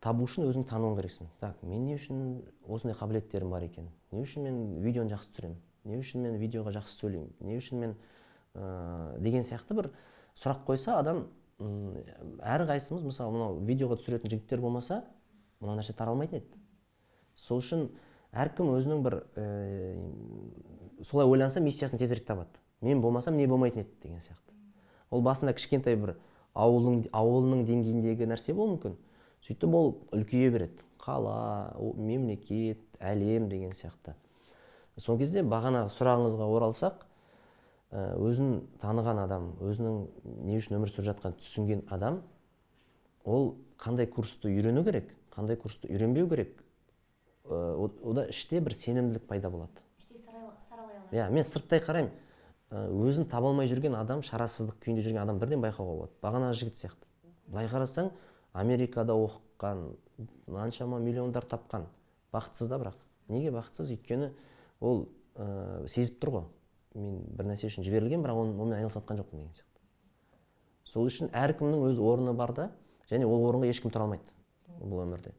табу 0.00 0.26
үшін 0.28 0.48
өзің 0.48 0.66
тануың 0.68 0.98
керексің. 0.98 1.30
Так 1.40 1.62
мен 1.62 1.86
не 1.86 1.96
үшін 1.96 2.42
осындай 2.68 2.98
қабілеттерім 2.98 3.50
бар 3.50 3.64
екен? 3.66 3.88
Не 4.12 4.22
үшін 4.22 4.44
мен 4.44 4.82
видеоны 4.82 5.10
жақсы 5.14 5.30
түсіремін? 5.32 5.58
Не 5.84 5.98
үшін 5.98 6.22
мен 6.26 6.36
видеоға 6.38 6.74
жақсы 6.76 6.98
сөйлеймін? 7.00 7.32
Не 7.40 7.58
үшін 7.58 7.80
мен 7.80 7.96
ә, 8.54 9.18
деген 9.18 9.42
сияқты 9.42 9.74
бір 9.74 9.90
сұрақ 10.38 10.64
қойса 10.68 10.98
адам 10.98 11.26
әрқайсымыз 11.58 13.04
мысалы 13.06 13.34
мынау 13.34 13.58
видеоға 13.64 13.98
түсіретін 14.00 14.32
жігіттер 14.32 14.60
болмаса 14.60 15.04
мына 15.60 15.76
нәрсе 15.78 15.94
таралмайтын 15.96 16.40
еді. 16.40 16.62
Сол 17.34 17.62
үшін 17.62 17.88
әркім 18.34 18.72
өзінің 18.74 19.02
бір 19.04 19.16
ә, 19.38 19.46
солай 21.06 21.28
ойланса 21.30 21.62
миссиясын 21.62 22.00
тезірек 22.00 22.26
табады. 22.26 22.58
Мен 22.80 23.00
болмасам 23.00 23.36
не 23.36 23.46
болмайтын 23.46 23.84
еді 23.84 23.94
деген 24.02 24.20
сияқты. 24.20 24.52
Ол 25.10 25.22
басында 25.22 25.54
кішкентай 25.54 25.96
бір 25.96 26.16
ауылың 26.54 27.06
ауылының 27.14 27.64
деңгейіндегі 27.68 28.28
нәрсе 28.30 28.54
болуы 28.54 28.74
мүмкін. 28.74 28.98
Сөйтіп 29.46 29.74
ол 29.74 29.90
үлкейе 30.12 30.50
береді. 30.50 30.84
Қала 31.00 31.74
мемлекет 31.96 32.80
әлем 32.98 33.48
деген 33.48 33.72
сияқты. 33.76 34.14
Сол 34.96 35.18
кезде 35.18 35.42
бағанағы 35.42 35.90
сұрағыңызға 35.92 36.48
оралсақ 36.56 37.04
өзін 37.94 38.64
таныған 38.82 39.20
адам 39.22 39.50
өзінің 39.62 39.98
не 40.48 40.58
үшін 40.58 40.78
өмір 40.80 40.90
сүріп 40.90 41.12
жатқанын 41.12 41.38
түсінген 41.38 41.84
адам 41.94 42.22
ол 43.24 43.54
қандай 43.78 44.08
курсты 44.10 44.50
үйрену 44.50 44.82
керек 44.86 45.12
қандай 45.34 45.56
курсты 45.60 45.90
үйренбеу 45.92 46.28
керек 46.30 46.63
ода 47.48 48.26
іште 48.28 48.60
бір 48.60 48.74
сенімділік 48.76 49.26
пайда 49.28 49.50
болады. 49.50 49.82
Іштей 49.98 50.18
саралай 50.18 50.96
алады. 50.96 51.12
Иә 51.12 51.30
мен 51.30 51.44
сырттай 51.44 51.80
қараймын. 51.84 52.12
Ә, 52.70 52.88
өзін 52.88 53.28
таба 53.28 53.50
алмай 53.50 53.68
жүрген 53.68 53.94
адам 53.98 54.22
шарасыздық 54.24 54.78
күйінде 54.80 55.04
жүрген 55.04 55.22
адам 55.22 55.38
бірден 55.38 55.60
байқауға 55.62 55.96
болады. 55.98 56.14
Бағанағы 56.24 56.56
жігіт 56.62 56.80
сияқты. 56.80 57.06
Былай 57.46 57.68
қарасаң 57.68 58.10
америкада 58.52 59.12
оқыған 59.12 59.84
қаншама 60.48 60.98
миллиондар 60.98 61.44
тапқан. 61.44 61.86
Бақытсыз 62.32 62.68
да 62.72 62.80
бірақ. 62.80 62.96
Неге 63.28 63.52
бақытсыз? 63.52 63.92
Өйткені 63.92 64.32
ол 64.80 65.08
ә, 65.36 65.86
сезіп 65.86 66.18
тұр 66.24 66.32
ғой. 66.38 66.48
Мен 66.94 67.20
бір 67.36 67.52
нәрсе 67.52 67.68
үшін 67.68 67.84
жіберілген 67.84 68.24
бірақ 68.24 68.40
оны- 68.40 68.56
онымен 68.56 68.78
айналысып 68.78 69.02
жатқан 69.04 69.20
жоқпын 69.20 69.44
деген 69.44 69.52
сияқты. 69.52 69.84
Сол 70.84 71.06
үшін 71.06 71.30
әркімнің 71.34 71.84
өз 71.90 72.00
орны 72.00 72.32
бар 72.32 72.52
да 72.54 72.70
және 73.10 73.26
ол 73.26 73.44
орынға 73.50 73.68
ешкім 73.68 73.90
тұра 73.90 74.06
алмайды 74.06 74.30
бұл 74.80 75.04
өмірде. 75.04 75.34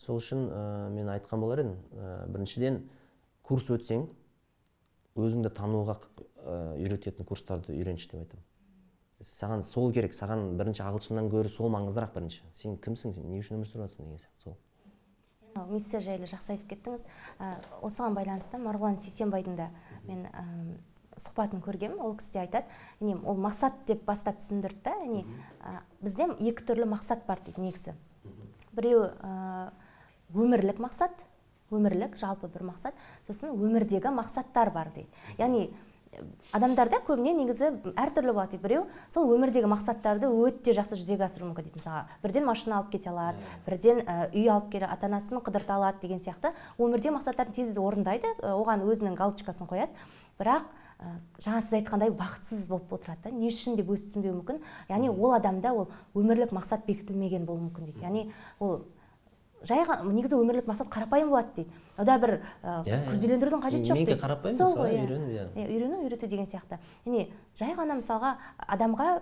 Сол 0.00 0.20
үшін 0.20 0.46
ә, 0.48 0.62
мен 0.94 1.10
айтқан 1.12 1.42
болар 1.42 1.60
едім. 1.64 1.76
Ә, 1.92 2.26
біріншіден 2.32 2.80
курс 3.44 3.68
өтсең 3.70 4.06
өзіңді 5.20 5.52
тануға 5.52 5.98
ә, 6.00 6.78
үйрететін 6.80 7.28
курстарды 7.28 7.74
үйренші 7.76 8.08
деп 8.14 8.24
айтамын. 8.24 8.46
Саған 9.20 9.62
сол 9.68 9.92
керек. 9.92 10.14
Саған 10.16 10.54
бірінші 10.56 10.80
ағылшыннан 10.86 11.28
гөрі 11.28 11.50
сол 11.52 11.68
маңыздырақ 11.74 12.14
бірінші. 12.14 12.40
Сен 12.56 12.78
кімсің 12.80 13.12
сен? 13.12 13.26
Не 13.28 13.42
үшін 13.42 13.58
өмір 13.58 13.68
сүріп 13.68 13.84
жатрсың 13.84 14.06
деген 14.06 14.22
сияқты 14.22 14.44
сол. 14.46 14.56
Миссия 15.68 16.00
жайлы 16.00 16.24
жақсы 16.30 16.54
айтып 16.54 16.70
кеттіңіз. 16.70 17.04
Ә, 17.36 17.50
осыған 17.84 18.16
байланысты 18.16 18.56
марғұлан 18.62 18.96
сейсенбайдың 19.02 19.58
да 19.58 19.66
мен 20.06 20.24
әм, 20.30 20.78
сұхбатын 21.20 21.60
көргенмін. 21.60 22.00
Ол 22.00 22.16
кісі 22.16 22.38
де 22.38 22.44
айтады. 22.46 22.80
Яғни 23.02 23.18
ол 23.28 23.36
мақсат 23.44 23.82
деп 23.90 24.06
бастап 24.08 24.40
түсіндірді 24.40 24.80
да. 24.86 24.96
Яғни 25.04 25.26
ә, 25.60 25.82
бізде 26.00 26.30
екі 26.38 26.64
түрлі 26.70 26.88
мақсат 26.94 27.26
бар 27.28 27.44
дейді 27.44 27.66
негізі. 27.66 27.96
Біреуі 28.72 29.10
ә, 29.20 29.72
өмірлік 30.34 30.80
мақсат 30.82 31.26
өмірлік 31.70 32.16
жалпы 32.18 32.50
бір 32.50 32.66
мақсат 32.72 32.98
сосын 33.28 33.54
өмірдегі 33.54 34.10
мақсаттар 34.14 34.72
бар 34.74 34.90
дейді. 34.94 35.08
Яғни 35.38 35.70
адамдарда 36.50 36.98
көбіне 37.06 37.32
негізі 37.38 37.70
әртүрлі 37.94 38.34
болады 38.34 38.56
дейді 38.56 38.64
біреу. 38.64 38.82
Сол 39.14 39.30
өмірдегі 39.30 39.70
мақсаттарды 39.70 40.26
өте 40.26 40.74
жақсы 40.74 40.98
жүзеге 40.98 41.26
асыру 41.28 41.46
мүмкін 41.46 41.68
дейді. 41.68 41.78
Мысалға 41.78 42.02
бірден 42.24 42.46
машина 42.48 42.80
алып 42.80 42.90
кете 42.96 43.12
алады 43.12 43.38
бірден 43.66 44.02
ә, 44.02 44.26
үй 44.34 44.50
алып 44.50 44.72
келе 44.74 44.90
ата 44.90 45.06
анасын 45.06 45.38
қыдырта 45.38 45.78
алады 45.78 46.02
деген 46.02 46.18
сияқты. 46.18 46.52
Өмірдегі 46.78 47.14
мақсаттарын 47.14 47.54
тез 47.54 47.78
орындайды 47.78 48.34
оған 48.42 48.82
өзінің 48.90 49.14
галочкасын 49.20 49.70
қояды. 49.70 49.94
Бірақ 50.40 50.66
ә, 50.98 51.14
жаңа 51.38 51.62
сіз 51.62 51.78
айтқандай 51.78 52.10
бақытсыз 52.10 52.66
болып 52.68 52.92
отырады 52.98 53.30
да 53.30 53.36
не 53.36 53.48
үшін 53.48 53.78
деп 53.78 53.94
өзі 53.94 54.10
түсінбеуі 54.10 54.40
мүмкін. 54.40 54.64
Яғни 54.90 55.14
ол 55.14 55.36
адамда 55.38 55.72
ол 55.72 55.92
өмірлік 56.18 56.50
мақсат 56.56 56.88
бекітілмеген 56.90 57.46
болуы 57.46 57.68
мүмкін 57.68 57.92
дейді. 57.92 58.02
Яғни 58.02 58.32
ол 58.58 58.82
жай 59.62 59.84
негізі 60.04 60.36
өмірлік 60.40 60.66
мақсат 60.70 60.88
қарапайым 60.88 61.28
болады 61.30 61.48
дейді. 61.56 61.70
Ода 61.98 62.18
бір 62.18 62.30
ә, 62.62 62.82
Иә, 62.84 62.96
иә. 62.96 63.10
күрделендірудің 63.10 63.62
қажеті 63.64 63.90
жоқ 63.92 63.96
дейді. 64.04 64.18
қарапайым 64.20 64.56
сол 64.56 64.76
ғой 64.76 64.94
иә. 64.96 65.04
үйрену, 65.04 65.30
иә. 65.30 65.68
Үйрену 65.68 66.02
үйрету 66.04 66.26
деген 66.26 66.46
сияқты. 66.46 66.78
Яғни 67.04 67.30
жай 67.58 67.74
ғана 67.76 67.98
мысалға 68.00 68.36
адамға 68.66 69.18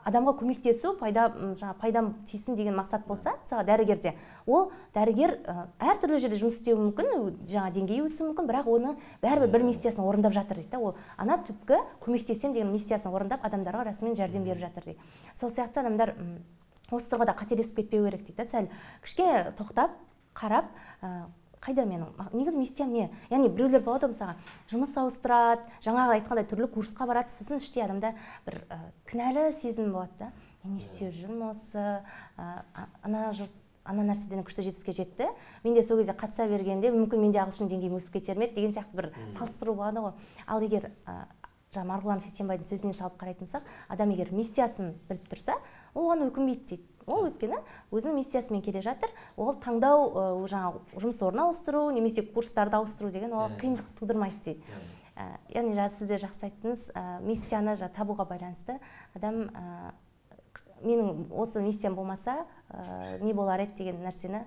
адамға 0.00 0.32
көмектесу 0.40 0.94
пайда 0.96 1.26
м, 1.36 1.52
жаңа 1.52 1.74
пайдам 1.76 2.14
тисін 2.24 2.56
деген 2.56 2.72
мақсат 2.74 3.06
болса 3.06 3.34
мысалы 3.44 3.64
дәрігерде. 3.68 4.14
Ол 4.46 4.70
дәрігер 4.94 5.34
әртүрлі 5.78 6.16
жерде 6.18 6.36
жұмыс 6.40 6.56
істеуі 6.56 6.78
мүмкін 6.80 7.10
ө- 7.18 7.34
жаңа 7.46 7.68
деңгейі 7.74 8.06
өсуі 8.08 8.30
мүмкін 8.30 8.48
бірақ 8.48 8.66
оны 8.72 8.94
бәрібір 9.22 9.50
бір 9.52 9.62
миссиясын 9.68 10.00
орындап 10.08 10.32
жатыр 10.32 10.56
дейді 10.56 10.70
да. 10.72 10.78
Ол 10.80 10.94
ана 11.18 11.36
түпкі 11.44 11.82
көмектесемін 12.00 12.54
деген 12.56 12.72
миссиясын 12.72 13.12
орындап 13.12 13.44
адамдарға 13.44 13.84
расымен 13.92 14.16
жәрдем 14.16 14.42
беріп 14.48 14.60
жатыр 14.64 14.84
дейді. 14.84 14.98
Сол 15.34 15.50
сияқты 15.50 15.80
адамдар 15.84 16.14
осы 16.90 17.10
тұрғыда 17.12 17.36
қателесіп 17.38 17.82
кетпеу 17.82 18.06
керек 18.06 18.24
дейді. 18.26 18.36
Да 18.36 18.46
сәл 18.48 18.70
кішкене 19.04 19.52
тоқтап 19.58 19.94
қарап 20.34 20.70
ә, 21.02 21.28
қайда 21.60 21.84
менің 21.84 22.14
негізі 22.32 22.58
миссиям 22.58 22.92
не? 22.92 23.08
Яғни 23.30 23.50
біреулер 23.52 23.82
болады 23.84 24.08
ғой 24.08 24.14
мысалға 24.14 24.36
жұмыс 24.72 24.94
ауыстырады 25.02 25.66
жаңағы 25.84 26.18
айтқандай 26.18 26.46
түрлі 26.48 26.70
курсқа 26.72 27.06
барады 27.10 27.34
сосын 27.34 27.60
іштей 27.60 27.84
адамда 27.84 28.14
бір 28.46 28.62
ә, 28.68 28.78
кінәлі 29.10 29.50
сезім 29.52 29.92
болады 29.92 30.16
да. 30.18 30.30
Мен 30.64 30.76
не 30.76 30.84
істеп 30.84 31.12
жүрмін 31.16 31.50
осы 31.50 31.80
ә, 32.36 32.62
ана 33.02 33.30
жұрт 33.36 33.52
ана 33.84 34.04
нәрседен 34.04 34.44
күшті 34.44 34.62
жетістікке 34.66 34.92
жетті. 34.92 35.28
Мен 35.64 35.74
де 35.74 35.82
сол 35.82 35.98
кезде 35.98 36.12
қатыса 36.12 36.46
бергенде 36.48 36.92
мүмкін 36.94 37.24
менде 37.24 37.40
ағылшын 37.42 37.70
деңгейім 37.70 37.96
өсіп 37.96 38.18
кетер 38.18 38.38
ме 38.38 38.46
еді 38.46 38.60
деген 38.60 38.74
сияқты 38.76 38.96
бір 38.96 39.08
салыстыру 39.38 39.74
болады 39.74 40.04
ғой. 40.04 40.12
Ал 40.46 40.60
егер 40.62 40.90
ә, 41.08 41.24
жаңа 41.74 41.94
марғұлан 41.94 42.20
сейсенбайдың 42.22 42.68
сөзіне 42.68 42.92
салып 42.94 43.16
қарайтын 43.18 43.48
болсақ 43.48 43.66
адам 43.88 44.12
егер 44.12 44.30
миссиясын 44.36 44.92
біліп 45.08 45.32
тұрса 45.32 45.56
ол 45.94 46.08
оған 46.10 46.28
өкінбейді 46.28 46.64
дейді. 46.68 46.86
Ол 47.10 47.26
өйткені 47.26 47.58
өзінің 47.90 48.18
миссиясымен 48.20 48.62
келе 48.62 48.82
жатыр. 48.84 49.10
Ол 49.36 49.56
таңдау 49.58 50.46
жаңағы 50.46 51.00
жұмыс 51.00 51.18
орнын 51.26 51.46
ауыстыру 51.46 51.88
немесе 51.90 52.22
курстарды 52.22 52.76
ауыстыру 52.78 53.10
деген 53.10 53.32
оған 53.34 53.56
қиындық 53.58 53.88
тудырмайды 53.98 54.40
дейді. 54.44 54.62
Ә, 55.16 55.26
яғни 55.50 55.74
жаңа 55.74 55.88
сіз 55.90 56.06
де 56.06 56.20
жақсы 56.22 56.46
айттыңыз. 56.46 56.84
Ә, 56.94 57.02
миссияны 57.24 57.74
жаңа 57.80 57.90
табуға 57.96 58.28
байланысты 58.30 58.78
адам 59.16 59.48
ә, 59.48 59.92
менің 60.84 61.26
осы 61.34 61.60
миссиям 61.64 61.96
болмаса 61.98 62.44
ә, 62.68 63.18
не 63.24 63.34
болар 63.34 63.64
еді 63.64 63.82
деген 63.82 64.04
нәрсені 64.04 64.44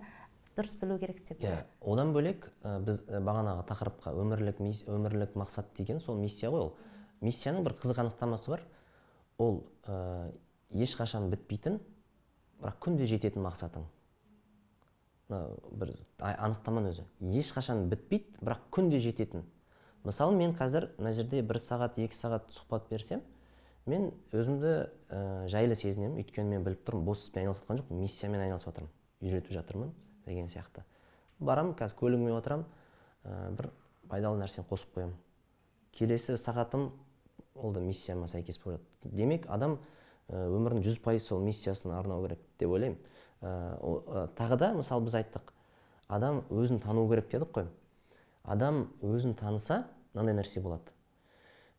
дұрыс 0.56 0.78
білу 0.80 0.98
керек 1.02 1.20
деп. 1.28 1.44
Иә 1.44 1.66
одан 1.82 2.14
бөлек 2.16 2.48
ә, 2.64 2.78
біз 2.80 3.04
бағанағы 3.10 3.68
тақырыпқа 3.70 4.16
өмірлік 4.24 4.62
өмірлік 4.62 5.36
мақсат 5.36 5.74
деген 5.78 6.00
сол 6.00 6.18
миссия 6.22 6.50
ғой 6.54 6.70
ол. 6.70 6.74
Миссияның 7.22 7.66
бір 7.66 7.76
қызық 7.82 8.02
анықтамасы 8.06 8.54
бар. 8.54 8.66
Ол 9.38 9.64
ә, 9.86 10.32
ешқашан 10.74 11.30
бітпейтін 11.32 11.80
бірақ 12.62 12.80
күнде 12.84 13.08
жететін 13.10 13.44
мақсатың. 13.46 13.86
Мына 15.30 15.42
бір 15.72 15.94
анықтаманың 16.20 16.94
өзі. 16.94 17.06
Ешқашан 17.40 17.88
бітпейді 17.92 18.42
бірақ 18.42 18.66
күнде 18.74 19.00
жететін. 19.04 19.46
Мысалы 20.04 20.36
мен 20.38 20.56
қазір 20.58 20.90
мына 20.98 21.14
жерде 21.16 21.42
бір 21.42 21.60
сағат 21.64 22.00
екі 22.04 22.18
сағат 22.18 22.52
сұхбат 22.52 22.90
берсем 22.90 23.22
мен 23.86 24.12
өзімді 24.32 24.74
ә, 25.10 25.48
жайлы 25.52 25.76
сезінемін. 25.76 26.20
Өйткені 26.24 26.56
мен 26.58 26.66
біліп 26.66 26.84
тұрмын 26.88 27.06
бос 27.08 27.24
іспен 27.24 27.44
айналысып 27.44 27.68
жатқан 27.68 27.82
жоқпын 27.82 28.02
миссиямен 28.04 28.44
айналысып 28.44 28.72
жатырмын 28.72 28.92
үйретіп 29.24 29.56
жатырмын 29.56 29.94
деген 30.26 30.50
сияқты. 30.52 30.84
Барамын 31.40 31.76
қазір 31.80 32.00
көлігіме 32.00 32.36
отырамын 32.36 32.68
ә, 33.24 33.52
бір 33.56 33.72
пайдалы 34.12 34.40
нәрсені 34.40 34.68
қосып 34.70 34.96
қоямын. 34.96 35.16
Келесі 35.96 36.36
сағатым 36.40 36.90
ол 37.56 37.74
да 37.74 37.80
миссияма 37.84 38.28
сәйкес 38.28 38.60
болады 38.64 38.84
демек 39.04 39.48
адам 39.50 39.78
өмірінің 40.34 40.84
жүз 40.86 41.00
пайыз 41.04 41.28
сол 41.30 41.44
миссиясына 41.46 42.00
арнау 42.00 42.24
керек 42.26 42.40
деп 42.60 42.72
ойлаймын. 42.74 42.98
О- 43.42 44.02
ә, 44.08 44.28
тағы 44.38 44.58
да 44.58 44.72
мысалы 44.74 45.06
біз 45.06 45.18
айттық. 45.20 45.52
Адам 46.08 46.44
өзін 46.50 46.80
тану 46.82 47.08
керек 47.10 47.30
дедік 47.32 47.52
қой. 47.54 47.68
Адам 48.44 48.88
өзін 49.02 49.36
таныса 49.36 49.84
мынандай 50.14 50.36
нәрсе 50.42 50.62
болады. 50.62 50.94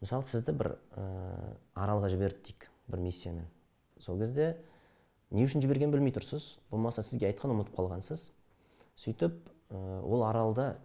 Мысалы 0.00 0.22
сізді 0.22 0.52
бір 0.52 0.74
ә, 0.96 1.56
аралға 1.74 2.10
жіберді 2.12 2.42
дейік 2.44 2.68
бір 2.88 3.00
миссиямен. 3.00 3.46
Сол 3.98 4.18
кезде 4.20 4.56
не 5.30 5.44
үшін 5.46 5.64
жібергенін 5.64 5.94
білмей 5.94 6.12
тұрсыз 6.12 6.58
болмаса 6.70 7.02
сізге 7.02 7.30
айтқан 7.30 7.54
ұмытып 7.54 7.78
қалғансыз. 7.78 8.30
Сөйтіп 9.00 9.40
ә, 9.70 10.02
ол 10.02 10.26
аралда 10.28 10.76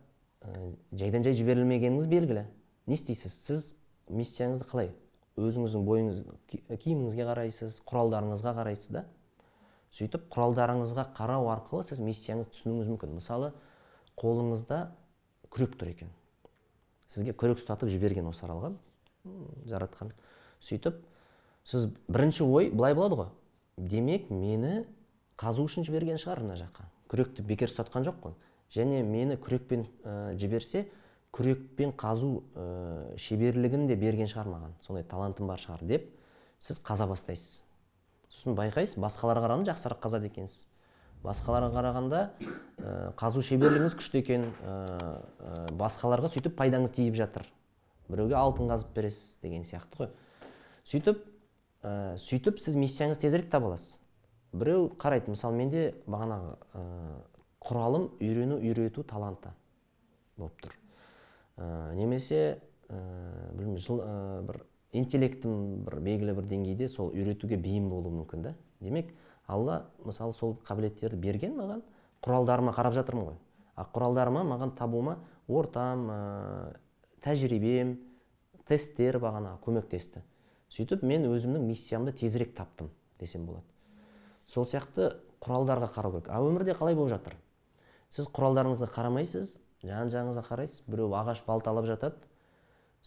ә, 0.41 0.72
жайдан 0.91 1.28
жай 1.28 1.36
жіберілмегеніңіз 1.36 2.07
белгілі. 2.07 2.45
Не 2.88 2.95
істейсіз? 2.95 3.34
Сіз 3.34 3.76
миссияңызды 4.07 4.65
қалай 4.70 4.93
өзіңіздің 5.48 5.86
бойыңыз 5.88 6.20
киіміңізге 6.84 7.26
қарайсыз 7.30 7.80
құралдарыңызға 7.90 8.54
қарайсыз 8.60 8.94
да 8.94 9.06
сөйтіп 9.96 10.28
құралдарыңызға 10.34 11.06
қарау 11.18 11.50
арқылы 11.54 11.86
сіз 11.88 12.02
миссияңызды 12.06 12.54
түсінуіңіз 12.54 12.90
мүмкін. 12.94 13.16
Мысалы 13.18 13.52
қолыңызда 14.20 14.82
күрек 15.50 15.78
тұр 15.80 15.92
екен. 15.94 16.12
Сізге 17.10 17.34
күрек 17.34 17.58
ұстатып 17.62 17.90
жіберген 17.90 18.28
осы 18.30 18.46
аралға. 18.46 18.74
Жаратқан. 19.70 20.14
Сөйтіп 20.62 21.02
сіз 21.66 21.90
бірінші 22.08 22.46
ой 22.46 22.70
былай 22.70 22.94
болады 22.94 23.18
ғой. 23.18 23.32
Демек 23.78 24.30
мені 24.30 24.84
қазу 25.40 25.66
үшін 25.66 25.88
жіберген 25.88 26.22
шығар 26.22 26.44
мына 26.46 26.60
жаққа. 26.60 26.86
Күректі 27.10 27.46
бекер 27.48 27.72
ұстатқан 27.72 28.06
жоқ 28.06 28.22
қой. 28.22 28.38
Және 28.70 29.02
мені 29.02 29.40
күрекпен 29.42 29.88
ә, 30.04 30.36
жіберсе 30.38 30.86
күрекпен 31.36 31.93
қазу 31.97 32.43
ә, 32.55 33.15
шеберлігін 33.19 33.88
де 33.88 33.95
берген 33.99 34.30
шығар 34.30 34.49
маған. 34.49 34.73
Сондай 34.82 35.03
талантым 35.03 35.47
бар 35.47 35.61
шығар 35.61 35.84
деп 35.86 36.09
сіз 36.59 36.82
қаза 36.84 37.07
бастайсыз. 37.09 37.63
Сосын 38.34 38.57
байқайсыз 38.57 38.99
басқаларға 39.01 39.45
қарағанда 39.45 39.71
жақсырақ 39.71 40.01
қазады 40.03 40.30
екенсіз. 40.30 40.65
Басқаларға 41.23 41.69
қарағанда 41.75 42.19
ә, 42.39 43.13
қазу 43.19 43.43
шеберлігіңіз 43.45 43.95
күшті 43.99 44.21
екен 44.23 44.49
ә, 44.63 45.69
басқаларға 45.77 46.32
сөйтіп 46.32 46.55
пайдаңыз 46.59 46.93
тиіп 46.95 47.17
жатыр. 47.19 47.45
Біреуге 48.09 48.38
алтын 48.39 48.71
қазып 48.71 48.93
бересіз 48.95 49.38
деген 49.43 49.65
сияқты 49.67 49.99
ғой. 49.99 50.13
Сөйтіп 50.88 51.25
ә, 51.84 52.15
сөйтіп 52.17 52.63
сіз 52.63 52.80
миссияңызды 52.80 53.27
тезірек 53.27 53.51
таба 53.51 53.73
аласыз. 53.73 53.99
Біреу 54.55 54.88
қарайды 54.97 55.30
мысалы 55.36 55.59
менде 55.59 55.84
бағанағы 56.07 56.55
құралым 57.61 58.09
үйрену 58.17 58.57
үйрету 58.63 59.03
таланты 59.03 59.51
болып 60.39 60.55
тұр. 60.63 60.78
Ә, 61.60 61.93
немесе 61.95 62.39
ә, 62.88 62.99
білмеймін 63.53 63.78
жыл, 63.84 63.99
ә, 64.01 64.41
бір 64.47 64.64
интеллектім 64.95 65.84
бір 65.86 65.99
белгілі 66.05 66.36
бір 66.39 66.47
деңгейде 66.49 66.88
сол 66.89 67.12
үйретуге 67.12 67.60
бейім 67.60 67.89
болуы 67.91 68.16
мүмкін 68.22 68.47
да. 68.47 68.55
Демек 68.80 69.12
алла 69.47 69.89
мысалы 70.05 70.34
сол 70.34 70.57
қабілеттерді 70.66 71.20
берген 71.20 71.57
маған 71.60 71.84
құралдарыма 72.24 72.74
қарап 72.74 72.95
жатырмын 72.95 73.32
ғой. 73.32 73.38
А 73.76 73.86
құралдарыма 73.86 74.43
маған 74.47 74.74
табуыма 74.80 75.20
ортам 75.47 76.07
ә, 76.10 76.20
тәжірибем 77.22 77.97
тесттер 78.70 79.20
бағана 79.20 79.57
көмектесті 79.66 80.24
сөйтіп 80.74 81.03
мен 81.05 81.26
өзімнің 81.30 81.66
миссиямды 81.66 82.14
тезірек 82.14 82.53
таптым 82.57 82.91
десем 83.20 83.45
болады. 83.47 83.66
Сол 84.45 84.66
сияқты 84.70 85.12
құралдарға 85.41 85.89
қарау 85.95 86.14
керек. 86.18 86.30
А 86.30 86.41
өмірде 86.45 86.76
қалай 86.78 86.95
болып 86.95 87.14
жатыр? 87.16 87.36
Сіз 88.10 88.30
құралдарыңызға 88.34 88.89
қарамайсыз 88.93 89.57
жан 89.84 90.11
жағыңызға 90.11 90.43
қарайсыз 90.49 90.84
біреу 90.88 91.13
ағаш 91.15 91.43
балталап 91.47 91.88
жатады. 91.88 92.19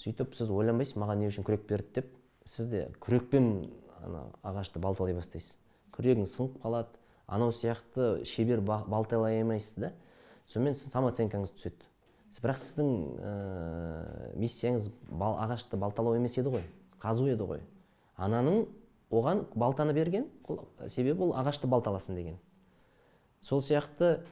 Сөйтіп 0.00 0.34
сіз 0.34 0.50
ойланбайсыз 0.50 0.96
маған 0.96 1.20
не 1.20 1.28
үшін 1.28 1.46
күрек 1.46 1.66
берді 1.68 2.00
деп. 2.00 2.10
Сіз 2.44 2.70
де 2.72 2.82
күрекпен 3.00 3.70
ана 4.02 4.24
ағашты 4.42 4.80
балталай 4.82 5.14
бастайсыз. 5.14 5.56
Күрегіңіз 5.92 6.36
сынып 6.36 6.58
қалады 6.64 6.98
анау 7.26 7.52
сияқты 7.52 8.24
шебер 8.24 8.60
балталай 8.60 9.40
алмайсыз 9.42 9.76
да. 9.76 9.92
Сонымен 10.48 10.74
сіз 10.74 10.92
самооценкаңыз 10.92 11.52
түседі. 11.54 11.88
Бірақ 12.32 12.56
сіздің 12.56 12.92
ә, 13.20 13.32
миссияңыз 14.40 14.88
бал, 15.10 15.36
ағашты 15.44 15.76
балталау 15.76 16.16
емес 16.16 16.38
еді 16.40 16.54
ғой 16.54 16.64
қазу 17.02 17.26
еді 17.28 17.44
ғой. 17.44 17.60
Ананың 18.16 18.64
оған 19.12 19.44
балтаны 19.54 19.92
берген 19.92 20.30
себебі 20.88 21.28
ол 21.28 21.34
ағашты 21.36 21.68
балталасын 21.68 22.16
деген. 22.16 22.38
Сол 23.40 23.60
сияқты 23.60 24.22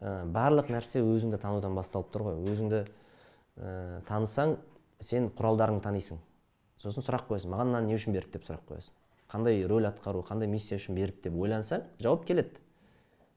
ә, 0.00 0.24
барлық 0.24 0.70
нәрсе 0.72 1.02
өзіңді 1.04 1.38
танудан 1.40 1.76
басталып 1.76 2.10
тұр 2.12 2.26
ғой. 2.28 2.40
Өзіңді 2.50 2.80
ә, 2.84 4.00
танысаң 4.08 4.56
сен 5.00 5.30
құралдарыңды 5.36 5.84
танисың. 5.84 6.20
Сосын 6.80 7.04
сұрақ 7.04 7.28
қоясың. 7.28 7.52
Маған 7.52 7.70
мынаны 7.70 7.92
не 7.92 7.98
үшін 7.98 8.16
берді 8.16 8.38
деп 8.38 8.48
сұрақ 8.48 8.64
қоясың. 8.68 8.96
Қандай 9.30 9.62
рөл 9.68 9.86
атқару 9.88 10.24
қандай 10.26 10.48
миссия 10.50 10.80
үшін 10.80 10.96
берді 10.96 11.28
деп 11.28 11.36
ойлансаң 11.38 11.84
жауап 12.00 12.24
келеді. 12.26 12.56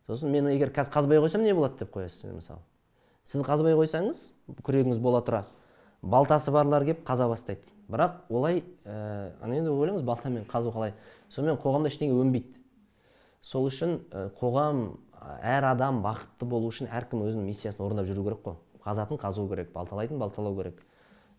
Сосын 0.07 0.32
мен 0.32 0.47
егер 0.51 0.72
қазір 0.74 0.95
қазбай 0.95 1.20
қойсам 1.22 1.43
не 1.43 1.53
болады 1.53 1.84
деп 1.84 1.91
қоясыз 1.93 2.34
мысалы? 2.34 2.64
Сіз 3.24 3.43
қазбай 3.45 3.76
қойсаңыз 3.78 4.24
күрегіңіз 4.64 4.99
бола 4.99 5.22
тұра. 5.24 5.43
Балтасы 6.01 6.51
барлар 6.51 6.84
келіп 6.84 7.05
қаза 7.07 7.28
бастайды. 7.30 7.61
Бірақ 7.88 8.26
олай 8.30 8.64
ә, 8.84 9.32
енді 9.45 9.72
ойлаңыз 9.72 10.03
балтамен 10.03 10.47
қазу 10.49 10.74
қалай? 10.74 10.95
Сонымен 11.30 11.59
қоғамда 11.61 11.91
ештеңе 11.91 12.16
өнбейді. 12.20 12.57
Сол 13.43 13.68
үшін 13.68 13.99
қоғам 14.39 14.97
әр 15.41 15.69
адам 15.71 16.01
бақытты 16.03 16.47
болу 16.49 16.71
үшін 16.71 16.89
әркім 16.91 17.24
өзінің 17.28 17.47
миссиясын 17.47 17.86
орындап 17.86 18.09
жүру 18.09 18.26
керек 18.28 18.43
қой. 18.45 18.57
Қазатын 18.84 19.19
қазу 19.21 19.47
керек 19.49 19.71
балталайтын 19.74 20.19
балталау 20.19 20.57
керек 20.57 20.84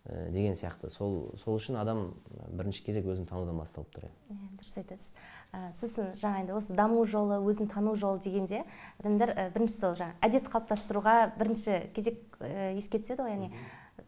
ә, 0.07 0.30
деген 0.32 0.57
сияқты. 0.57 0.91
Сол 0.91 1.35
сол 1.41 1.59
үшін 1.59 1.76
адам 1.80 2.14
бірінші 2.49 2.85
кезек 2.87 3.07
өзін 3.07 3.28
танудан 3.28 3.59
басталып 3.61 3.93
тұр 3.95 4.09
иә. 4.09 4.12
Дұрыс 4.61 4.78
айтасыз. 4.80 5.12
Ә, 5.55 5.70
сосын 5.76 6.11
жаңа 6.18 6.43
енді 6.43 6.57
осы 6.57 6.74
даму 6.74 7.05
жолы 7.07 7.39
өзін 7.45 7.68
тану 7.70 7.95
жолы 7.95 8.18
дегенде 8.24 8.64
адамдар 8.99 9.35
ә, 9.37 9.49
бірінші 9.55 9.76
сол 9.76 9.95
жаңағы 10.01 10.18
әдет 10.26 10.49
қалыптастыруға 10.51 11.14
бірінші 11.39 11.76
кезек 11.95 12.39
ә, 12.41 12.72
еске 12.74 12.99
түседі 12.99 13.22
ғой 13.22 13.37
яғни 13.37 13.51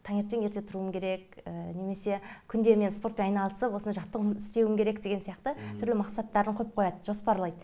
таңертең 0.03 0.43
ерте 0.43 0.63
тұруым 0.67 0.91
керек 0.91 1.37
ә, 1.45 1.53
немесе 1.71 2.19
күнде 2.51 2.75
мен 2.75 2.91
спортпен 2.91 3.29
айналысып 3.29 3.75
осыны 3.79 3.95
жаттығу 3.95 4.35
істеуім 4.41 4.75
керек 4.79 4.99
деген 5.03 5.23
сияқты 5.23 5.55
түрлі 5.79 6.01
мақсаттарын 6.01 6.57
қойып 6.57 6.75
қояды 6.75 7.07
жоспарлайды. 7.07 7.55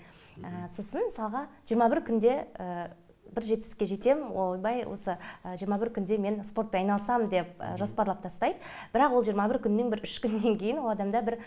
Ә, 0.42 0.68
сосын 0.72 1.08
мысалға 1.10 1.46
21 1.70 2.04
күнде 2.08 2.36
ә, 2.58 2.90
бір 3.34 3.48
жетістікке 3.50 3.86
жетем. 3.90 4.26
Ойбай 4.32 4.84
осы 4.86 5.18
жиырма 5.44 5.80
бір 5.82 5.94
күнде 5.96 6.18
мен 6.22 6.42
спортпен 6.46 6.84
айналысамын 6.84 7.30
деп 7.32 7.64
жоспарлап 7.82 8.22
тастайды. 8.26 8.60
Бірақ 8.94 9.18
ол 9.18 9.26
21 9.26 9.64
күннен 9.64 9.94
бір 9.94 10.04
үш 10.06 10.20
күннен 10.24 10.60
кейін 10.62 10.84
ол 10.84 10.92
адамда 10.94 11.24
бір 11.26 11.40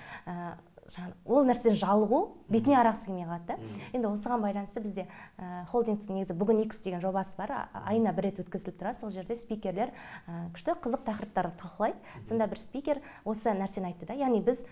ол 1.27 1.47
нәрседен 1.47 1.77
жалығу 1.81 2.21
бетіне 2.53 2.77
қарағысы 2.79 3.09
келмей 3.09 3.27
қалады 3.27 3.47
да. 3.49 3.57
Енді 3.97 4.11
осыған 4.13 4.43
байланысты 4.45 4.83
бізде 4.85 5.07
ә, 5.37 5.65
холдингтің 5.73 6.21
негізі 6.21 6.37
бүгін 6.39 6.63
икс 6.63 6.81
деген 6.85 7.03
жобасы 7.03 7.37
бар. 7.39 7.69
Айына 7.85 8.13
бір 8.15 8.29
рет 8.29 8.41
өткізіліп 8.45 8.79
тұрады. 8.79 9.01
Сол 9.01 9.11
жерде 9.11 9.37
спикерлер 9.39 9.91
ә, 10.27 10.47
күшті 10.55 10.77
қызық 10.85 11.03
тақырыптарды 11.09 11.59
талқылайды. 11.63 11.99
Сонда 12.29 12.47
бір 12.47 12.63
спикер 12.63 13.03
осы 13.25 13.55
нәрсені 13.57 13.91
айтты 13.91 14.07
да 14.07 14.19
яғни 14.19 14.43
біз 14.47 14.63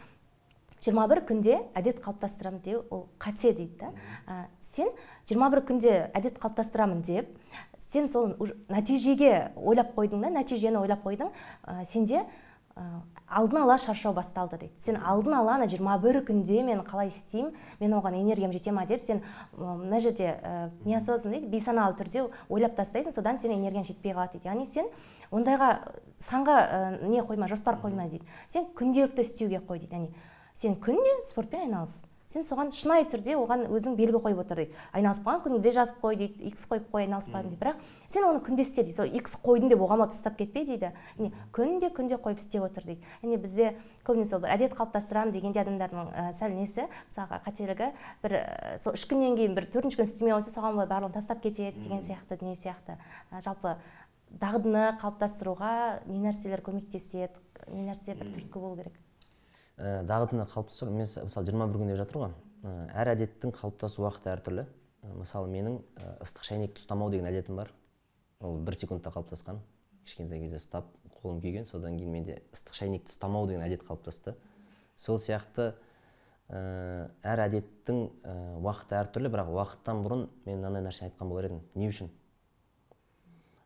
21 0.84 1.24
күнде 1.24 1.58
әдет 1.74 2.00
қалыптастырамын 2.04 2.60
деу 2.64 2.84
ол 2.90 3.06
қате 3.18 3.54
дейді 3.56 3.78
да. 3.80 3.92
Ә, 4.28 4.46
сен 4.60 4.90
21 5.30 5.64
күнде 5.64 5.94
әдет 6.12 6.38
қалыптастырамын 6.42 7.00
деп 7.06 7.30
сен 7.78 8.08
сол 8.08 8.34
нәтижеге 8.68 9.52
ойлап 9.56 9.94
қойдың 9.96 10.26
да 10.26 10.32
нәтижені 10.34 10.82
ойлап 10.82 11.06
қойдың 11.06 11.32
ә, 11.64 11.84
сенде 11.84 12.26
алдын 13.28 13.62
ала 13.62 13.76
шаршау 13.78 14.12
басталды 14.12 14.58
дейді. 14.58 14.74
Сен 14.78 14.98
алдын 14.98 15.34
ала 15.38 15.54
ана 15.54 15.68
жиырма 15.70 15.94
бір 16.02 16.20
күнде 16.26 16.62
мен 16.66 16.82
қалай 16.86 17.08
істеймін 17.08 17.54
мен 17.80 17.94
оған 17.94 18.18
энергиям 18.18 18.52
жете 18.52 18.72
ма 18.72 18.84
деп 18.86 19.02
сен 19.02 19.22
мына 19.56 20.00
жерде 20.00 20.34
ә, 20.42 20.70
неосознанно 20.84 21.38
дейді 21.38 21.52
бейсаналы 21.52 21.94
түрде 21.98 22.26
ойлап 22.48 22.74
тастайсың 22.76 23.14
содан 23.14 23.38
сенің 23.38 23.62
энергияң 23.62 23.86
жетпей 23.86 24.12
қалады 24.12 24.36
дейді. 24.38 24.50
Яғни 24.50 24.66
сен 24.66 24.90
ондайға 25.30 25.70
санға 26.18 26.58
ә, 26.60 27.08
не 27.08 27.22
қойма 27.22 27.48
жоспар 27.48 27.78
қойма 27.82 28.08
дейді. 28.10 28.26
Сен 28.48 28.66
күнделікті 28.74 29.22
істеуге 29.22 29.62
қой 29.62 29.78
дейді. 29.78 29.94
Яғни 29.94 30.10
сен 30.54 30.76
күнде 30.80 31.20
спортпен 31.28 31.66
айналыс 31.66 32.02
сен 32.34 32.44
соған 32.46 32.70
шынайы 32.74 33.04
түрде 33.10 33.34
оған 33.38 33.66
өзің 33.68 33.94
белгі 33.98 34.18
қойып 34.24 34.40
отыр 34.42 34.62
дейді. 34.62 34.76
Айналыспаған 34.96 35.38
қалған 35.38 35.44
күніңде 35.44 35.72
жазып 35.76 35.98
қой 36.02 36.16
дейді 36.18 36.48
икс 36.48 36.64
қойып 36.70 36.86
қой 36.90 37.04
айналыспадым 37.04 37.52
дейді. 37.52 37.60
Бірақ 37.60 37.82
сен 38.08 38.24
оны 38.26 38.40
күнде 38.42 38.64
істе 38.64 38.82
дейді. 38.82 38.96
Сол 38.96 39.12
икс 39.12 39.36
қойдың 39.44 39.70
деп 39.70 39.84
оған 39.84 40.08
тастап 40.08 40.38
кетпе 40.38 40.64
дейді. 40.64 40.90
Яғни 41.18 41.30
күнде 41.54 41.90
күнде 41.94 42.18
қойып 42.24 42.40
істеп 42.40 42.64
отыр 42.64 42.88
дейді. 42.88 43.04
Яғни 43.22 43.38
бізде 43.44 43.74
көбіне 44.08 44.26
сол 44.26 44.42
бір 44.42 44.54
әдет 44.56 44.74
қалыптастырамын 44.74 45.34
дегенде 45.36 45.62
адамдардың 45.62 46.10
ә, 46.10 46.26
сәл 46.34 46.56
несі 46.56 46.88
мысалға 47.12 47.42
қателігі 47.44 47.92
бір 48.24 48.36
ә, 48.40 48.78
сол 48.80 48.96
үш 48.96 49.04
күннен 49.10 49.36
кейін 49.38 49.54
бір 49.54 49.68
төртінші 49.68 50.00
күн 50.00 50.08
істемей 50.08 50.34
қойса 50.34 50.54
соған 50.56 50.80
былай 50.80 50.90
барлығын 50.90 51.14
тастап 51.20 51.44
кетеді 51.44 51.84
деген 51.84 52.02
сияқты 52.02 52.40
дүние 52.40 52.56
сияқты. 52.56 52.98
Ә, 53.30 53.44
жалпы 53.44 53.76
дағдыны 54.40 54.96
қалыптастыруға 55.00 56.04
не 56.08 56.24
нәрселер 56.24 56.64
көмектеседі 56.64 57.32
не 57.72 57.88
нәрсе 57.88 58.16
бір 58.18 58.32
түрткі 58.34 58.60
болу 58.60 58.80
керек. 58.82 59.03
Ә, 59.76 60.02
дағдыны 60.06 60.46
қалыптастыру 60.50 60.92
мысалы 60.94 61.46
жиырма 61.48 61.68
бір 61.70 61.80
күн 61.82 61.92
деп 61.92 62.00
жатыр 62.00 62.20
ғой 62.22 62.34
әр 62.94 63.12
әдеттің 63.14 63.54
қалыптасу 63.56 64.04
уақыты 64.04 64.32
әртүрлі 64.32 64.64
ә, 64.64 65.14
мысалы 65.20 65.50
менің 65.52 65.80
ыстық 66.24 66.46
шәйнекті 66.48 66.80
ұстамау 66.80 67.10
деген 67.12 67.28
әдетім 67.28 67.58
бар. 67.60 67.72
Ол 68.40 68.58
бір 68.64 68.76
секундта 68.78 69.12
қалыптасқан 69.14 69.60
кішкентай 70.04 70.40
кезде 70.40 70.60
ұстап 70.60 70.88
қолым 71.20 71.40
күйген 71.44 71.68
содан 71.68 71.98
кейін 71.98 72.12
менде 72.12 72.40
ыстық 72.52 72.76
шәйнекті 72.78 73.12
ұстамау 73.14 73.48
деген 73.48 73.64
әдет 73.64 73.84
қалыптасты 73.86 74.34
сол 74.96 75.18
сияқты 75.18 75.72
ә, 76.48 77.10
әр 77.22 77.44
әдеттің 77.46 78.02
ә, 78.24 78.34
уақыты 78.60 78.98
әртүрлі 79.00 79.32
бірақ 79.32 79.52
уақыттан 79.54 80.02
бұрын 80.04 80.26
мен 80.44 80.60
мынандай 80.60 80.84
нәрсе 80.84 81.08
айтқан 81.08 81.32
болар 81.32 81.48
едім 81.48 81.62
не 81.74 81.88
үшін 81.88 82.10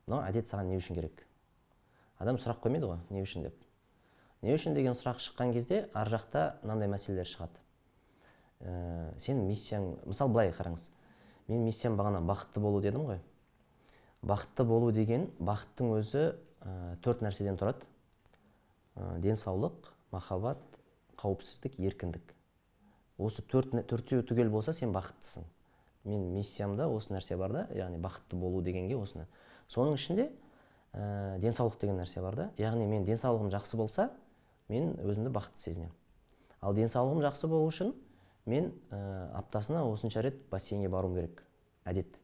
мынау 0.06 0.24
әдет 0.28 0.48
саған 0.48 0.70
не 0.70 0.78
үшін 0.78 0.96
керек? 0.96 1.26
Адам 2.18 2.38
сұрақ 2.40 2.62
қоймайды 2.64 2.88
ғой 2.88 3.02
не 3.10 3.22
үшін 3.22 3.44
деп. 3.44 3.67
Не 4.42 4.54
үшін 4.54 4.76
деген 4.76 4.94
сұрақ 4.94 5.18
шыққан 5.22 5.52
кезде 5.52 5.88
ар 5.94 6.10
жақта 6.12 6.44
мынандай 6.62 6.88
мәселелер 6.90 7.26
шығады. 7.26 7.58
Ә, 8.60 9.14
сенің 9.18 9.48
миссияң 9.48 9.88
мысалы 10.06 10.32
былай 10.34 10.52
қараңыз. 10.54 10.88
Мен 11.48 11.64
миссиям 11.64 11.96
бағана 11.98 12.20
бақытты 12.22 12.60
болу 12.62 12.80
дедім 12.82 13.06
ғой. 13.08 13.20
Бақытты 14.22 14.64
болу 14.66 14.92
деген 14.92 15.28
бақыттың 15.38 15.92
өзі 15.98 16.24
ә, 16.62 16.96
төрт 17.02 17.22
нәрседен 17.22 17.58
тұрады. 17.58 17.86
Ә, 18.94 19.18
денсаулық 19.22 19.92
махаббат 20.12 20.62
қауіпсіздік 21.18 21.78
еркіндік. 21.82 22.34
Осы 23.18 23.42
төрт 23.42 23.74
төртеуі 23.90 24.22
түгел 24.26 24.50
болса 24.50 24.72
сен 24.72 24.92
бақыттысың. 24.94 25.46
Мен 26.04 26.28
миссиямда 26.34 26.86
осы 26.88 27.12
нәрсе 27.12 27.36
бар 27.36 27.52
да 27.52 27.66
яғни 27.74 27.98
бақытты 27.98 28.38
болу 28.38 28.62
дегенге 28.62 28.96
осыны. 28.96 29.26
Соның 29.68 29.98
ішінде 29.98 30.30
ә, 30.92 31.38
денсаулық 31.42 31.80
деген 31.80 31.98
нәрсе 31.98 32.22
бар 32.22 32.36
да. 32.36 32.50
Яғни 32.58 32.86
мен 32.86 33.04
денсаулығым 33.04 33.50
жақсы 33.54 33.76
болса 33.76 34.10
мен 34.68 34.94
өзімді 35.02 35.32
бақытты 35.34 35.68
сезінемін. 35.68 35.94
Ал 36.60 36.74
денсаулығым 36.74 37.22
жақсы 37.24 37.48
болу 37.48 37.68
үшін 37.70 37.92
мен 38.48 38.72
ә, 38.90 39.30
аптасына 39.38 39.84
осынша 39.88 40.22
рет 40.22 40.40
бассейнге 40.50 40.88
баруым 40.88 41.14
керек. 41.16 41.42
Әдет. 41.84 42.18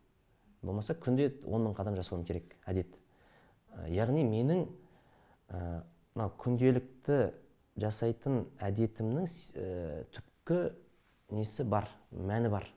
Болмаса 0.63 0.95
күнде 0.95 1.31
он 1.47 1.69
мың 1.69 1.77
қадам 1.77 1.97
жасауым 1.97 2.25
керек. 2.25 2.57
Әдет. 2.67 2.97
Ә, 3.75 3.89
яғни 3.93 4.25
менің 4.27 4.67
мынау 5.51 6.31
ә, 6.31 6.35
күнделікті 6.41 7.21
жасайтын 7.81 8.45
әдетімнің 8.63 9.29
ә, 9.29 10.05
түпкі 10.15 10.61
несі 11.35 11.65
бар 11.65 11.89
мәні 12.11 12.51
бар. 12.53 12.69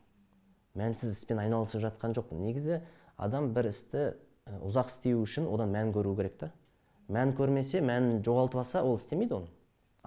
Мәнсіз 0.77 1.15
іспен 1.15 1.41
айналысып 1.41 1.81
жатқан 1.83 2.13
жоқпын. 2.17 2.43
Негізі 2.45 2.81
адам 3.17 3.51
бір 3.55 3.71
істі 3.71 4.11
ұзақ 4.67 4.91
істеу 4.91 5.23
үшін 5.23 5.47
одан 5.49 5.73
мән 5.73 5.91
көру 5.95 6.13
керек 6.17 6.37
та. 6.37 6.51
Мән 7.09 7.33
көрмесе 7.37 7.81
мәнін 7.81 8.21
жоғалтып 8.25 8.61
алса 8.61 8.83
ол 8.83 8.99
істемейді 8.99 9.39
оны. 9.41 9.56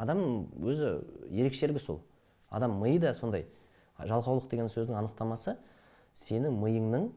Адам 0.00 0.48
өзі 0.64 1.00
ерекшелігі 1.28 1.82
сол. 1.82 2.00
Адам 2.48 2.78
миы 2.80 2.98
да 2.98 3.12
сондай. 3.14 3.46
Жалқаулық 3.98 4.48
деген 4.50 4.70
сөздің 4.72 4.96
анықтамасы 4.96 5.58
сенің 6.16 6.56
миыңның 6.56 7.10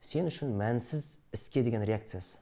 сен 0.00 0.30
үшін 0.30 0.54
мәнсіз 0.56 1.18
іске 1.36 1.62
деген 1.62 1.84
реакциясы. 1.84 2.40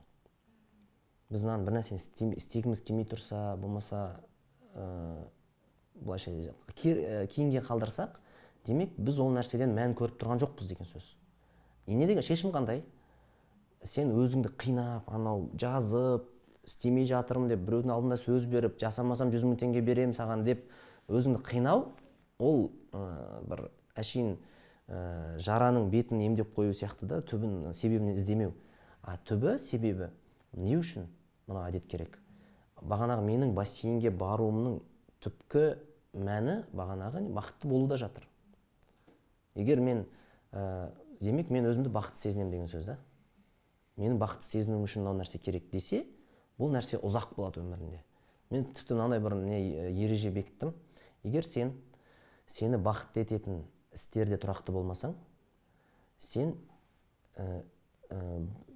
Біз 1.32 1.44
мынаны 1.44 1.66
бір 1.66 1.78
нәрсені 1.78 2.36
істегіміз 2.38 2.82
келмей 2.86 3.06
тұрса 3.08 3.56
болмаса 3.56 4.20
ә, 4.74 5.26
былайша 5.94 6.30
кейінге 6.76 7.62
қалдырсақ 7.66 8.18
демек 8.66 8.94
біз 8.98 9.18
ол 9.18 9.32
нәрседен 9.34 9.74
мән 9.74 9.96
көріп 9.98 10.20
тұрған 10.20 10.42
жоқпыз 10.44 10.68
деген 10.70 10.86
сөз. 10.86 11.14
И 11.86 11.94
не 11.94 12.06
деген 12.06 12.22
шешім 12.22 12.52
қандай? 12.54 12.84
Сен 13.82 14.12
өзіңді 14.14 14.52
қинап 14.60 15.08
анау 15.10 15.48
жазып 15.58 16.28
істемей 16.66 17.06
жатырмын 17.10 17.50
деп 17.50 17.62
біреудің 17.66 17.92
алдында 17.94 18.18
сөз 18.20 18.46
беріп 18.50 18.78
жасамасам 18.80 19.32
жүз 19.34 19.44
мың 19.48 19.58
теңге 19.62 19.82
беремін 19.84 20.14
саған 20.16 20.44
деп 20.46 20.64
өзіңді 21.10 21.42
қинау 21.46 21.88
ол 22.38 22.68
ә, 22.92 23.02
бір 23.48 23.66
әшейін 23.98 24.36
ә, 24.88 25.38
жараның 25.42 25.88
бетін 25.92 26.22
емдеп 26.22 26.54
қою 26.56 26.74
сияқты 26.76 27.08
да 27.10 27.20
түбін 27.26 27.72
себебін 27.74 28.14
іздемеу. 28.14 28.54
А 29.02 29.16
түбі 29.26 29.56
себебі 29.58 30.10
не 30.52 30.76
үшін 30.78 31.08
мынау 31.48 31.66
әдет 31.68 31.88
керек? 31.90 32.18
Бағанағы 32.82 33.26
менің 33.26 33.54
бассейнге 33.56 34.10
баруымның 34.14 34.80
түпкі 35.22 35.66
мәні 36.14 36.62
бағанағы 36.74 37.24
бақытты 37.34 37.68
болуда 37.70 37.98
жатыр. 37.98 38.26
Егер 39.54 39.80
мен 39.80 40.06
ә, 40.52 40.90
демек 41.20 41.50
мен 41.50 41.66
өзімді 41.70 41.92
бақытты 41.92 42.28
сезінемін 42.28 42.54
деген 42.54 42.70
сөз 42.70 42.86
да? 42.86 42.98
Менің 44.00 44.18
бақытты 44.22 44.48
сезінуім 44.48 44.86
үшін 44.86 45.04
мынау 45.04 45.20
нәрсе 45.20 45.38
керек 45.42 45.70
десе 45.72 46.04
бұл 46.60 46.72
нәрсе 46.74 47.00
ұзақ 47.00 47.34
болады 47.36 47.62
өмірінде. 47.62 48.02
Мен 48.52 48.66
тіпті 48.76 48.98
мынандай 48.98 49.20
бір 49.24 49.36
не 49.40 49.60
ереже 49.90 50.30
бекіттім. 50.30 50.74
Егер 51.24 51.46
сен 51.46 51.72
сені 52.46 52.76
бақытты 52.82 53.24
ететін 53.24 53.62
істерде 53.94 54.36
тұрақты 54.40 54.74
болмасаң 54.74 55.14
сен 56.22 56.54
ә, 57.36 57.62
ә, 58.10 58.18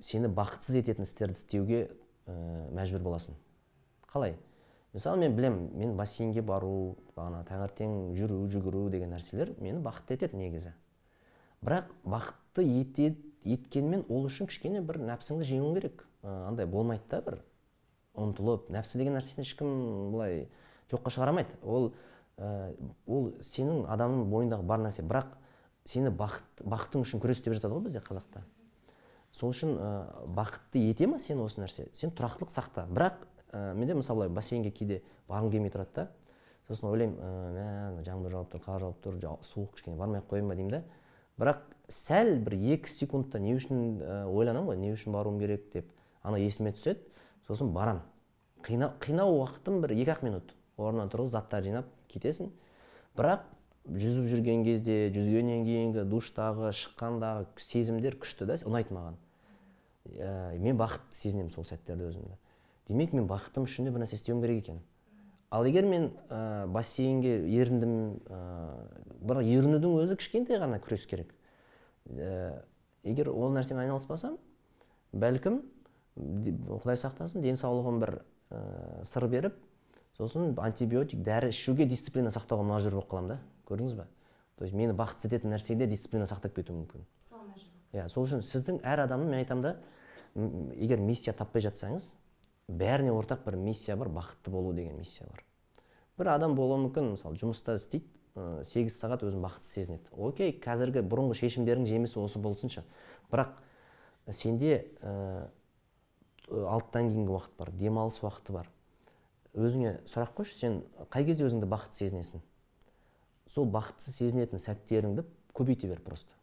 сені 0.01 0.31
бақытсыз 0.33 0.81
ететін 0.81 1.07
істерді 1.07 1.37
істеуге 1.37 1.81
ә, 2.27 2.37
мәжбүр 2.77 3.05
боласың. 3.05 3.37
Қалай? 4.11 4.37
Мысалы 4.97 5.21
мен 5.21 5.37
білем 5.37 5.59
мен 5.77 5.97
бассейнге 5.99 6.43
бару 6.43 6.97
бағана 7.17 7.43
таңертең 7.49 8.15
жүру 8.17 8.47
жүгіру 8.53 8.87
деген 8.91 9.13
нәрселер 9.13 9.53
мені 9.61 9.83
бақытты 9.85 10.17
етеді 10.17 10.41
негізі. 10.41 10.73
Бірақ 11.61 11.91
бақытты 12.05 12.65
етеді 12.65 13.21
еткенмен 13.45 14.07
ол 14.09 14.27
үшін 14.31 14.49
кішкене 14.49 14.81
бір 14.81 15.03
нәпсіңді 15.05 15.47
жеңуің 15.53 15.77
керек. 15.81 16.07
Ә, 16.23 16.49
андай 16.49 16.67
болмайды 16.67 17.05
да 17.11 17.21
бір. 17.27 17.43
Ұмтылып 18.17 18.71
нәпсі 18.73 18.99
деген 19.01 19.17
нәрсені 19.19 19.45
ешкім 19.45 19.71
былай 20.13 20.47
жоққа 20.91 21.13
шығара 21.15 21.47
ол 21.63 21.93
ә, 22.37 22.75
ол 23.07 23.31
сенің 23.41 23.87
адамның 23.93 24.29
бойындағы 24.31 24.67
бар 24.67 24.83
нәрсе. 24.85 25.05
Бірақ 25.07 25.37
сені 25.87 26.13
бақыт 26.13 26.63
бақытың 26.65 27.07
үшін 27.07 27.23
күрес 27.23 27.43
деп 27.45 27.57
жатады 27.57 27.77
ғой 27.77 27.87
бізде 27.87 28.03
қазақта. 28.05 28.43
Сол 29.33 29.53
үшін 29.55 29.77
ә, 29.77 29.91
бақытты 30.37 30.83
ете 30.91 31.07
ма 31.07 31.19
сені 31.23 31.47
осы 31.47 31.63
нәрсе? 31.63 31.89
Сен 31.97 32.13
тұрақтылық 32.17 32.53
сақта. 32.53 32.87
Бірақ 32.91 33.25
ә, 33.53 33.75
менде 33.75 33.97
мысалы 33.97 34.25
былай 34.25 34.35
бассейнге 34.37 34.71
кейде 34.71 35.03
барғым 35.29 35.53
келмей 35.55 35.73
тұрады 35.73 35.95
да. 35.95 36.09
Сосын 36.69 36.91
ойлаймын 36.91 37.97
мә 37.97 38.05
жаңбыр 38.07 38.35
жауып 38.35 38.53
тұр 38.53 38.65
қар 38.65 38.81
жауып 38.83 39.03
тұр 39.05 39.19
суық 39.47 39.77
кішкене 39.77 39.97
бармай 39.97 40.21
ақ 40.21 40.31
қояйын 40.33 40.49
ба? 40.51 40.57
деймін 40.59 40.73
да. 40.73 40.83
Бірақ 41.39 41.63
сәл 41.93 42.33
бір 42.43 42.57
екі 42.75 42.91
секундта 42.91 43.39
не 43.39 43.55
үшін 43.55 44.01
ә, 44.03 44.25
ойланамын 44.27 44.73
ғой 44.73 44.81
не 44.81 44.91
үшін 44.93 45.15
баруым 45.15 45.39
керек 45.39 45.71
деп. 45.73 45.93
Ана 46.27 46.41
есіме 46.43 46.73
түседі. 46.75 47.05
Сосын 47.49 47.73
барам. 47.75 48.03
Қинау, 48.67 48.95
қинау 49.01 49.37
уақытым 49.41 49.81
бір 49.83 49.95
екі 49.97 50.15
ақ 50.17 50.25
минут. 50.27 50.55
Орнынан 50.77 51.11
тұрып 51.13 51.31
заттар 51.31 51.63
жинап 51.65 51.87
кетесің. 52.11 52.51
Бірақ 53.17 53.47
жүзіп 53.87 54.27
жүрген 54.33 54.65
кезде 54.67 54.97
жүзгеннен 55.15 55.63
кейінгі 55.67 56.05
душтағы 56.11 56.73
шыққандағы 56.75 57.47
сезімдер 57.63 58.19
күшті 58.19 58.49
да 58.49 58.59
ұнайды 58.67 58.95
маған. 58.97 59.17
Ә, 60.07 60.59
мен 60.59 60.79
бақытты 60.79 61.15
сезінемін 61.21 61.53
сол 61.55 61.67
сәттерде 61.67 62.09
өзімді. 62.11 62.35
Демек 62.89 63.15
мен 63.15 63.29
бақытым 63.31 63.67
үшін 63.67 63.87
де 63.87 63.95
бір 63.95 64.03
нәрсе 64.03 64.19
істеуім 64.19 64.43
керек 64.43 64.65
екен. 64.65 64.83
Ал 65.51 65.67
егер 65.67 65.87
мен 65.87 66.11
ә, 66.29 66.67
бассейнге 66.67 67.39
еріндім 67.47 67.95
ә, 68.27 68.41
бірақ 69.23 69.47
ерінудің 69.47 69.97
өзі 70.03 70.19
кішкентай 70.19 70.59
ғана 70.63 70.81
күрес 70.83 71.07
керек. 71.07 71.31
Ә, 72.11 72.63
егер 73.07 73.31
ол 73.31 73.55
нәрсемен 73.55 73.87
айналыспасам 73.87 74.37
бәлкім 75.15 75.63
құдай 76.17 76.97
сақтасын 77.01 77.45
денсаулығым 77.45 78.03
бір 78.03 78.19
ә, 78.51 79.05
сыр 79.05 79.29
беріп 79.29 79.57
сосын 80.17 80.55
антибиотик 80.59 81.21
дәрі 81.23 81.53
ішуге 81.53 81.87
дисциплина 81.87 82.33
сақтауға 82.33 82.65
мәжбүр 82.73 82.99
болып 83.01 83.11
қаламын 83.11 83.35
да 83.35 83.41
көрдіңіз 83.69 83.97
ба 83.99 84.07
то 84.57 84.65
есть 84.65 84.75
мені 84.75 84.95
бақытсыз 84.97 85.29
ететін 85.29 85.53
нәрседе 85.53 85.87
дисциплина 85.87 86.25
сақтап 86.25 86.55
кетуім 86.57 86.81
мүмкін. 86.81 87.05
Иә 87.93 88.07
сол 88.09 88.25
үшін 88.25 88.41
сіздің 88.41 88.81
әр 88.89 89.03
адамның 89.05 89.29
мен 89.29 89.43
айтамын 89.43 89.65
да 89.67 89.75
егер 90.81 91.01
миссия 91.01 91.35
таппай 91.37 91.61
жатсаңыз 91.65 92.15
бәріне 92.69 93.13
ортақ 93.13 93.45
бір 93.45 93.59
миссия 93.61 93.97
бар 93.97 94.09
бақытты 94.09 94.51
болу 94.51 94.73
деген 94.73 94.97
миссия 94.97 95.29
бар. 95.29 95.45
Бір 96.17 96.33
адам 96.33 96.57
болуы 96.57 96.81
мүмкін 96.87 97.13
мысалы 97.13 97.37
жұмыста 97.37 97.77
істейді 97.77 98.09
сегіз 98.65 98.97
сағат 98.97 99.27
өзін 99.29 99.45
бақытты 99.45 99.69
сезінеді. 99.69 100.09
Окей 100.17 100.57
қазіргі 100.57 101.05
бұрынғы 101.05 101.37
шешімдердің 101.43 101.85
жемісі 101.89 102.21
осы 102.21 102.41
болсыншы. 102.41 102.85
Бірақ 103.31 103.61
сенде 104.33 104.87
ә, 105.01 105.49
алттан 106.51 107.11
кейінгі 107.11 107.33
уақыт 107.33 107.57
бар 107.59 107.71
демалыс 107.73 108.21
уақыты 108.23 108.53
бар. 108.55 108.71
Өзіңе 109.57 110.01
сұрақ 110.07 110.35
қойшы 110.37 110.55
сен 110.55 110.83
қай 111.11 111.25
кезде 111.27 111.47
өзіңді 111.47 111.69
бақытты 111.71 112.05
сезінесің? 112.05 112.43
Сол 113.51 113.67
бақытты 113.73 114.13
сезінетін 114.13 114.61
сәттеріңді 114.61 115.25
көбейте 115.57 115.89
бер 115.89 116.03
просто. 116.05 116.37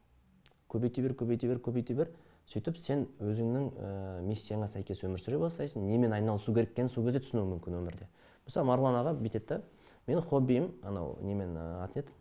Көбейте 0.67 1.03
бер 1.05 1.13
көбейте 1.13 1.47
бер 1.47 1.61
көбейте 1.61 1.93
бер. 1.93 2.09
Сөйтіп 2.49 2.75
сен 2.81 3.05
өзіңнің 3.23 3.69
ә, 3.77 3.91
миссияңа 4.25 4.67
сәйкес 4.67 5.03
өмір 5.05 5.21
сүре 5.21 5.37
бастайсың. 5.39 5.85
Немен 5.87 6.11
айналысу 6.11 6.51
керек 6.53 6.73
екенін 6.73 6.89
сол 6.91 7.05
кезде 7.05 7.21
түсінуің 7.23 7.53
мүмкін 7.53 7.77
өмірде. 7.77 8.09
Мысалы 8.47 8.67
марғұлан 8.67 8.97
аға 8.99 9.13
бүйтеді 9.15 9.45
да 9.47 9.61
менің 10.09 10.25
хоббиім 10.27 10.67
анау 10.83 11.15
немен 11.21 11.53
не 11.53 12.01
еді? 12.01 12.11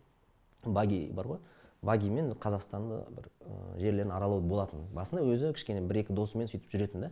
Баги 0.63 1.09
бар 1.11 1.27
ғой. 1.27 1.41
Багимен 1.81 2.31
қазақстанды 2.39 3.01
бір 3.11 3.27
ә, 3.27 3.79
жерлерін 3.81 4.13
аралау 4.15 4.39
болатын. 4.39 4.85
Басында 4.93 5.25
өзі 5.27 5.51
кішкене 5.57 5.81
бір 5.81 6.05
екі 6.05 6.15
досымен 6.15 6.47
сөйтіп 6.47 6.71
жүретін 6.71 7.09
да. 7.09 7.11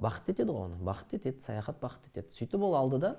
Бақытты 0.00 0.34
етеді 0.34 0.54
ғой 0.54 0.68
оны. 0.68 0.78
Бақытты 0.82 1.18
етеді 1.20 1.42
саяхат 1.44 1.80
бақытты 1.82 2.10
етеді. 2.12 2.34
Сөйтіп 2.34 2.62
ол 2.66 2.76
алды 2.78 2.98
да 2.98 3.16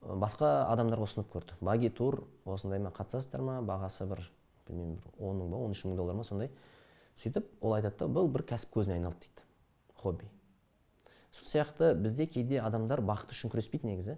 басқа 0.00 0.66
адамдарға 0.70 1.06
ұсынып 1.08 1.30
көрді. 1.32 1.56
Баги 1.60 1.90
тур 1.90 2.22
осындайма 2.44 2.92
қатысасыздар 2.96 3.42
ма? 3.44 3.58
Бағасы 3.60 4.06
бір 4.08 4.24
білмеймін 4.68 4.98
бір 5.02 5.16
он 5.18 5.40
мың 5.42 5.50
ба 5.50 5.62
он 5.66 5.74
үш 5.74 5.84
мың 5.84 5.96
доллар 5.98 6.16
ма 6.16 6.24
сондай. 6.24 6.50
Сөйтіп 7.20 7.50
ол 7.60 7.74
айтады 7.76 8.04
да 8.04 8.08
бұл 8.08 8.30
бір 8.32 8.46
кәсіп 8.48 8.72
көзіне 8.76 8.96
айналды 8.96 9.26
дейді. 9.26 9.44
Хобби. 10.00 10.30
Сол 11.32 11.46
сияқты 11.50 11.94
бізде 11.94 12.26
кейде 12.26 12.60
адамдар 12.60 13.02
бақыт 13.04 13.34
үшін 13.34 13.52
күреспейді 13.52 13.90
негізі. 13.90 14.16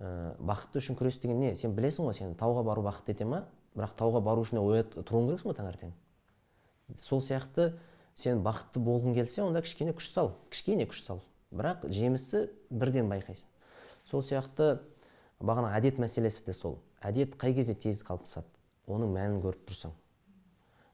Ә, 0.00 0.36
бақытты 0.38 0.82
үшін 0.82 0.98
күрес 0.98 1.18
деген 1.22 1.40
не? 1.40 1.54
Сен 1.54 1.74
білесің 1.76 2.06
ғой 2.06 2.14
сен 2.18 2.34
тауға 2.38 2.62
бару 2.66 2.84
бақытты 2.84 3.14
ете 3.16 3.24
ма? 3.24 3.46
Бірақ 3.74 3.96
тауға 3.98 4.20
бару 4.24 4.44
үшін 4.44 4.60
оят 4.60 4.94
тұруың 4.94 5.30
керексің 5.30 5.50
ғой 5.50 5.56
таңертең. 5.58 5.94
Сол 6.96 7.20
сияқты 7.24 7.72
сен 8.20 8.42
бақытты 8.44 8.82
болғың 8.84 9.16
келсе 9.16 9.42
онда 9.42 9.62
кішкене 9.64 9.94
күш 9.96 10.10
сал 10.12 10.34
кішкене 10.52 10.86
күш 10.90 11.02
сал. 11.06 11.22
Бірақ 11.50 11.88
жемісі 11.90 12.46
бірден 12.70 13.08
байқайсың. 13.10 13.48
Сол 14.06 14.22
сияқты 14.22 14.78
бағана 15.40 15.72
әдет 15.78 15.98
мәселесі 15.98 16.44
де 16.46 16.54
сол. 16.54 16.78
Әдет 17.02 17.34
қай 17.40 17.54
кезде 17.56 17.74
тез 17.74 18.04
қалыптасады? 18.06 18.46
Оның 18.86 19.12
мәнін 19.16 19.40
көріп 19.42 19.66
тұрсаң. 19.70 19.94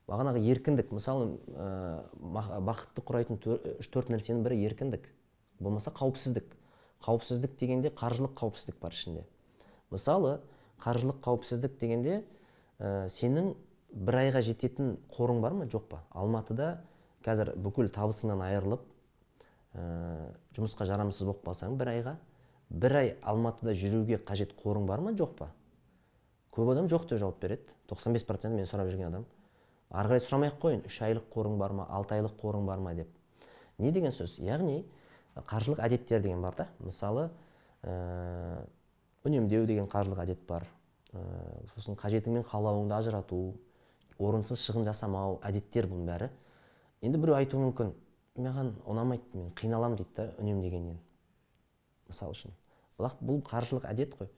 Бағанағы 0.07 0.41
еркіндік. 0.47 0.93
Мысалы 0.95 1.35
ә, 1.51 2.05
бақытты 2.17 3.03
құрайтын 3.03 3.41
үш 3.81 3.89
төрт 3.91 4.13
нәрсенің 4.15 4.45
бірі 4.47 4.61
еркіндік. 4.69 5.09
Болмаса 5.59 5.91
қауіпсіздік. 5.91 6.53
Қауіпсіздік 7.05 7.57
дегенде 7.59 7.91
қаржылық 7.91 8.37
қауіпсіздік 8.39 8.79
бар 8.81 8.95
ішінде. 8.95 9.25
Мысалы 9.91 10.39
қаржылық 10.83 11.19
қауіпсіздік 11.27 11.79
дегенде 11.81 12.21
ә, 12.79 13.09
сенің 13.11 13.55
бір 13.91 14.21
айға 14.23 14.45
жететін 14.47 14.97
қорың 15.11 15.43
бар 15.43 15.57
ма? 15.59 15.67
Жоқ 15.67 15.89
па. 15.91 16.05
Алматыда 16.11 16.85
қазір 17.25 17.55
бүкіл 17.57 17.89
табысыңнан 17.95 18.43
айырылып 18.49 18.83
ә, 19.75 19.85
жұмысқа 20.57 20.87
жарамсыз 20.89 21.27
болып 21.27 21.45
қалсаң 21.47 21.77
бір 21.81 21.93
айға 21.95 22.17
бір 22.71 22.97
ай 23.01 23.13
алматыда 23.23 23.75
жүруге 23.77 24.19
қажет 24.27 24.55
қорың 24.59 24.87
бар 24.87 25.01
ма? 25.01 25.13
Жоқ 25.17 25.37
па? 25.39 25.51
Көп 26.57 26.73
адам 26.73 26.89
жоқ 26.89 27.09
деп 27.11 27.21
жауап 27.21 27.41
береді. 27.41 27.69
95 27.89 28.27
процент 28.27 28.57
мен 28.57 28.67
сұрап 28.67 28.91
жүрген 28.91 29.11
адам. 29.11 29.27
Ары 29.91 30.09
қарай 30.09 30.23
сұрамай 30.25 30.51
ақ 30.51 30.59
қояйын. 30.63 30.85
Үш 30.89 31.01
айлық 31.05 31.29
қорың 31.33 31.59
бар 31.61 31.75
ма? 31.77 31.87
Алты 31.91 32.17
айлық 32.17 32.39
қорың 32.41 32.67
бар 32.67 32.81
ма 32.83 32.95
деп. 32.95 33.11
Не 33.79 33.93
деген 33.93 34.11
сөз? 34.11 34.39
Яғни 34.41 34.85
қаржылық 35.37 35.83
әдеттер 35.85 36.23
деген 36.25 36.43
бар 36.43 36.57
да. 36.57 36.69
Мысалы 36.81 37.29
ә, 37.83 38.65
үнемдеу 39.25 39.67
деген 39.67 39.87
қаржылық 39.87 40.25
әдет 40.25 40.43
бар. 40.49 40.67
Ә, 41.13 41.21
сосын 41.75 41.95
қажетің 42.01 42.39
мен 42.39 42.47
қалауыңды 42.49 42.97
ажырату 42.97 43.55
орынсыз 44.19 44.65
шығын 44.65 44.89
жасамау 44.89 45.39
әдеттер 45.45 45.87
бұның 45.93 46.09
бәрі. 46.09 46.31
Енді 47.03 47.19
біреу 47.21 47.37
айтуы 47.37 47.61
мүмкін 47.67 47.93
маған 48.37 48.73
ұнамайды 48.89 49.37
мен 49.37 49.53
қиналамын 49.57 49.99
дейді 50.01 50.17
да 50.17 50.27
үнемдегеннен 50.41 50.99
мысалы 52.09 52.37
үшін. 52.37 52.55
Бірақ 52.97 53.21
бұл 53.21 53.41
қаржылық 53.45 53.87
әдет 53.91 54.15
қой. 54.17 54.29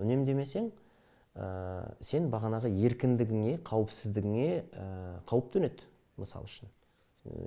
Үнемдемесең 0.00 0.70
ә, 1.36 1.94
сен 2.00 2.30
бағанағы 2.32 2.70
еркіндігіңе 2.72 3.58
қауіпсіздігіңе 3.66 4.48
ә, 4.72 4.86
қауіп 5.28 5.50
төнеді 5.56 5.88
мысалы 6.20 6.48
үшін. 6.48 6.70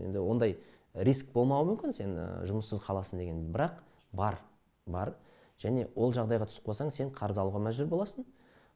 Енді 0.05 0.22
ондай 0.22 0.57
риск 0.93 1.32
болмауы 1.34 1.74
мүмкін 1.74 1.95
сен 1.95 2.15
ә, 2.17 2.28
жұмыссыз 2.49 2.84
қаласың 2.86 3.22
деген. 3.22 3.41
Бірақ 3.53 3.82
бар 4.13 4.39
бар. 4.86 5.15
Және 5.59 5.89
ол 5.95 6.13
жағдайға 6.15 6.49
түсіп 6.49 6.70
қалсаң 6.70 6.93
сен 6.93 7.13
қарыз 7.15 7.41
алуға 7.41 7.61
мәжбүр 7.65 7.89
боласың. 7.91 8.26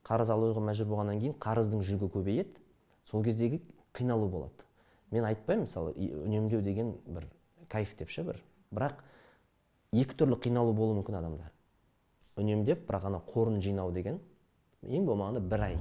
Қарыз 0.04 0.34
алуға 0.34 0.66
мәжбүр 0.68 0.90
болғаннан 0.96 1.22
кейін 1.22 1.38
қарыздың 1.40 1.86
жүгі 1.88 2.10
көбейеді. 2.12 2.60
Сол 3.08 3.24
кездегі 3.24 3.62
қиналу 3.96 4.28
болады. 4.30 4.66
Мен 5.14 5.26
айтпаймын 5.30 5.68
мысалы 5.68 5.94
үнемдеу 5.94 6.62
деген 6.66 6.96
бір 7.06 7.28
кайф 7.70 7.96
деп 7.98 8.10
ше 8.10 8.24
бір. 8.26 8.42
Бірақ 8.74 9.04
екі 9.94 10.18
түрлі 10.18 10.40
қиналу 10.42 10.74
болуы 10.74 10.98
мүмкін 11.00 11.20
адамда. 11.20 11.50
Үнемдеп 12.40 12.88
бірақ 12.88 13.08
ана 13.12 13.22
қорын 13.30 13.60
жинау 13.62 13.92
деген 13.94 14.20
ең 14.82 15.06
болмағанда 15.06 15.42
бір 15.42 15.68
ай. 15.68 15.78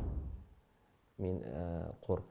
Мен 1.18 1.40
ә, 1.40 1.92
қор. 2.04 2.24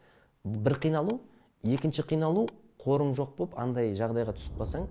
Бір 0.43 0.77
қиналу 0.83 1.19
екінші 1.65 2.05
қиналу 2.05 2.47
қорың 2.81 3.15
жоқ 3.17 3.35
болып 3.37 3.57
андай 3.59 3.95
жағдайға 3.97 4.35
түсіп 4.37 4.61
қалсаң 4.61 4.87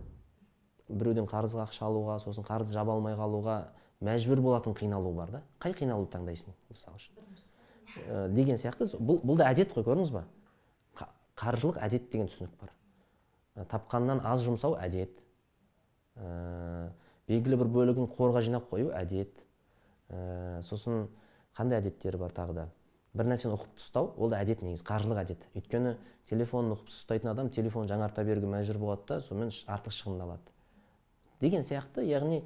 біреуден 0.89 1.31
қарызға 1.31 1.69
ақша 1.69 1.87
алуға 1.87 2.19
сосын 2.23 2.47
қарыз 2.47 2.75
жаба 2.75 2.97
алмай 2.97 3.15
қалуға 3.19 3.61
мәжбүр 4.03 4.43
болатын 4.43 4.75
қиналу 4.75 5.15
бар 5.15 5.31
да. 5.31 5.43
Қай 5.63 5.75
қиналуды 5.79 6.11
таңдайсың 6.17 6.55
мысалы 6.71 6.99
үшін? 6.99 7.15
Ә, 8.07 8.29
деген 8.35 8.59
сияқты. 8.59 8.91
Бұл, 8.99 9.23
бұл 9.23 9.39
да 9.39 9.51
әдет 9.51 9.75
қой 9.75 9.87
көрдіңіз 9.87 10.15
ба 10.15 10.25
қаржылық 11.41 11.81
әдет 11.81 12.11
деген 12.13 12.29
түсінік 12.31 12.53
бар. 12.61 12.73
Ә, 13.57 13.65
тапқаннан 13.71 14.21
аз 14.29 14.45
жұмсау 14.45 14.77
әдет. 14.81 15.23
Ә, 16.17 16.91
белгілі 17.29 17.61
бір 17.63 17.73
бөлігін 17.77 18.11
қорға 18.13 18.45
жинап 18.45 18.69
қою 18.71 18.93
әдет. 18.97 19.45
Ә, 20.11 20.61
сосын 20.67 21.09
қандай 21.57 21.81
әдеттер 21.81 22.21
бар 22.21 22.37
тағы 22.37 22.59
да? 22.61 22.69
Бір 23.17 23.33
нәрсені 23.33 23.57
ұқыпты 23.57 23.83
ұстау 23.83 24.13
ол 24.17 24.31
да 24.31 24.45
әдет 24.45 24.63
негізі 24.63 24.85
қаржылық 24.87 25.25
әдет. 25.25 25.49
Өйткені 25.57 25.97
телефонын 26.31 26.77
ұқыпсыз 26.77 27.03
ұстайтын 27.03 27.33
адам 27.33 27.51
телефонын 27.51 27.91
жаңарта 27.91 28.25
беруге 28.25 28.47
мәжбүр 28.53 28.79
болады 28.79 29.09
да 29.09 29.21
сонымен 29.25 29.51
артық 29.67 29.97
шығындалады 29.97 30.53
деген 31.41 31.65
сияқты 31.65 32.05
яғни 32.07 32.43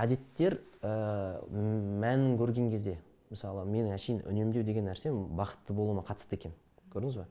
әдеттер 0.00 0.58
ә, 0.82 1.40
мәнін 1.52 2.38
көрген 2.40 2.70
кезде 2.72 2.96
мысалы 3.30 3.66
менің 3.68 3.94
әшейін 3.94 4.22
үнемдеу 4.26 4.64
деген 4.66 4.88
нәрсе 4.90 5.12
бақытты 5.12 5.76
болуыма 5.76 6.02
қатысты 6.08 6.40
екен. 6.40 6.56
Көрдіңіз 6.90 7.20
ба 7.20 7.28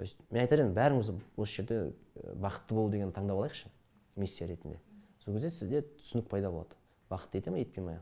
то 0.00 0.04
есть 0.04 0.16
мен 0.30 0.40
айтар 0.40 0.62
едім 0.62 0.70
бәріміз 0.72 1.10
осы 1.36 1.58
жерде 1.60 1.78
бақытты 2.40 2.72
болу 2.72 2.88
дегенді 2.88 3.12
таңдап 3.12 3.36
алайықшы 3.36 3.68
миссия 4.16 4.46
ретінде. 4.48 4.78
Сол 5.20 5.34
кезде 5.34 5.50
сізде 5.52 5.82
түсінік 5.98 6.24
пайда 6.30 6.48
болады. 6.48 6.78
Бақытты 7.10 7.42
ете 7.42 7.52
ма 7.52 7.60
етпей 7.60 7.84
ма 7.84 7.98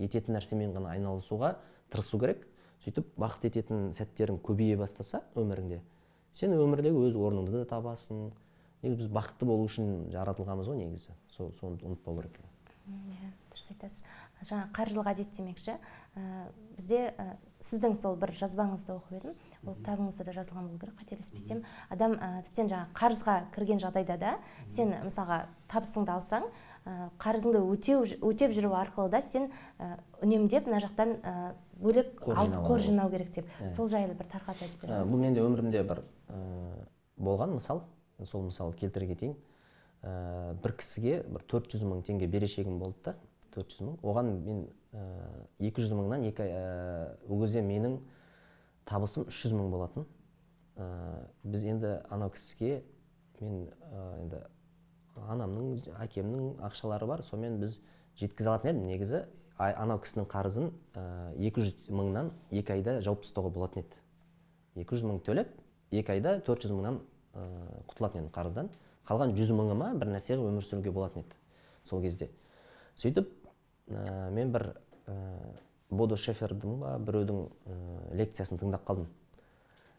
ететін 0.00 0.38
нәрсемен 0.38 0.72
ғана 0.72 0.94
айналысуға 0.96 1.58
тырысу 1.92 2.16
керек. 2.16 2.48
Сөйтіп 2.80 3.12
бақыт 3.20 3.44
ететін 3.50 3.92
сәттерің 3.92 4.40
көбейе 4.40 4.80
бастаса 4.80 5.20
өміріңде 5.36 5.82
сен 6.32 6.56
өмірдегі 6.56 6.96
өз 7.10 7.20
орныңды 7.20 7.58
да 7.58 7.66
табасың. 7.76 8.30
Негізі 8.80 9.02
біз 9.02 9.12
бақытты 9.12 9.44
болу 9.44 9.68
үшін 9.68 10.06
жаратылғанбыз 10.14 10.72
ғой 10.72 10.80
негізі. 10.80 11.12
Сол 11.36 11.52
соны 11.60 11.76
ұмытпау 11.84 12.22
керек 12.22 12.40
иә 12.88 13.28
дұрыс 13.52 13.68
айтасыз. 13.74 14.04
Жаңа 14.48 14.68
қаржылық 14.76 15.10
әдет 15.12 15.32
демекші 15.36 15.74
ә, 15.74 16.48
бізде 16.76 17.00
ә, 17.10 17.26
сіздің 17.60 17.96
сол 17.98 18.16
бір 18.20 18.32
жазбаңызды 18.38 18.94
оқып 18.94 19.18
едім. 19.18 19.34
Ол 19.66 19.74
кітабыңызда 19.78 20.24
да 20.24 20.34
жазылған 20.36 20.68
болу 20.68 20.78
керек 20.78 20.98
қателеспесем. 21.00 21.62
Адам 21.90 22.14
ә, 22.14 22.42
тіптен 22.46 22.68
жаңағы 22.70 22.94
қарызға 22.98 23.36
кірген 23.54 23.80
жағдайда 23.82 24.16
да 24.18 24.34
сен 24.68 24.94
мысалға 25.04 25.40
табысыңды 25.70 26.12
алсаң 26.14 26.46
ә, 26.84 27.10
қарызыңды 27.18 27.62
өтеу 27.74 28.04
өтеп 28.30 28.54
жүру 28.56 28.72
арқылы 28.78 29.10
да 29.12 29.22
сен 29.22 29.50
ә, 29.78 29.98
үнемдеп 30.22 30.68
мына 30.68 30.80
жақтан 30.84 31.16
ә, 31.22 31.34
бөлек 31.78 32.14
қор 32.22 32.78
жинау 32.78 33.10
керек 33.10 33.30
деп. 33.34 33.46
Ә. 33.60 33.72
сол 33.74 33.88
жайлы 33.88 34.14
бір 34.14 34.30
тарқатып 34.30 34.68
айтып 34.68 34.82
беріңіз 34.82 35.12
бұл 35.12 35.22
менде 35.22 35.44
өмірімде 35.44 35.82
бір 35.82 36.02
ә, 36.28 36.42
болған 37.18 37.56
мысал. 37.58 37.84
Сол 38.24 38.48
мысалды 38.48 38.78
келтіре 38.78 39.12
кетейін. 39.12 39.36
Ә, 40.02 40.54
бір 40.62 40.74
кісіге 40.78 41.22
бір 41.28 41.44
төрт 41.46 41.70
жүз 41.70 41.84
мың 41.86 42.02
теңге 42.06 42.26
берешегім 42.26 42.78
болды 42.78 42.98
да. 43.04 43.14
төрт 43.54 43.70
жүз 43.74 43.84
мың. 43.86 43.98
Оған 44.02 44.32
мен 44.44 44.66
екі 45.58 45.82
жүз 45.84 45.92
мыңнан 45.98 46.24
екі 46.30 46.46
ол 47.28 47.42
кезде 47.42 47.62
менің 47.62 47.98
табысым 48.88 49.28
үш 49.28 49.42
жүз 49.44 49.54
мың 49.58 49.70
болатын. 49.72 50.06
Біз 51.42 51.64
енді 51.68 51.98
анау 52.10 52.32
кісіге 52.34 52.82
мен 53.40 53.68
енді 54.22 54.42
анамның 55.28 55.94
әкемнің 56.04 56.62
ақшалары 56.68 57.08
бар 57.10 57.22
сонымен 57.26 57.58
біз 57.62 57.80
жеткізе 58.18 58.52
алатын 58.52 58.70
едім. 58.72 58.86
Негізі 58.88 59.24
анау 59.58 60.00
кісінің 60.02 60.28
қарызын 60.30 60.70
екі 61.36 61.64
жүз 61.66 61.88
мыңнан 61.90 62.32
екі 62.50 62.78
айда 62.78 62.98
жауып 63.04 63.24
тастауға 63.26 63.50
болатын 63.54 63.84
еді. 63.84 64.02
Екі 64.78 64.94
жүз 64.94 65.08
мың 65.10 65.22
төлеп 65.26 65.50
екі 65.90 66.14
айда 66.14 66.38
төрт 66.46 66.64
жүз 66.64 66.76
мыңнан 66.78 67.00
құтылатын 67.90 68.22
едім 68.22 68.32
қарыздан. 68.34 68.70
Қалған 69.08 69.34
жүз 69.38 69.50
мыңыма 69.56 69.92
бір 69.98 70.12
нәрсеге 70.14 70.42
өмір 70.44 70.64
сүруге 70.66 70.92
болатын 70.92 71.24
еді 71.24 71.38
сол 71.88 72.02
кезде. 72.02 72.28
Сөйтіп 72.98 73.30
ә, 73.88 74.30
мен 74.34 74.52
бір 74.52 74.66
ә, 75.08 75.14
бодо 75.90 76.16
шефердің 76.16 76.80
ба 76.82 76.96
біреудің 77.02 77.44
ә, 77.44 77.76
лекциясын 78.20 78.60
тыңдап 78.60 78.84
қалдым. 78.88 79.06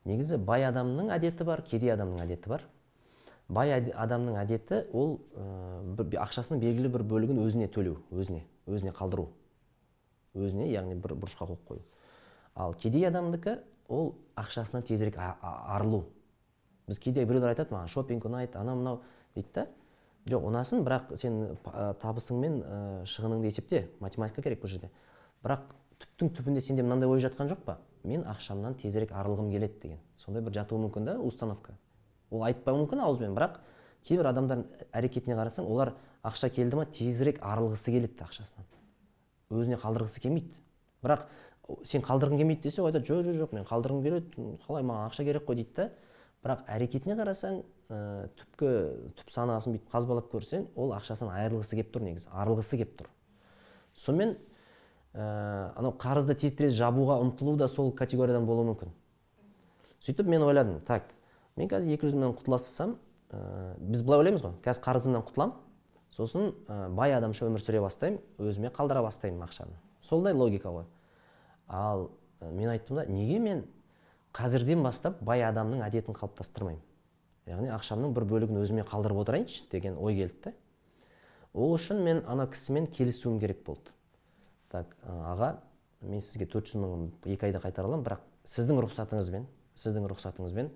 Негізі 0.05 0.37
бай 0.37 0.65
адамның 0.67 1.09
әдеті 1.15 1.47
бар 1.47 1.63
кедей 1.65 1.93
адамның 1.93 2.21
әдеті 2.25 2.49
бар. 2.49 2.65
Бай 3.49 3.73
адамның 3.73 4.37
әдеті 4.43 4.83
ол 4.93 5.19
ә, 5.33 6.05
ақшасының 6.25 6.61
белгілі 6.61 6.93
бір 6.93 7.03
бөлігін 7.09 7.41
өзіне 7.45 7.67
төлеу 7.73 7.97
өзіне 8.11 8.43
өзіне 8.67 8.93
қалдыру. 8.93 9.29
Өзіне 10.37 10.69
яғни 10.69 10.95
бір 10.95 11.15
бұрышқа 11.17 11.49
қойып 11.49 11.65
қою. 11.67 11.81
Ал 12.55 12.73
кедей 12.77 13.07
адамдікі 13.09 13.57
ол 13.89 14.13
ақшасынан 14.37 14.85
тезірек 14.85 15.17
арылу. 15.17 16.05
Біз 16.87 16.99
кейде 17.01 17.25
біреулер 17.25 17.55
айтады 17.55 17.73
маған 17.73 17.89
шопинг 17.89 18.25
ұнайды 18.29 18.57
анау 18.57 18.77
мынау 18.77 19.01
дейді 19.35 19.49
да. 19.55 19.67
Жоқ 20.29 20.45
ұнасын 20.49 20.83
бірақ 20.85 21.13
сен 21.17 21.57
табысың 22.01 22.41
мен 22.41 22.57
шығыныңды 23.09 23.49
есепте 23.49 23.87
математика 23.99 24.43
керек 24.45 24.61
бұл 24.61 24.69
жерде. 24.69 24.89
Бірақ 25.43 25.71
түптің 25.99 26.31
түбінде 26.37 26.61
сенде 26.63 26.83
мынандай 26.83 27.09
ой 27.09 27.21
жатқан 27.23 27.49
жоқ 27.51 27.63
па? 27.65 27.77
Мен 28.03 28.23
ақшамнан 28.27 28.75
тезірек 28.79 29.11
арылғым 29.11 29.51
келеді 29.51 29.79
деген. 29.81 29.99
Сондай 30.17 30.43
бір 30.43 30.55
жатуы 30.59 30.79
мүмкін 30.85 31.05
да 31.05 31.17
установка. 31.19 31.75
Ол 32.31 32.43
айтпауы 32.47 32.83
мүмкін 32.83 33.03
ауызбен 33.03 33.35
бірақ 33.35 33.59
кейбір 34.07 34.29
адамдардың 34.31 34.65
әрекетіне 34.95 35.35
қарасаң 35.35 35.67
олар 35.67 35.93
ақша 36.23 36.49
келді 36.53 36.79
ма? 36.79 36.85
тезірек 36.85 37.41
арылғысы 37.43 37.91
келеді 37.91 38.23
ақшасынан. 38.23 38.67
Өзіне 39.49 39.79
қалдырғысы 39.81 40.21
келмейді. 40.23 40.55
Бірақ 41.03 41.25
сен 41.83 42.03
қалдырғың 42.05 42.39
келмейді 42.39 42.63
десе 42.67 42.81
ол 42.81 42.89
айтады 42.89 43.09
жоқ 43.09 43.25
жоқ 43.27 43.39
жоқ 43.43 43.55
мен 43.57 43.67
қалдырғым 43.67 44.03
келеді 44.03 44.47
қалай 44.65 44.85
маған 44.85 45.09
ақша 45.09 45.25
керек 45.27 45.47
қой 45.47 45.59
дейді 45.59 45.75
да. 45.75 45.89
Бірақ 46.43 46.63
әрекетіне 46.71 47.17
қарасаң 47.19 47.61
ә, 47.91 48.29
түпкі 48.39 48.69
түп 49.19 49.31
санасын 49.33 49.75
бүйтіп 49.75 49.89
қазбалап 49.91 50.29
көрсең 50.31 50.69
ол 50.79 50.93
ақшасынан 50.95 51.33
айырылғысы 51.35 51.75
келіп 51.75 51.89
тұр 51.95 52.05
негізі 52.07 52.29
арылғысы 52.31 52.79
келіп 52.79 52.93
тұр. 53.01 53.09
Сонымен 53.99 54.37
ә, 55.19 55.73
анау 55.75 55.93
қарызды 55.99 56.35
тез 56.39 56.55
тез 56.55 56.73
жабуға 56.77 57.19
ұмтылу 57.23 57.57
да 57.59 57.67
сол 57.67 57.91
категориядан 57.91 58.45
болуы 58.47 58.69
мүмкін. 58.71 58.91
Сөйтіп 60.05 60.29
мен 60.31 60.45
ойладым 60.47 60.79
так 60.87 61.11
мен 61.59 61.69
қазір 61.69 61.97
екі 61.97 62.07
жүз 62.07 62.15
мыңнан 62.15 62.37
құтыла 62.39 62.59
салсам 62.61 62.95
ә, 63.31 63.75
біз 63.79 64.03
былай 64.05 64.23
ойлаймыз 64.23 64.45
ғой 64.45 64.55
қазір 64.63 64.83
қарызымнан 64.85 65.25
құтыламын 65.27 65.57
сосын 66.15 66.53
ә, 66.67 66.87
бай 66.95 67.13
адамша 67.17 67.49
өмір 67.49 67.63
сүре 67.63 67.81
бастаймын 67.83 68.21
өзіме 68.39 68.71
қалдыра 68.75 69.03
бастаймын 69.03 69.43
ақшаны 69.47 69.75
сондай 70.01 70.33
логика 70.33 70.71
ғой. 70.71 70.87
Ал 71.67 72.09
ә, 72.39 72.51
мен 72.51 72.69
айттым 72.69 73.01
да 73.01 73.05
неге 73.05 73.39
мен 73.39 73.65
қазірден 74.33 74.83
бастап 74.83 75.19
бай 75.21 75.43
адамның 75.43 75.83
әдетін 75.83 76.15
қалыптастырмаймын? 76.15 76.81
Яғни 77.49 77.71
ақшамның 77.75 78.13
бір 78.13 78.25
бөлігін 78.29 78.61
өзіме 78.61 78.85
қалдырып 78.87 79.23
отырайыншы 79.25 79.65
деген 79.71 79.97
ой 79.97 80.15
келді 80.15 80.53
ол 81.53 81.73
үшін 81.73 82.03
мен 82.05 82.21
ана 82.29 82.45
кісімен 82.47 82.87
келісуім 82.93 83.39
керек 83.41 83.63
болды. 83.65 83.91
Так 84.71 84.93
аға 85.03 85.55
мен 86.01 86.21
сізге 86.21 86.47
400 86.49 86.79
мың 86.79 87.07
екі 87.25 87.49
айда 87.49 87.61
қайтара 87.63 87.89
аламын 87.89 88.05
бірақ 88.05 88.23
сіздің 88.47 88.81
рұқсатыңызбен 88.85 89.47
сіздің 89.79 90.07
рұқсатыңызбен 90.11 90.69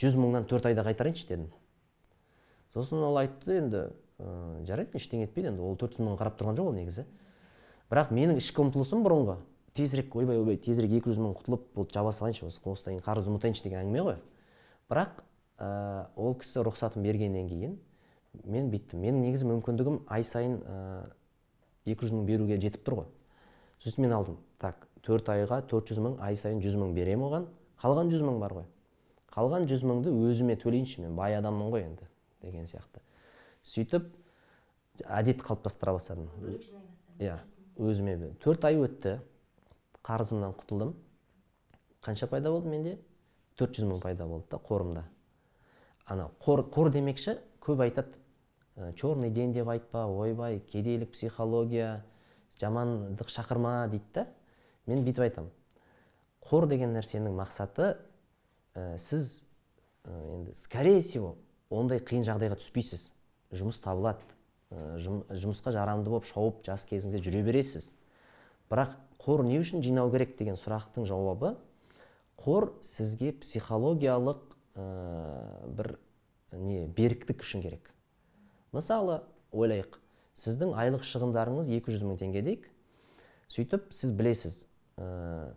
жүз 0.00 0.16
мыңнан 0.20 0.46
төрт 0.48 0.68
айда 0.68 0.84
қайтарайыншы 0.86 1.28
дедім. 1.28 1.50
Сосын 2.74 3.00
ол 3.06 3.16
айтты 3.20 3.56
енді 3.60 3.82
ә, 4.20 4.64
жарайды 4.68 4.98
ештеңе 5.00 5.26
етпейді 5.26 5.52
енді 5.54 5.64
ол 5.64 5.76
төрт 5.80 5.96
жүз 5.96 6.04
мың 6.04 6.18
қарап 6.20 6.36
тұрған 6.40 6.58
жоқ 6.58 6.70
ол 6.70 6.76
негізі. 6.76 7.06
Бірақ 7.90 8.12
менің 8.12 8.40
ішкі 8.42 8.66
ұмтылысым 8.66 9.04
бұрынғы 9.06 9.38
тезірек 9.76 10.14
ойбай 10.16 10.40
ойбай 10.40 10.60
тезірек 10.60 10.98
екі 10.98 11.12
жүз 11.12 11.22
мың 11.22 11.36
құтылып 11.40 11.66
болды 11.76 11.96
жаба 11.96 12.12
салайыншы 12.12 12.48
осыдан 12.48 12.96
кейін 12.96 13.04
қарызды 13.06 13.32
ұмытайыншы 13.32 13.64
деген 13.64 13.84
әңгіме 13.84 14.04
ғой. 14.04 14.18
Бірақ 14.90 15.22
ә, 15.56 16.08
ол 16.16 16.36
кісі 16.36 16.64
рұқсатын 16.66 17.06
бергеннен 17.06 17.48
кейін 17.48 17.76
мен 18.44 18.70
бүйттім 18.72 19.00
менің 19.00 19.22
негізі 19.24 19.48
мүмкіндігім 19.48 20.02
ай 20.12 20.24
сайын 20.26 20.58
екі 21.86 22.04
жүз 22.04 22.12
мың 22.12 22.26
беруге 22.28 22.58
жетіп 22.60 22.84
тұр 22.84 23.00
ғой. 23.00 23.06
Сосын 23.82 24.02
мен 24.06 24.12
алдым. 24.16 24.38
Так 24.58 24.86
төрт 25.02 25.28
айға 25.32 25.60
төрт 25.68 25.90
жүз 25.92 26.00
мың 26.02 26.18
ай 26.24 26.36
сайын 26.36 26.60
жүз 26.64 26.76
мың 26.80 26.94
беремін 26.96 27.28
оған. 27.28 27.48
Қалған 27.82 28.10
жүз 28.12 28.24
мың 28.26 28.40
бар 28.40 28.54
ғой. 28.60 28.68
Қалған 29.36 29.66
жүз 29.68 29.84
мыңды 29.84 30.12
өзіме 30.26 30.56
төлейінші 30.56 31.02
мен 31.04 31.16
бай 31.16 31.36
адаммын 31.36 31.72
ғой 31.72 31.84
енді 31.84 32.08
деген 32.42 32.64
сияқты. 32.64 33.02
Сөйтіп 33.62 34.08
әдет 35.04 35.42
қалыптастыра 35.44 35.92
бастадым. 35.92 36.30
Иә 37.20 37.36
өзіме 37.76 38.32
төрт 38.40 38.64
ай 38.64 38.78
өтті. 38.80 39.18
Қарызымнан 40.06 40.54
құтылдым. 40.56 40.94
Қанша 42.00 42.28
пайда 42.30 42.52
болды 42.54 42.70
менде? 42.70 42.98
Төрт 43.58 43.76
жүз 43.76 43.88
мың 43.90 44.00
пайда 44.00 44.26
болды 44.30 44.46
да 44.50 44.60
қорымда. 44.62 45.02
Ана 46.06 46.30
қор, 46.40 46.62
қор 46.70 46.92
демекші 46.94 47.40
көп 47.60 47.82
айтады. 47.82 48.14
Черный 48.94 49.30
день 49.30 49.52
деп 49.52 49.68
айтпа 49.68 50.06
ойбай 50.06 50.60
кедейлік 50.60 51.10
психология 51.12 52.04
жамандық 52.60 53.30
шақырма 53.32 53.88
дейді 53.90 54.12
да. 54.14 54.26
Мен 54.86 55.02
бүйтіп 55.04 55.26
айтамын. 55.26 55.50
Қор 56.46 56.68
деген 56.70 56.94
нәрсенің 56.94 57.34
мақсаты 57.36 57.96
ә, 58.74 58.96
сіз 58.98 59.42
ә, 60.04 60.14
енді 60.36 60.54
скорее 60.54 61.00
всего 61.00 61.34
ондай 61.70 62.00
қиын 62.00 62.24
жағдайға 62.26 62.60
түспейсіз. 62.60 63.10
Жұмыс 63.50 63.80
табылады. 63.82 64.22
Ә, 64.70 64.96
жұмысқа 65.00 65.74
жарамды 65.74 66.10
болып 66.10 66.28
шауып 66.30 66.62
жас 66.66 66.86
кезіңізде 66.86 67.22
жүре 67.26 67.42
бересіз. 67.46 67.92
Бірақ 68.70 68.94
қор 69.22 69.44
не 69.46 69.58
үшін 69.58 69.82
жинау 69.82 70.10
керек 70.14 70.36
деген 70.38 70.58
сұрақтың 70.58 71.06
жауабы 71.08 71.56
қор 72.38 72.70
сізге 72.84 73.32
психологиялық 73.40 74.42
ә, 74.76 74.86
бір 75.66 75.96
не 76.52 76.86
беріктік 76.86 77.42
үшін 77.42 77.62
керек. 77.64 77.90
Мысалы 78.72 79.22
ойлайық. 79.52 79.98
Сіздің 80.36 80.74
айлық 80.76 81.04
шығындарыңыз 81.08 81.70
200 81.72 82.06
мың 82.06 82.18
теңге 82.20 82.42
дейік 82.46 82.66
сөйтіп 83.52 83.92
сіз 83.94 84.12
білесіз 84.16 84.58
ә, 84.98 85.54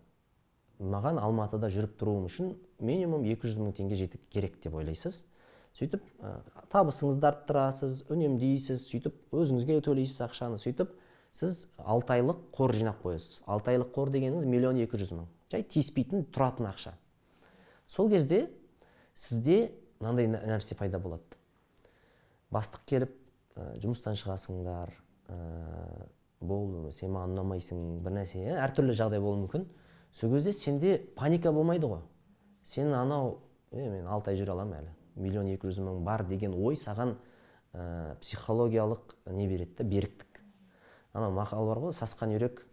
маған 0.80 1.18
алматыда 1.20 1.70
жүріп 1.72 1.96
тұруым 2.00 2.28
үшін 2.28 2.54
минимум 2.80 3.26
200 3.26 3.58
мың 3.60 3.74
теңге 3.76 3.98
жетіп 4.00 4.22
керек 4.32 4.60
деп 4.62 4.76
ойлайсыз. 4.78 5.24
Сөйтіп 5.76 6.04
ә, 6.22 6.32
табысыңызды 6.72 7.28
арттырасыз 7.28 8.04
үнемдейсіз 8.10 8.86
сөйтіп 8.88 9.34
өзіңізге 9.34 9.80
төлейсіз 9.86 10.22
ақшаны. 10.26 10.58
Сөйтіп 10.62 10.94
сіз 11.36 11.66
алты 11.78 12.16
айлық 12.16 12.40
қор 12.54 12.74
жинап 12.74 13.02
қоясыз. 13.04 13.42
Алты 13.46 13.74
айлық 13.74 13.92
қор 13.94 14.10
дегеніңіз 14.14 14.48
миллион 14.50 14.80
екі 14.82 14.98
жүз 15.02 15.12
мың. 15.14 15.28
Жай 15.52 15.66
тиіспейтін 15.66 16.26
тұратын 16.34 16.70
ақша. 16.70 16.94
Сол 17.86 18.10
кезде 18.10 18.48
сізде 19.14 19.72
мынандай 20.00 20.30
нәрсе 20.30 20.78
пайда 20.78 20.98
болады. 21.02 21.38
Бастық 22.50 22.82
келіп 22.90 23.14
ә, 23.60 23.74
жұмыстан 23.82 24.16
шығасыңдар 24.16 24.94
ә, 25.28 25.36
бол 26.40 26.88
сен 26.96 27.12
маған 27.12 27.34
ұнамайсың 27.36 27.82
бір 28.04 28.16
нәрсе. 28.16 28.40
Әртүрлі 28.56 28.96
жағдай 28.96 29.20
болуы 29.20 29.44
мүмкін. 29.44 29.66
Сол 30.16 30.32
кезде 30.32 30.54
сенде 30.56 30.96
паника 31.16 31.52
болмайды 31.52 31.90
ғой. 31.90 32.00
Сен 32.64 32.94
анау 32.96 33.36
е 33.72 33.84
мен 33.84 34.08
алты 34.08 34.32
ай 34.32 34.40
жүре 34.40 34.54
аламын 34.54 34.80
әлі. 34.80 34.94
Миллион 35.20 35.50
екі 35.52 35.68
жүз 35.68 35.82
мың 35.84 36.00
бар 36.06 36.24
деген 36.26 36.56
ой 36.56 36.78
саған 36.80 37.14
ә, 37.74 38.16
психологиялық 38.22 39.14
не 39.36 39.46
береді 39.48 39.76
да 39.78 39.84
беріктік. 39.84 40.42
Анау 41.12 41.34
мақал 41.36 41.68
бар 41.68 41.84
ғой 41.84 41.94
сасқан 41.94 42.32
үйрек 42.32 42.64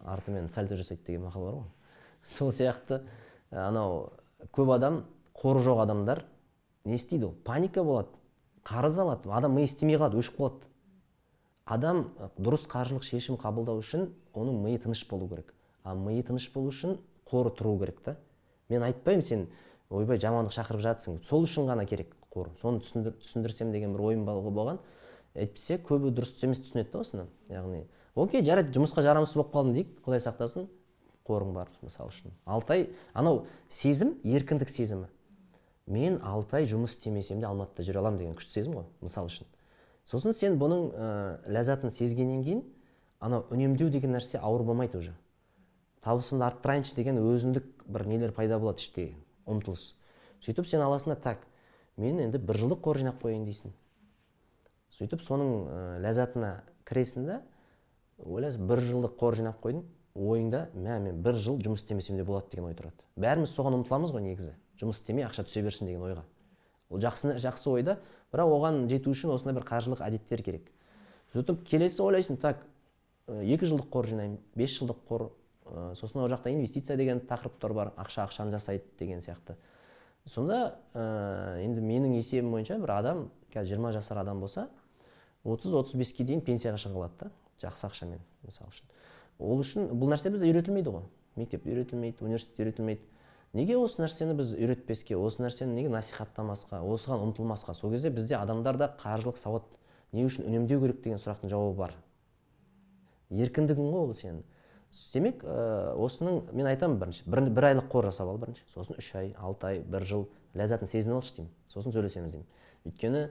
артымен 0.00 0.48
сальто 0.48 0.76
жасайды 0.76 1.06
деген 1.06 1.26
мақал 1.26 1.44
бар 1.48 1.58
ғой. 1.60 1.68
Сол 2.24 2.52
сияқты 2.52 3.02
анау 3.50 4.12
көп 4.54 4.74
адам 4.76 5.04
қоры 5.34 5.60
жоқ 5.64 5.82
адамдар 5.82 6.24
не 6.84 6.94
істейді 6.94 7.26
ол? 7.26 7.34
Паника 7.44 7.84
болады. 7.84 8.19
Қарыз 8.64 8.98
алады 9.00 9.30
адам 9.32 9.54
ми 9.56 9.64
істемей 9.64 9.96
қалады 9.96 10.20
өшіп 10.20 10.36
қалады. 10.38 10.68
Адам 11.64 12.04
дұрыс 12.38 12.66
қаржылық 12.70 13.04
шешім 13.06 13.38
қабылдау 13.40 13.80
үшін 13.80 14.10
оның 14.34 14.62
миы 14.64 14.78
тыныш 14.78 15.06
болу 15.08 15.28
керек. 15.28 15.54
А 15.84 15.94
миы 15.94 16.22
тыныш 16.22 16.50
болу 16.52 16.72
үшін 16.72 16.98
қоры 17.30 17.52
тұру 17.54 17.76
керек 17.78 18.00
та. 18.04 18.16
Мен 18.68 18.82
айтпаймын 18.82 19.22
сен 19.22 19.46
ойбай 19.90 20.18
жамандық 20.18 20.54
шақырып 20.54 20.82
жатсың 20.82 21.20
сол 21.26 21.46
үшін 21.46 21.70
ғана 21.70 21.86
керек 21.86 22.16
қор 22.30 22.50
соны 22.60 22.82
түсіндір, 22.82 23.16
түсіндірсем 23.22 23.72
деген 23.72 23.94
бір 23.94 24.10
ойым 24.10 24.26
болған. 24.26 24.78
Әйтпесе 25.34 25.78
көбі 25.78 26.10
дұрыс 26.14 26.34
емес 26.42 26.60
түсінеді 26.62 26.90
да 26.92 27.00
осыны. 27.04 27.26
Яғни 27.48 27.84
окей 28.14 28.44
жарайды 28.44 28.74
жұмысқа 28.74 29.02
жарамсыз 29.06 29.38
болып 29.38 29.52
қалдым 29.54 29.74
дейік 29.74 29.92
құдай 30.04 30.22
сақтасын 30.22 30.68
қорың 31.26 31.54
бар 31.54 31.70
мысалы 31.82 32.10
үшін. 32.10 32.34
Алты 32.44 32.74
ай 32.74 32.86
анау 33.14 33.44
сезім 33.68 34.16
еркіндік 34.24 34.70
сезімі. 34.70 35.06
Мен 35.86 36.18
алты 36.22 36.60
ай 36.60 36.66
жұмыс 36.68 36.96
істемесем 36.96 37.40
де 37.40 37.46
алматыда 37.46 37.86
жүре 37.86 38.00
аламын 38.02 38.18
деген 38.18 38.36
күшті 38.38 38.60
сезім 38.60 38.76
ғой 38.78 38.86
мысал 39.00 39.28
үшін. 39.30 39.46
Сосын 40.04 40.34
сен 40.34 40.58
бұның 40.60 40.86
ә, 40.90 41.08
ләззатын 41.50 41.92
сезгеннен 41.94 42.44
кейін 42.44 42.62
анау 43.20 43.46
үнемдеу 43.50 43.90
деген 43.90 44.14
нәрсе 44.16 44.38
ауыр 44.38 44.64
болмайды 44.64 44.98
уже. 44.98 45.14
Табысымды 46.02 46.46
арттырайыншы 46.46 46.94
деген 46.96 47.20
өзіндік 47.20 47.84
бір 47.86 48.06
нелер 48.08 48.32
пайда 48.32 48.58
болады 48.58 48.80
іштегі 48.80 49.16
ұмтылыс. 49.46 49.94
Сөйтіп 50.40 50.66
сен 50.66 50.80
аласың 50.80 51.14
да 51.14 51.20
так 51.20 51.44
мен 51.96 52.20
енді 52.20 52.38
бір 52.38 52.62
жылдық 52.62 52.80
қор 52.84 53.00
жинап 53.02 53.20
қояйын 53.22 53.44
дейсің. 53.44 53.74
Сөйтіп 54.96 55.22
соның 55.22 55.52
ә, 55.68 55.80
ләззатына 56.06 56.52
кіресің 56.88 57.26
да 57.28 57.40
ойлайсың 58.18 58.66
бір 58.68 58.82
жылдық 58.88 59.18
қор 59.20 59.36
жинап 59.36 59.60
қойдым 59.62 59.84
ойыңда 60.14 60.66
мә 60.74 60.98
мен 61.04 61.22
бір 61.22 61.38
жыл 61.38 61.60
жұмыс 61.62 61.84
істемесем 61.84 62.16
де 62.18 62.24
болады 62.24 62.50
деген 62.50 62.68
ой 62.68 62.74
тұрады. 62.74 63.04
Бәріміз 63.16 63.52
соған 63.54 63.78
ұмтыламыз 63.80 64.12
ғой 64.14 64.24
негізі. 64.24 64.54
Жұмыс 64.80 65.00
істемей 65.00 65.26
ақша 65.26 65.44
түсе 65.46 65.62
берсін 65.62 65.86
деген 65.86 66.02
ойға. 66.02 66.24
Ол 66.90 67.00
жақсы 67.02 67.36
жақсы 67.38 67.70
ой 67.70 67.84
да 67.86 67.98
бірақ 68.32 68.54
оған 68.56 68.82
жету 68.90 69.12
үшін 69.14 69.34
осындай 69.34 69.54
бір 69.54 69.66
қаржылық 69.68 70.02
әдеттер 70.02 70.42
керек. 70.42 70.70
Сөйтіп 71.32 71.62
келесі 71.68 72.02
ойлайсың 72.02 72.40
так 72.42 72.64
екі 73.28 73.68
жылдық 73.70 73.90
қор 73.92 74.08
жинаймын 74.10 74.38
бес 74.58 74.74
жылдық 74.80 75.04
қор 75.06 75.26
ә, 75.66 75.94
сосын 75.94 76.24
ол 76.24 76.30
жақта 76.32 76.50
инвестиция 76.50 76.96
деген 76.98 77.20
тақырыптар 77.20 77.72
бар 77.72 77.92
ақша 77.96 78.24
ақшаны 78.26 78.50
жасайды 78.50 78.84
деген 78.98 79.20
сияқты. 79.22 79.54
Сонда 80.26 80.80
ә, 80.94 81.62
енді 81.62 81.80
менің 81.80 82.16
есебім 82.18 82.50
бойынша 82.50 82.80
бір 82.82 82.96
адам 82.96 83.28
қазір 83.54 83.76
жиырма 83.76 83.92
жасар 83.94 84.18
адам 84.18 84.40
болса 84.40 84.68
отыз 85.44 85.74
отыз 85.74 85.94
беске 85.94 86.24
дейін 86.24 86.42
пенсияға 86.42 86.80
шыға 86.82 86.98
алады 86.98 87.24
да 87.24 87.30
жақсы 87.62 87.86
ақшамен 87.86 88.20
мысалы 88.42 88.74
үшін. 88.74 88.90
Ол 89.40 89.62
үшін 89.64 89.88
бұл 89.96 90.12
нәрсе 90.12 90.30
бізде 90.30 90.50
үйретілмейді 90.50 90.92
ғой. 90.94 91.08
Мектепте 91.40 91.72
үйретілмейді 91.72 92.24
университетте 92.24 92.64
үйретілмейді. 92.66 93.06
Неге 93.56 93.74
осы 93.80 93.98
нәрсені 94.02 94.36
біз 94.38 94.52
үйретпеске 94.54 95.16
осы 95.18 95.42
нәрсені 95.42 95.74
неге 95.74 95.90
насихаттамасқа 95.90 96.84
осыған 96.86 97.24
ұмтылмасқа? 97.24 97.74
Сол 97.74 97.90
кезде 97.90 98.12
бізде 98.14 98.36
адамдарда 98.38 98.92
қаржылық 99.00 99.40
сауат 99.40 99.66
не 100.12 100.22
үшін 100.26 100.46
үнемдеу 100.46 100.78
керек 100.84 101.02
деген 101.02 101.18
сұрақтың 101.18 101.50
жауабы 101.50 101.76
бар. 101.78 101.96
Еркіндігің 103.30 103.90
ғой 103.90 104.06
ол 104.06 104.14
сенің. 104.14 104.44
Демек 105.12 105.42
ә, 105.42 105.94
осының 105.98 106.52
мен 106.54 106.66
айтамын 106.70 106.98
бірінші 106.98 107.26
бір, 107.26 107.42
бір 107.50 107.68
айлық 107.72 107.90
қор 107.90 108.08
жасап 108.10 108.30
ал 108.30 108.38
бірінші. 108.42 108.62
Сосын 108.74 108.98
үш 108.98 109.10
ай 109.18 109.34
алты 109.38 109.66
ай 109.66 109.82
бір 109.82 110.06
жыл 110.06 110.24
ләззатын 110.58 110.90
сезініп 110.90 111.20
алшы 111.20 111.36
деймін. 111.36 111.52
Сосын 111.70 111.94
сөйлесеміз 111.94 112.34
деймін. 112.34 112.48
Өйткені 112.86 113.26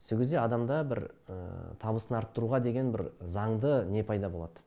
сол 0.00 0.22
кезде 0.22 0.40
адамда 0.40 0.80
бір 0.88 1.02
ә, 1.28 1.40
табысын 1.80 2.16
арттыруға 2.20 2.62
деген 2.64 2.92
бір 2.92 3.10
заңды 3.20 3.84
не 3.92 4.04
пайда 4.04 4.32
болады? 4.32 4.64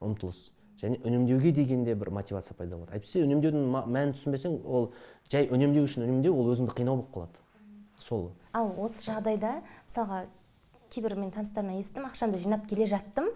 Ұмтылыс. 0.00 0.50
Және 0.80 0.96
үнемдеуге 1.04 1.52
деген 1.52 1.84
де 1.84 1.94
бір 1.94 2.10
мотивация 2.16 2.56
пайда 2.56 2.78
болады. 2.78 2.96
Әйтпесе 2.96 3.20
үнемдеудің 3.26 3.66
мәнін 3.68 4.14
түсінбесең 4.16 4.60
ол 4.64 4.92
жай 5.30 5.48
үнемдеу 5.52 5.84
үшін 5.84 6.06
үнемдеу 6.06 6.32
ол 6.40 6.52
өзіңді 6.54 6.72
қинау 6.78 7.02
болып 7.02 7.10
қалады. 7.14 7.42
Сол. 8.00 8.30
Ал 8.56 8.72
осы 8.80 9.04
жағдайда 9.10 9.58
мысалға 9.90 10.22
кейбір 10.90 11.18
мен 11.20 11.30
таныстарымнан 11.34 11.82
естідім 11.82 12.08
ақшамды 12.08 12.40
жинап 12.40 12.64
келе 12.70 12.86
жаттым. 12.88 13.28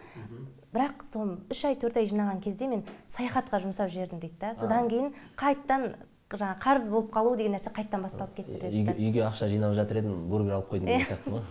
Бірақ 0.72 1.04
сол 1.04 1.36
үш 1.52 1.64
ай 1.68 1.76
төрт 1.76 2.00
ай 2.00 2.08
жинаған 2.08 2.40
кезде 2.42 2.66
мен 2.72 2.82
саяхатқа 3.12 3.60
жұмсап 3.62 3.92
жібердім 3.92 4.24
дейді 4.24 4.40
да. 4.40 4.54
Содан 4.56 4.88
кейін 4.88 5.12
қайтадан 5.36 5.92
жаңағы 6.32 6.58
қарыз 6.64 6.88
болып 6.90 7.12
қалу 7.14 7.36
деген 7.36 7.54
нәрсе 7.54 7.70
қайтадан 7.76 8.08
басталып 8.08 8.34
кетті 8.40 8.56
деп 8.58 8.72
үйге, 8.72 8.96
үйге 8.96 9.22
ақша 9.28 9.46
жинап 9.52 9.76
жатыр 9.76 10.00
едім 10.00 10.24
бургер 10.32 10.56
алып 10.56 10.72
қойдым 10.72 10.88
деген 10.88 11.06
сияқты 11.06 11.30
ма? 11.30 11.44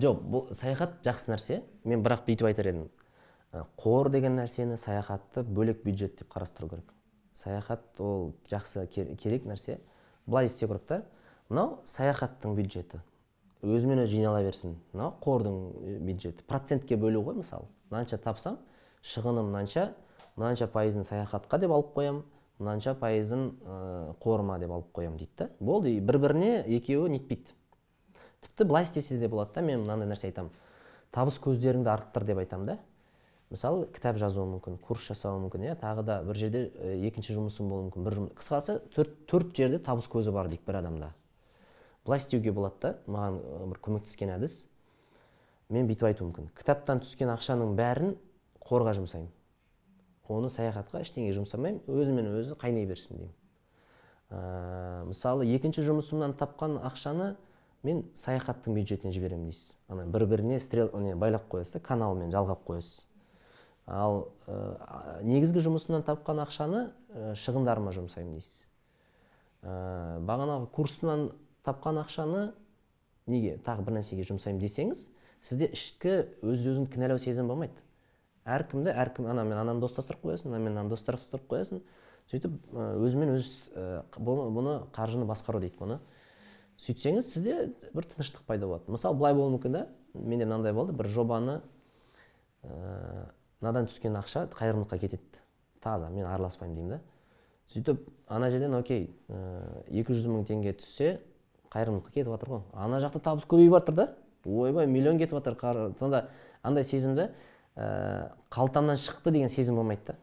Жоқ 0.00 0.24
бұл 0.24 0.48
саяхат 0.56 0.96
жақсы 1.06 1.30
нәрсе. 1.30 1.60
Мен 1.84 2.02
бірақ 2.02 2.24
бүйтіп 2.26 2.48
айтар 2.48 2.72
едім. 2.72 2.88
Қор 3.52 4.10
деген 4.12 4.36
нәрсені 4.36 4.76
саяхатты 4.76 5.42
бөлек 5.42 5.82
бюджет 5.84 6.18
деп 6.18 6.32
қарастыру 6.32 6.68
керек. 6.68 6.92
Саяхат 7.32 8.00
ол 8.00 8.34
жақсы 8.50 8.86
керек 8.88 9.46
нәрсе 9.46 9.78
былай 10.26 10.46
істеу 10.46 10.68
керек 10.68 10.86
та. 10.86 11.02
Мынау 11.48 11.78
саяхаттың 11.86 12.54
бюджеті. 12.54 13.00
Өзімен 13.62 14.04
өзі 14.04 14.18
жинала 14.18 14.42
берсін. 14.44 14.76
Мынау 14.92 15.14
қордың 15.24 16.00
бюджеті. 16.04 16.44
Процентке 16.44 16.96
бөлу 16.96 17.22
ғой 17.24 17.40
мысалы 17.40 17.66
мынанша 17.90 18.18
тапсам 18.18 18.58
шығыным 19.02 19.48
мынанша 19.48 19.94
мынанша 20.36 20.68
пайызын 20.68 21.06
саяхатқа 21.08 21.58
деп 21.58 21.72
алып 21.72 21.94
қоямын 21.96 22.22
мынанша 22.58 22.94
пайызын 22.98 23.48
ә, 23.64 24.14
қорыма 24.20 24.58
деп 24.60 24.70
алып 24.70 24.92
қоямын 24.92 25.16
дейді 25.18 25.32
да. 25.38 25.48
Болды 25.60 25.98
бір 26.00 26.18
біріне 26.18 26.52
екеуі 26.66 27.10
нетпейді. 27.14 27.54
Тіпті 28.42 28.64
былай 28.64 28.84
істесе 28.84 29.18
де 29.18 29.28
болады 29.28 29.54
да 29.54 29.62
мен 29.62 29.86
мынандай 29.86 30.10
нәрсе 30.10 30.28
айтамын 30.28 30.52
табыс 31.14 31.38
көздеріңді 31.42 31.90
арттыр 31.90 32.26
деп 32.28 32.38
айтамын 32.44 32.66
да. 32.66 32.78
Мысалы 33.48 33.86
кітап 33.96 34.18
жазуы 34.20 34.44
мүмкін 34.48 34.76
курс 34.84 35.06
жасауы 35.08 35.40
мүмкін 35.46 35.64
иә 35.70 35.76
тағы 35.80 36.04
да 36.04 36.18
бір 36.26 36.36
жерде 36.36 36.62
екінші 37.08 37.36
жұмысым 37.38 37.70
болуы 37.70 37.86
мүмкін. 37.88 38.04
Бір 38.04 38.16
жұмыс 38.18 38.34
қысқасы 38.36 38.78
төрт, 38.94 39.14
төрт 39.30 39.56
жерде 39.56 39.78
табыс 39.80 40.08
көзі 40.10 40.34
бар 40.36 40.50
дейік 40.52 40.66
бір 40.66 40.82
адамда. 40.82 41.12
Былай 42.04 42.20
істеуге 42.20 42.52
болады 42.52 42.80
да 42.82 42.94
маған 43.06 43.40
бір 43.72 43.80
көмектескен 43.84 44.34
әдіс. 44.36 44.66
Мен 45.68 45.88
бүйтіп 45.88 46.10
айтуым 46.10 46.30
мүмкін. 46.30 46.52
Кітаптан 46.56 47.02
түскен 47.04 47.32
ақшаның 47.32 47.74
бәрін 47.76 48.14
қорға 48.64 48.94
жұмсаймын. 49.00 49.32
Оны 50.28 50.52
саяхатқа 50.52 51.00
ештеңеге 51.00 51.34
жұмсамаймын 51.38 51.84
өзімен 51.88 52.28
өзі 52.36 52.56
қайнай 52.60 52.84
берсін 52.88 53.16
деймін. 53.16 53.34
Ә, 54.28 55.04
мысалы 55.08 55.46
екінші 55.48 55.86
жұмысымнан 55.86 56.34
тапқан 56.36 56.76
ақшаны 56.84 57.30
мен 57.82 58.02
саяхаттың 58.12 58.76
бюджетіне 58.76 59.12
жіберемін 59.16 59.48
дейсіз. 59.48 59.76
Ана 59.88 60.04
бір 60.04 60.26
біріне 60.28 60.60
стрел 60.60 60.92
не 61.00 61.14
байлап 61.16 61.48
қоясыз 61.48 61.78
да 61.78 61.80
каналмен 61.80 62.32
жалғап 62.32 62.60
қоясыз. 62.68 63.06
Ал 63.88 64.28
ә, 64.46 65.22
негізгі 65.24 65.62
жұмысымнан 65.64 66.04
тапқан 66.06 66.42
ақшаны 66.44 66.88
ә, 67.08 67.34
шығындарыма 67.40 67.92
жұмсаймын 67.96 68.36
дейсіз. 68.36 68.66
Ә, 69.62 70.20
бағанағы 70.28 70.68
курсынан 70.76 71.30
тапқан 71.66 72.02
ақшаны 72.04 72.50
неге 73.26 73.56
тағы 73.64 73.86
бір 73.86 73.98
нәрсеге 73.98 74.26
жұмсаймын 74.28 74.60
десеңіз 74.62 75.08
сізде 75.44 75.70
ішкі 75.72 76.14
өз 76.42 76.66
өзіңді 76.68 76.92
кінәлау 76.94 77.20
сезімі 77.22 77.52
болмайды. 77.52 77.80
Әркімді 78.48 78.92
әркім 78.92 79.28
ана 79.28 79.44
мен 79.44 79.58
ананы 79.60 79.82
достастырып 79.82 80.24
қоясың 80.24 80.52
мен 80.52 80.68
мынаны 80.68 80.92
достастырып 80.92 81.48
қоясың. 81.50 81.82
Сөйтіп 82.30 82.54
өзімен 82.76 83.34
өз 83.34 83.70
бұны 84.16 84.78
қаржыны 84.96 85.28
басқару 85.28 85.60
дейді 85.62 85.78
бұны. 85.80 85.98
Сөйтсеңіз 86.80 87.28
сізде 87.28 87.72
бір 87.94 88.08
тыныштық 88.08 88.44
пайда 88.48 88.68
болады. 88.68 88.88
Мысалы 88.92 89.18
былай 89.20 89.36
болуы 89.36 89.56
мүмкін 89.56 89.76
да 89.76 89.86
менде 90.14 90.46
мынандай 90.46 90.72
болды 90.72 90.92
бір 90.96 91.08
жобаны 91.12 91.60
мынадан 93.60 93.88
түскен 93.90 94.16
ақша 94.18 94.46
қайырымдылыққа 94.54 94.98
кетеді. 94.98 95.42
Таза 95.80 96.10
мен 96.10 96.26
араласпаймын 96.26 96.76
деймін 96.76 96.92
да. 96.96 97.00
Сөйтіп 97.72 98.06
ана 98.28 98.50
жерден 98.50 98.74
окей 98.78 99.10
екі 99.28 100.14
жүз 100.14 100.28
мың 100.30 100.46
теңге 100.48 100.72
түссе 100.78 101.18
қайырымдылыққа 101.72 102.14
кетіп 102.14 102.32
жатыр 102.32 102.54
ғой. 102.54 102.62
Ана 102.72 103.00
жақта 103.02 103.20
табыс 103.20 103.44
көбейіп 103.48 103.74
жатыр 103.76 103.94
да. 103.94 104.06
Ойбай 104.44 104.86
миллион 104.86 105.18
кетіп 105.18 105.36
жатыр. 105.38 105.58
Сонда 105.98 106.28
андай 106.62 106.84
сезімді 106.84 107.28
ә, 107.76 108.32
қалтамнан 108.50 108.96
шықты 108.96 109.30
деген 109.30 109.48
сезім 109.48 109.76
болмайды 109.76 110.06
да. 110.06 110.16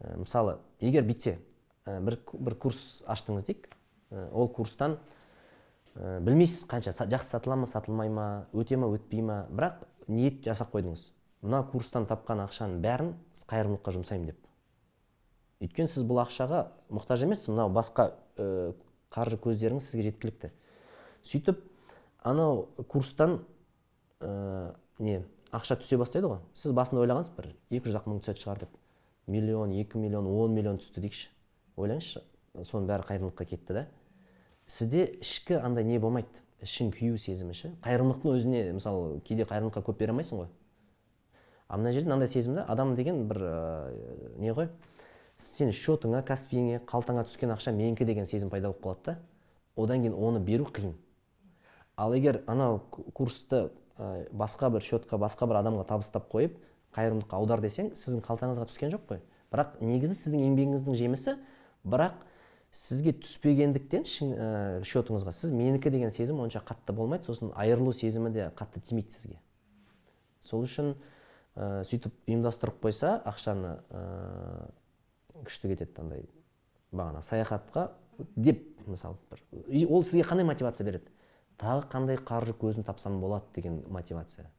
Ә, 0.00 0.16
мысалы 0.20 0.58
егер 0.80 1.04
бүйтсе 1.04 1.38
ә, 1.84 1.98
бір, 2.00 2.20
бір 2.32 2.54
курс 2.54 3.02
аштыңыз 3.06 3.48
дейік. 3.48 3.68
Ә, 4.10 4.28
ол 4.32 4.48
курстан 4.48 4.98
ә, 5.96 6.20
білмейсіз 6.20 6.64
қанша 6.70 6.94
жақсы 6.94 7.34
сатыла 7.34 7.56
ма 7.56 7.66
сатылмай 7.66 8.08
ма 8.08 8.46
өте 8.52 8.76
ма 8.76 8.92
өтпей 8.94 9.22
ма. 9.22 9.46
Бірақ 9.50 9.82
ниет 10.06 10.44
жасап 10.46 10.72
қойдыңыз. 10.72 11.10
Мына 11.46 11.62
курстан 11.70 12.06
тапқан 12.10 12.42
ақшаның 12.44 12.80
бәрін 12.82 13.12
қайырымдылыққа 13.48 13.94
жұмсаймын 13.94 14.32
деп. 14.32 14.38
Өйткені 15.62 15.88
сіз 15.88 16.04
бұл 16.06 16.20
ақшаға 16.24 16.66
мұқтаж 16.92 17.22
емессіз 17.24 17.52
мынау 17.52 17.70
басқа 17.72 18.10
ә, 18.36 18.74
қаржы 19.14 19.38
көздеріңіз 19.40 19.86
сізге 19.86 20.10
жеткілікті. 20.10 20.50
Сөйтіп 21.24 21.62
анау 22.26 22.66
курстан 22.90 23.38
ә, 24.20 24.74
не 24.98 25.22
ақша 25.54 25.78
түсе 25.80 25.96
бастайды 26.00 26.28
ғой. 26.28 26.42
Сіз 26.54 26.74
басында 26.76 27.04
ойлағансыз 27.04 27.36
бір 27.38 27.52
екі 27.70 27.88
жүз 27.88 28.00
ақ 28.02 28.10
мың 28.10 28.20
түсетін 28.24 28.42
шығар 28.42 28.64
деп. 28.66 28.74
Миллион 29.26 29.72
екі 29.78 30.02
миллион 30.02 30.26
он 30.26 30.52
миллион 30.54 30.82
түсті 30.82 31.02
дейікші 31.04 31.30
ойлаңызшы 31.76 32.22
соның 32.64 32.90
бәрі 32.90 33.06
қайырымдылыққа 33.08 33.48
кетті 33.52 33.76
да. 33.76 33.86
Сізде 34.66 35.06
ішкі 35.22 35.60
андай 35.60 35.84
не 35.84 35.98
болмайды. 36.02 36.28
Ішің 36.64 36.92
күйу 36.94 37.18
сезімі 37.20 37.54
ше. 37.54 37.72
Қайырымдылықтың 37.84 38.32
өзіне 38.32 38.62
мысалы 38.78 39.20
кейде 39.26 39.44
қайырымдылыққа 39.44 39.84
көп 39.84 39.98
бере 40.00 40.14
алмайсың 40.14 40.40
ғой. 40.40 40.48
Ал 41.68 41.78
мына 41.78 41.92
жерде 41.92 42.08
мынандай 42.08 42.28
сезім 42.28 42.54
да 42.54 42.64
адам 42.68 42.94
деген 42.96 43.26
бір 43.28 43.42
ә, 43.42 44.34
не 44.38 44.52
ғой? 44.52 44.68
Сен 45.36 45.72
счетыңа 45.74 46.22
каспиіңе 46.24 46.80
қалтаңа 46.88 47.26
түскен 47.26 47.52
ақша 47.52 47.72
менікі 47.76 48.06
деген 48.08 48.26
сезім 48.26 48.50
пайда 48.50 48.70
болып 48.70 48.84
қалады 48.84 49.04
да. 49.04 49.18
Одан 49.76 50.00
кейін 50.00 50.14
оны 50.14 50.40
беру 50.40 50.64
қиын. 50.64 50.94
Ал 51.96 52.14
егер 52.14 52.42
анау 52.46 52.78
курсты 53.12 53.70
ә, 53.98 54.28
басқа 54.32 54.70
бір 54.70 54.84
счетқа 54.84 55.18
басқа 55.18 55.48
бір 55.50 55.60
адамға 55.60 55.84
табыстап 55.88 56.30
қойып 56.32 56.56
қайырымдылыққа 56.96 57.36
аудар 57.36 57.60
десең 57.60 57.90
сіздің 57.96 58.22
қалтаңызға 58.24 58.68
түскен 58.70 58.94
жоқ 58.94 59.04
қой. 59.10 59.20
Бірақ 59.52 59.76
негізі 59.80 60.16
сіздің 60.16 60.46
еңбегіңіздің 60.46 60.96
жемісі 60.96 61.36
бірақ 61.84 62.16
сізге 62.72 63.12
түспегендіктен 63.20 64.04
ә, 64.04 64.80
счетыңызға 64.84 65.32
сіз 65.32 65.52
менікі 65.52 65.92
деген 65.92 66.10
сезім 66.10 66.40
онша 66.44 66.60
қатты 66.64 66.92
болмайды. 66.96 67.28
Сосын 67.28 67.52
айырылу 67.56 67.92
сезімі 67.92 68.32
де 68.32 68.50
қатты 68.56 68.80
тимейді 68.80 69.12
сізге. 69.12 69.38
Сол 70.44 70.64
үшін 70.64 70.94
ә, 71.56 71.82
сөйтіп 71.88 72.14
ұйымдастырып 72.28 72.78
қойса 72.84 73.16
ақшаны 73.26 73.76
ә, 73.90 74.02
күшті 75.42 75.72
кетеді 75.72 76.02
андай 76.02 76.26
бағана 76.92 77.22
саяхатқа 77.24 77.90
деп 78.36 78.62
мысалы 78.86 79.16
бір. 79.30 79.42
Ол 79.88 80.04
сізге 80.04 80.26
қандай 80.28 80.46
мотивация 80.46 80.86
береді? 80.86 81.10
Тағы 81.58 81.88
қандай 81.90 82.20
қаржы 82.20 82.54
көзін 82.56 82.84
тапсам 82.84 83.20
болады 83.20 83.48
деген 83.54 83.82
мотивация. 83.88 84.50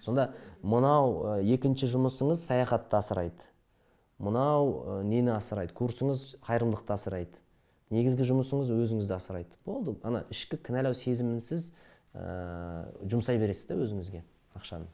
Сонда 0.00 0.32
мынау 0.62 1.38
екінші 1.44 1.88
жұмысыңыз 1.92 2.44
саяхатты 2.46 2.96
асырайды. 2.96 3.44
Мынау 4.18 5.02
нені 5.04 5.34
асырайды? 5.36 5.74
Курсыңыз 5.76 6.36
қайырымдылықты 6.44 6.96
асырайды. 6.96 7.40
Негізгі 7.92 8.26
жұмысыңыз 8.32 8.72
өзіңізді 8.72 9.16
асырайды. 9.16 9.56
Болды 9.64 9.96
ана 10.02 10.24
ішкі 10.32 10.58
кінәлау 10.58 10.96
сезімінсіз 10.96 11.70
ә, 12.16 12.88
жұмсай 13.04 13.38
бересіз 13.40 13.68
да 13.68 13.78
өзіңізге 13.84 14.24
ақшаны. 14.56 14.88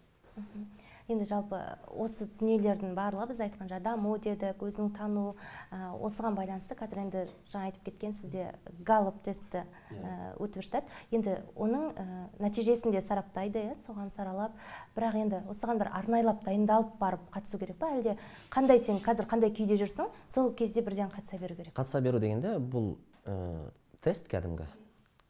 Енді 1.12 1.26
жалпы 1.28 1.58
осы 1.86 2.26
дүниелердің 2.40 2.94
барлығы 2.96 3.28
біз 3.30 3.40
айтқан 3.44 3.68
жаңа 3.70 3.82
даму 3.84 4.14
дедік 4.22 4.62
өзің 4.64 4.90
тану 4.96 5.34
ә, 5.70 5.92
осыған 6.02 6.36
байланысты 6.38 6.76
қазір 6.78 7.02
енді 7.04 7.24
жаңа 7.52 7.70
айтып 7.70 7.84
кеткен 7.86 8.16
сізде 8.16 8.48
галлоп 8.86 9.20
тесті 9.22 9.62
ә, 9.92 10.32
өтіп 10.42 10.64
жатады. 10.66 10.90
Енді 11.12 11.36
оның 11.54 11.88
ә, 11.92 12.06
нәтижесін 12.42 12.94
де 12.94 13.02
сараптайды 13.04 13.62
иә 13.68 13.76
соған 13.84 14.10
саралап. 14.12 14.56
Бірақ 14.96 15.20
енді 15.22 15.42
осыған 15.52 15.82
бір 15.82 15.92
арнайлап 15.92 16.42
дайындалып 16.46 16.96
барып 17.00 17.28
қатысу 17.34 17.60
керек 17.60 17.78
па? 17.80 17.92
Әлде 17.96 18.16
қандай 18.50 18.80
сен 18.82 19.00
қазір 19.04 19.28
қандай 19.30 19.54
күйде 19.54 19.78
жүрсің? 19.80 20.10
Сол 20.32 20.52
кезде 20.56 20.82
бірден 20.82 21.12
қатыса 21.12 21.38
беру 21.38 21.56
керек. 21.56 21.74
Қатыса 21.76 22.00
беру 22.00 22.20
дегенде 22.22 22.56
бұл 22.58 22.96
ә, 23.26 23.70
тест 24.02 24.28
кәдімгі. 24.32 24.66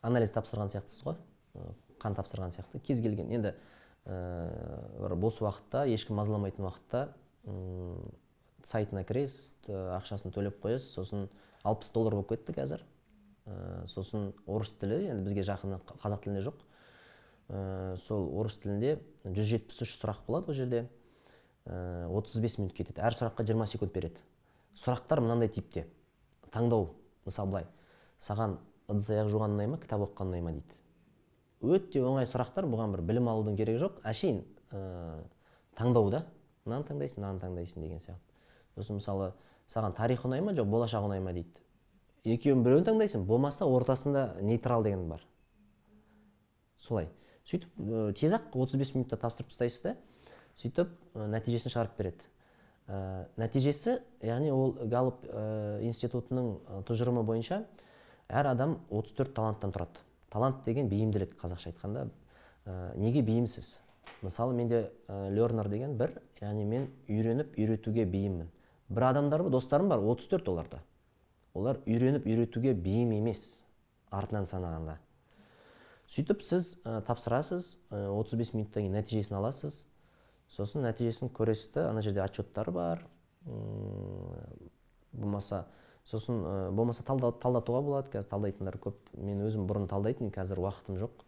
Анализ 0.03 0.33
тапсырған 0.35 0.72
сияқтысыз 0.72 1.05
ғой. 1.07 1.18
Қан 2.03 2.16
тапсырған 2.18 2.51
сияқты. 2.51 2.80
Кез 2.83 3.01
келген. 3.05 3.28
Енді 3.30 3.55
бір 4.05 5.15
бос 5.21 5.39
уақытта 5.43 5.85
ешкім 5.91 6.19
мазаламайтын 6.19 6.67
уақытта 6.67 7.05
сайтына 8.67 9.05
кіресіз 9.07 9.55
ақшасын 9.69 10.35
төлеп 10.35 10.59
қоясыз. 10.63 10.95
Сосын 10.97 11.29
60 11.65 11.93
доллар 11.95 12.17
болып 12.19 12.33
кетті 12.35 12.55
қазір. 12.57 12.83
Ә, 13.47 13.87
сосын 13.91 14.33
орыс 14.47 14.73
тілі 14.79 15.01
енді 15.11 15.27
бізге 15.27 15.45
жақыны 15.47 15.81
қазақ 15.91 16.25
тілінде 16.25 16.43
жоқ. 16.47 16.61
Ә, 17.49 17.97
сол 18.05 18.29
орыс 18.39 18.59
тілінде 18.63 18.99
173 19.25 19.97
сұрақ 19.99 20.23
болады 20.27 20.53
ол 20.53 20.59
жерде. 20.59 20.85
Ә, 21.67 22.07
35 22.11 22.59
минут 22.61 22.77
кетеді. 22.77 23.03
Әр 23.03 23.17
сұраққа 23.19 23.47
20 23.47 23.71
секунд 23.71 23.95
береді. 23.95 24.23
Сұрақтар 24.79 25.23
мынандай 25.23 25.51
типте. 25.51 25.87
Таңдау 26.55 26.93
мысалы 27.27 27.51
былай. 27.51 27.67
Саған 28.23 28.59
ыдыс 28.91 29.11
аяқ 29.11 29.31
жуған 29.33 29.57
ұнай 29.57 29.71
ма 29.71 29.79
кітап 29.83 30.07
оқыған 30.07 30.33
ұнай 30.33 30.43
ма 30.45 30.55
дейді. 30.55 30.82
Өте 31.63 32.03
оңай 32.03 32.27
сұрақтар 32.29 32.67
бұған 32.71 32.97
бір 32.97 33.05
білім 33.09 33.31
алудың 33.33 33.57
керегі 33.59 33.81
жоқ. 33.83 34.01
Әшейін 34.09 34.43
ә, 34.75 34.83
таңдау 35.79 36.11
да. 36.13 36.25
Мынаны 36.67 36.87
таңдайсың 36.89 37.23
мынаны 37.23 37.43
таңдайсың 37.43 37.83
деген 37.83 38.03
сияқты. 38.03 38.37
Сосын 38.77 38.99
мысалы 38.99 39.33
саған 39.71 39.97
тарих 39.97 40.25
ұнай 40.27 40.43
ма? 40.43 40.55
Жоқ 40.57 40.69
болашақ 40.71 41.09
ұнай 41.09 41.23
ма 41.23 41.35
дейді. 41.37 41.63
Екеуінің 42.25 42.63
біреуін 42.67 42.87
таңдайсың 42.87 43.27
болмаса 43.27 43.67
ортасында 43.67 44.37
нейтрал 44.43 44.85
деген 44.87 45.09
бар. 45.11 45.25
Солай. 46.79 47.09
Сөйтіп 47.47 47.79
ә, 47.79 48.13
тез 48.19 48.35
ақ 48.37 48.53
35 48.55 48.95
минутта 48.95 49.19
тапсырып 49.19 49.51
тастайсыз 49.51 49.83
да 49.87 49.97
сөйтіп 50.59 50.93
ә, 51.15 51.27
нәтижесін 51.33 51.73
шығарып 51.73 51.99
береді. 51.99 52.29
Ә, 52.87 53.27
нәтижесі 53.41 53.99
яғни 54.23 54.53
ол 54.55 54.77
галлоп 54.91 55.25
ә, 55.27 55.81
институтының 55.87 56.85
тұжырымы 56.89 57.25
бойынша 57.27 57.63
әр 58.29 58.53
адам 58.53 58.79
34 58.91 59.35
таланттан 59.37 59.75
тұрады. 59.75 60.03
Талант 60.33 60.64
деген 60.64 60.89
бейімділік 60.89 61.37
қазақша 61.37 61.72
айтқанда 61.72 62.07
ә, 62.64 62.97
неге 62.97 63.22
бейімсіз? 63.22 63.80
Мысалы 64.22 64.55
менде 64.57 64.87
ә, 65.09 65.28
лернер 65.30 65.68
деген 65.68 65.97
бір 65.99 66.16
яғни 66.41 66.64
мен 66.64 66.89
үйреніп 67.09 67.57
үйретуге 67.59 68.07
бейіммін. 68.09 68.49
Бір 68.89 69.09
адамдар 69.11 69.45
достарым 69.51 69.93
бар 69.93 70.01
34 70.01 70.49
оларда. 70.49 70.83
Олар 71.55 71.80
үйреніп 71.87 72.26
үйретуге 72.26 72.74
бейім 72.74 73.12
емес 73.18 73.64
артынан 74.11 74.49
санағанда. 74.49 74.99
Сөйтіп 76.09 76.43
сіз 76.45 76.76
ә, 76.85 77.01
тапсырасыз 77.07 77.76
ә, 77.91 78.09
35 78.12 78.55
минуттан 78.57 78.87
кейін 78.87 78.97
нәтижесін 78.99 79.39
аласыз. 79.39 79.85
Сосын 80.53 80.85
нәтижесін 80.85 81.30
көресіз 81.33 81.78
ана 81.87 82.03
жерде 82.05 82.22
отчеттар 82.24 82.70
бар. 82.72 83.07
Болмаса 85.12 85.66
сосын 86.09 86.41
ә, 86.43 86.55
болмаса 86.75 87.05
талда, 87.07 87.33
талдатуға 87.43 87.83
болады. 87.85 88.11
Қазір 88.13 88.29
талдайтындар 88.31 88.79
көп. 88.83 88.99
Мен 89.17 89.43
өзім 89.47 89.67
бұрын 89.69 89.89
талдайтынмын 89.91 90.33
қазір 90.35 90.61
уақытым 90.63 90.99
жоқ. 91.01 91.25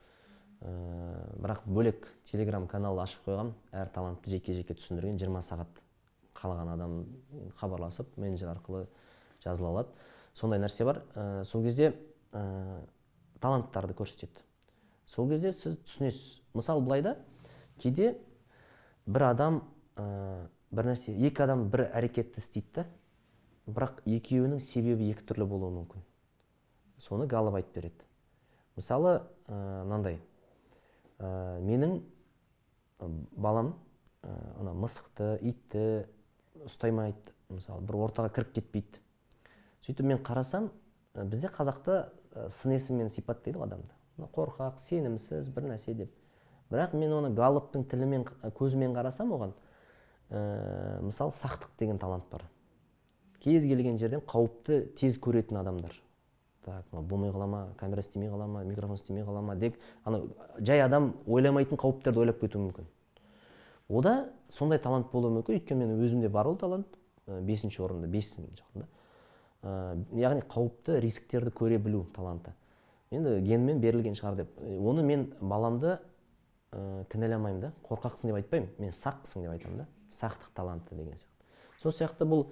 Ә, 0.65 0.73
бірақ 1.41 1.65
бөлек 1.67 2.09
телеграм 2.31 2.67
канал 2.71 2.99
ашып 3.03 3.27
қойғам. 3.29 3.53
Әр 3.73 3.93
талантты 3.95 4.33
жеке 4.35 4.55
жеке 4.57 4.77
түсіндірген 4.79 5.21
20 5.21 5.45
сағат 5.47 5.83
қалаған 6.35 6.73
адам 6.75 6.97
хабарласып 7.61 8.17
менеджер 8.19 8.51
арқылы 8.55 8.87
жазыла 9.45 9.71
алады. 9.71 9.95
Сондай 10.35 10.61
нәрсе 10.63 10.85
бар. 10.85 11.05
Ә, 11.15 11.45
сол 11.45 11.63
кезде 11.63 11.93
ә, 12.33 12.81
таланттарды 13.41 13.95
көрсетеді. 13.95 14.43
Сол 15.07 15.29
кезде 15.31 15.53
сіз 15.53 15.79
түсінесіз. 15.85 16.41
Мысалы 16.55 16.83
былай 16.83 17.03
да. 17.03 17.17
Кейде 17.79 18.17
бір 19.07 19.29
адам 19.31 19.63
ә, 19.97 20.49
бір 20.75 20.91
нәрсе 20.91 21.15
екі 21.15 21.45
адам 21.45 21.69
бір 21.71 21.87
әрекетті 21.93 22.43
істейді 22.43 22.87
бірақ 23.67 24.03
екеуінің 24.05 24.61
себебі 24.61 25.11
екі 25.13 25.25
түрлі 25.29 25.47
болуы 25.49 25.73
мүмкін. 25.79 26.03
Соны 27.01 27.27
галып 27.27 27.59
айтып 27.61 27.75
береді. 27.79 28.05
Мысалы 28.77 29.23
мынандай 29.49 30.19
ә, 31.19 31.61
менің 31.65 32.01
балам 33.37 33.75
ана 34.23 34.73
мысықты 34.77 35.39
итті 35.45 36.07
ұстаймайды 36.65 37.35
мысалы 37.53 37.85
бір 37.85 38.01
ортаға 38.07 38.33
кіріп 38.35 38.55
кетпейді. 38.57 39.01
Сөйтіп 39.85 40.09
мен 40.09 40.23
қарасам 40.25 40.71
бізде 41.15 41.51
қазақта 41.53 42.09
сын 42.51 42.75
есіммен 42.77 43.11
сипаттайды 43.13 43.59
ғой 43.59 43.69
адамды. 43.69 43.93
Қорқақ 44.35 44.79
сенімсіз 44.81 45.49
бір 45.53 45.69
нәрсе 45.73 45.95
деп. 45.95 46.11
Бірақ 46.71 46.95
мен 46.97 47.13
оны 47.13 47.31
галлоптың 47.37 47.85
тілімен 47.91 48.25
көзімен 48.57 48.95
қарасам 48.97 49.35
оған 49.37 49.53
ә, 50.31 51.01
мысалы 51.05 51.35
сақтық 51.37 51.77
деген 51.79 51.99
талант 51.99 52.25
бар. 52.31 52.47
Кез 53.45 53.67
келген 53.69 53.99
жерден 54.01 54.25
қауіпті 54.25 54.81
тез 54.97 55.19
көретін 55.21 55.61
адамдар. 55.61 55.93
Так 56.65 56.89
болмай 56.91 57.31
қала 57.31 57.47
ма 57.47 57.63
камера 57.77 58.01
істемей 58.01 58.31
қала 58.33 58.47
ма 58.49 58.65
микрофон 58.65 58.97
істемей 58.97 59.25
қала 59.25 59.43
ма 59.45 59.55
деп 59.57 59.77
ана 60.05 60.23
жай 60.59 60.81
адам 60.81 61.13
ойламайтын 61.27 61.77
қауіптерді 61.77 62.25
ойлап 62.25 62.41
кетуі 62.41 62.65
мүмкін. 62.65 62.89
Ода 63.89 64.33
сондай 64.49 64.79
талант 64.81 65.13
болуы 65.13 65.31
мүмкін. 65.37 65.59
Өйткені 65.61 65.87
мен 65.87 66.01
өзімде 66.01 66.29
бар 66.33 66.49
ол 66.49 66.57
талант. 66.57 66.89
Бесінші 67.27 67.83
орында 67.85 68.09
бессің 68.09 68.49
жағында 68.57 68.89
яғни 69.65 70.43
қауіпті 70.49 70.99
рисктерді 71.01 71.53
көре 71.57 71.79
білу 71.81 72.05
таланты. 72.17 72.53
Енді 73.11 73.39
генмен 73.45 73.81
берілген 73.81 74.17
шығар 74.19 74.37
деп. 74.43 74.59
Оны 74.61 75.05
мен 75.07 75.31
баламды 75.41 75.99
ә, 76.73 77.05
кінәламаймын 77.13 77.61
да. 77.63 77.73
Қорқақсың 77.89 78.29
деп 78.29 78.41
айтпаймын. 78.43 78.69
Мен 78.79 78.93
сақсың 78.93 79.47
деп 79.47 79.55
айтамын 79.55 79.85
да. 79.85 79.87
Сақтық 80.13 80.53
таланты 80.55 80.97
деген 80.97 81.17
сияқты. 81.17 81.49
Сол 81.81 81.93
сияқты 81.97 82.29
бұл 82.29 82.47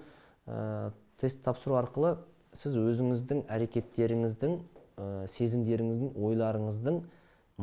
ә, 0.47 0.93
тест 1.20 1.43
тапсыру 1.45 1.76
арқылы 1.80 2.16
сіз 2.57 2.76
өзіңіздің 2.80 3.45
әрекеттеріңіздің 3.53 4.57
ә, 4.59 5.26
сезімдеріңіздің 5.32 6.16
ойларыңыздың 6.16 7.03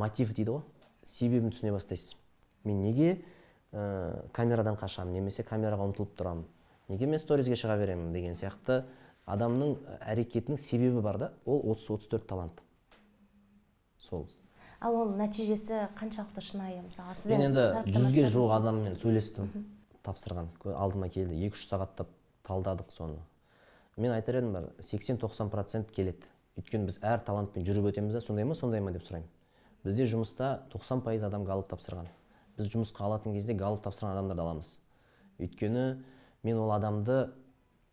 мотив 0.00 0.32
дейді 0.36 0.56
ғой 0.58 0.64
себебін 1.02 1.52
түсіне 1.54 1.74
бастайсыз. 1.74 2.16
Мен 2.64 2.82
неге 2.84 3.20
ә, 3.72 4.26
камерадан 4.36 4.78
қашамын 4.80 5.18
немесе 5.18 5.44
камераға 5.46 5.90
ұмтылып 5.90 6.16
тұрамын 6.18 6.48
неге 6.90 7.06
мен 7.06 7.22
сторизге 7.22 7.56
шыға 7.58 7.78
беремін 7.80 8.12
деген 8.14 8.34
сияқты 8.38 8.82
адамның 9.30 9.76
әрекетінің 10.10 10.58
себебі 10.58 11.02
бар 11.04 11.18
да 11.18 11.32
ол 11.46 11.62
30-34 11.74 12.26
талант. 12.26 12.62
Сол. 14.00 14.26
Ал 14.80 14.96
оның 14.96 15.20
нәтижесі 15.20 15.84
қаншалықты 15.98 16.42
шынайы? 16.42 16.80
Мысалы 16.82 17.14
сіз 17.14 17.34
мен 17.34 17.44
енді 17.46 17.66
жүзге 17.94 18.24
жуық 18.32 18.54
адаммен 18.56 18.96
сөйлестім 18.98 19.50
тапсырған. 20.06 20.48
Алдыма 20.72 21.10
келді 21.12 21.36
екі 21.36 21.58
үш 21.58 21.66
сағаттап. 21.68 22.08
Талдадық 22.46 22.92
соны. 22.94 23.18
Мен 23.96 24.12
айтар 24.14 24.40
едім 24.40 24.52
бар 24.54 24.70
80-90 24.80 25.50
процент 25.50 25.90
келеді. 25.90 26.28
Өйткені 26.58 26.88
біз 26.88 27.00
әр 27.02 27.20
талантпен 27.24 27.64
жүріп 27.66 27.90
өтеміз 27.92 28.16
да 28.16 28.20
сондай 28.24 28.44
ма 28.44 28.54
сондай 28.54 28.80
ма 28.80 28.92
деп 28.92 29.04
сұраймын. 29.06 29.28
Бізде 29.84 30.06
жұмыста 30.12 30.50
90 30.72 31.04
пайыз 31.04 31.24
адам 31.24 31.44
галып 31.48 31.70
тапсырған. 31.70 32.08
Біз 32.56 32.70
жұмысқа 32.72 33.06
алатын 33.06 33.36
кезде 33.36 33.54
галып 33.56 33.84
тапсырған 33.86 34.18
адамдарды 34.18 34.42
аламыз. 34.44 34.72
Өйткені 35.40 35.84
мен 36.42 36.58
ол 36.60 36.72
адамды 36.74 37.30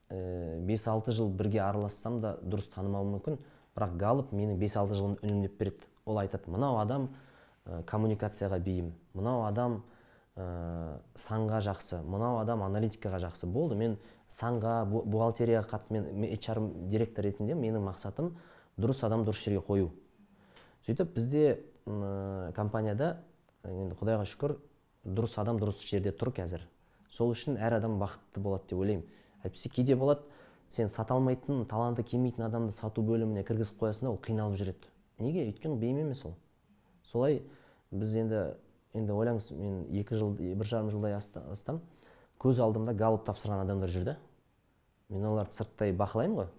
бес 0.10 0.88
алты 0.88 1.12
жыл 1.12 1.30
бірге 1.30 1.62
аралассам 1.64 2.22
да 2.22 2.38
дұрыс 2.44 2.70
танымауым 2.74 3.18
мүмкін. 3.18 3.40
Бірақ 3.76 3.96
галып 4.00 4.34
менің 4.34 4.60
бес 4.60 4.76
алты 4.76 4.96
жылымды 4.96 5.24
үнемдеп 5.24 5.58
береді. 5.60 5.88
Ол 6.06 6.20
айтады 6.20 6.52
мынау 6.52 6.80
адам 6.82 7.10
ә, 7.66 7.84
коммуникацияға 7.84 8.60
бейім. 8.64 8.94
Мынау 9.14 9.44
адам 9.46 9.82
ә, 10.38 11.00
санға 11.18 11.60
жақсы. 11.66 12.02
Мынау 12.06 12.38
адам 12.42 12.64
аналитикаға 12.64 13.20
жақсы 13.26 13.50
болды. 13.50 13.76
Мен 13.76 13.98
санға 14.30 14.86
бухгалтерияға 14.86 15.68
қатысты 15.74 15.98
мен 15.98 16.30
HR 16.38 16.62
директор 16.92 17.26
ретінде 17.26 17.58
менің 17.58 17.84
мақсатым 17.90 18.36
дұрыс 18.78 19.04
адам 19.06 19.26
дұрыс 19.26 19.44
жерге 19.44 19.64
қою. 19.66 19.92
Сөйтіп 20.86 21.14
бізде 21.18 21.44
ә, 21.86 22.54
компанияда 22.56 23.18
енді 23.66 23.98
құдайға 24.00 24.28
шүкір 24.30 24.58
дұрыс 25.08 25.38
адам 25.42 25.60
дұрыс 25.62 25.82
жерде 25.88 26.14
тұр 26.14 26.32
қазір. 26.36 26.68
Сол 27.10 27.32
үшін 27.34 27.58
әр 27.58 27.80
адам 27.80 27.98
бақытты 28.02 28.44
болады 28.44 28.70
деп 28.70 28.82
ойлаймын. 28.84 29.06
Әйтпесе 29.44 29.70
кейде 29.74 29.96
болады 29.96 30.22
сен 30.70 30.90
сата 30.90 31.16
алмайтын 31.16 31.66
таланты 31.66 32.04
келмейтін 32.04 32.46
адамды 32.50 32.76
сату 32.76 33.02
бөліміне 33.02 33.44
кіргізіп 33.48 33.80
қоясың 33.82 34.08
да 34.08 34.12
ол 34.12 34.20
қиналып 34.22 34.60
жүреді. 34.60 34.92
Неге? 35.24 35.48
Өйткені 35.48 35.80
бейім 35.80 36.02
емес 36.04 36.26
ол. 36.28 36.36
Солай 37.08 37.42
біз 37.92 38.16
енді 38.20 38.42
енді 38.94 39.14
ойлаңыз 39.14 39.52
мен 39.58 39.84
екі 39.92 40.16
жыл 40.16 40.34
бір 40.38 40.66
жарым 40.68 40.92
жылдай 40.92 41.18
астам 41.18 41.82
көз 42.42 42.62
алдымда 42.62 42.94
галып 42.94 43.26
тапсырған 43.26 43.64
адамдар 43.66 43.90
жүр 43.90 44.04
да. 44.12 44.18
Мен 45.10 45.26
оларды 45.26 45.56
сырттай 45.56 45.94
бақылаймын 45.96 46.38
ғой. 46.42 46.50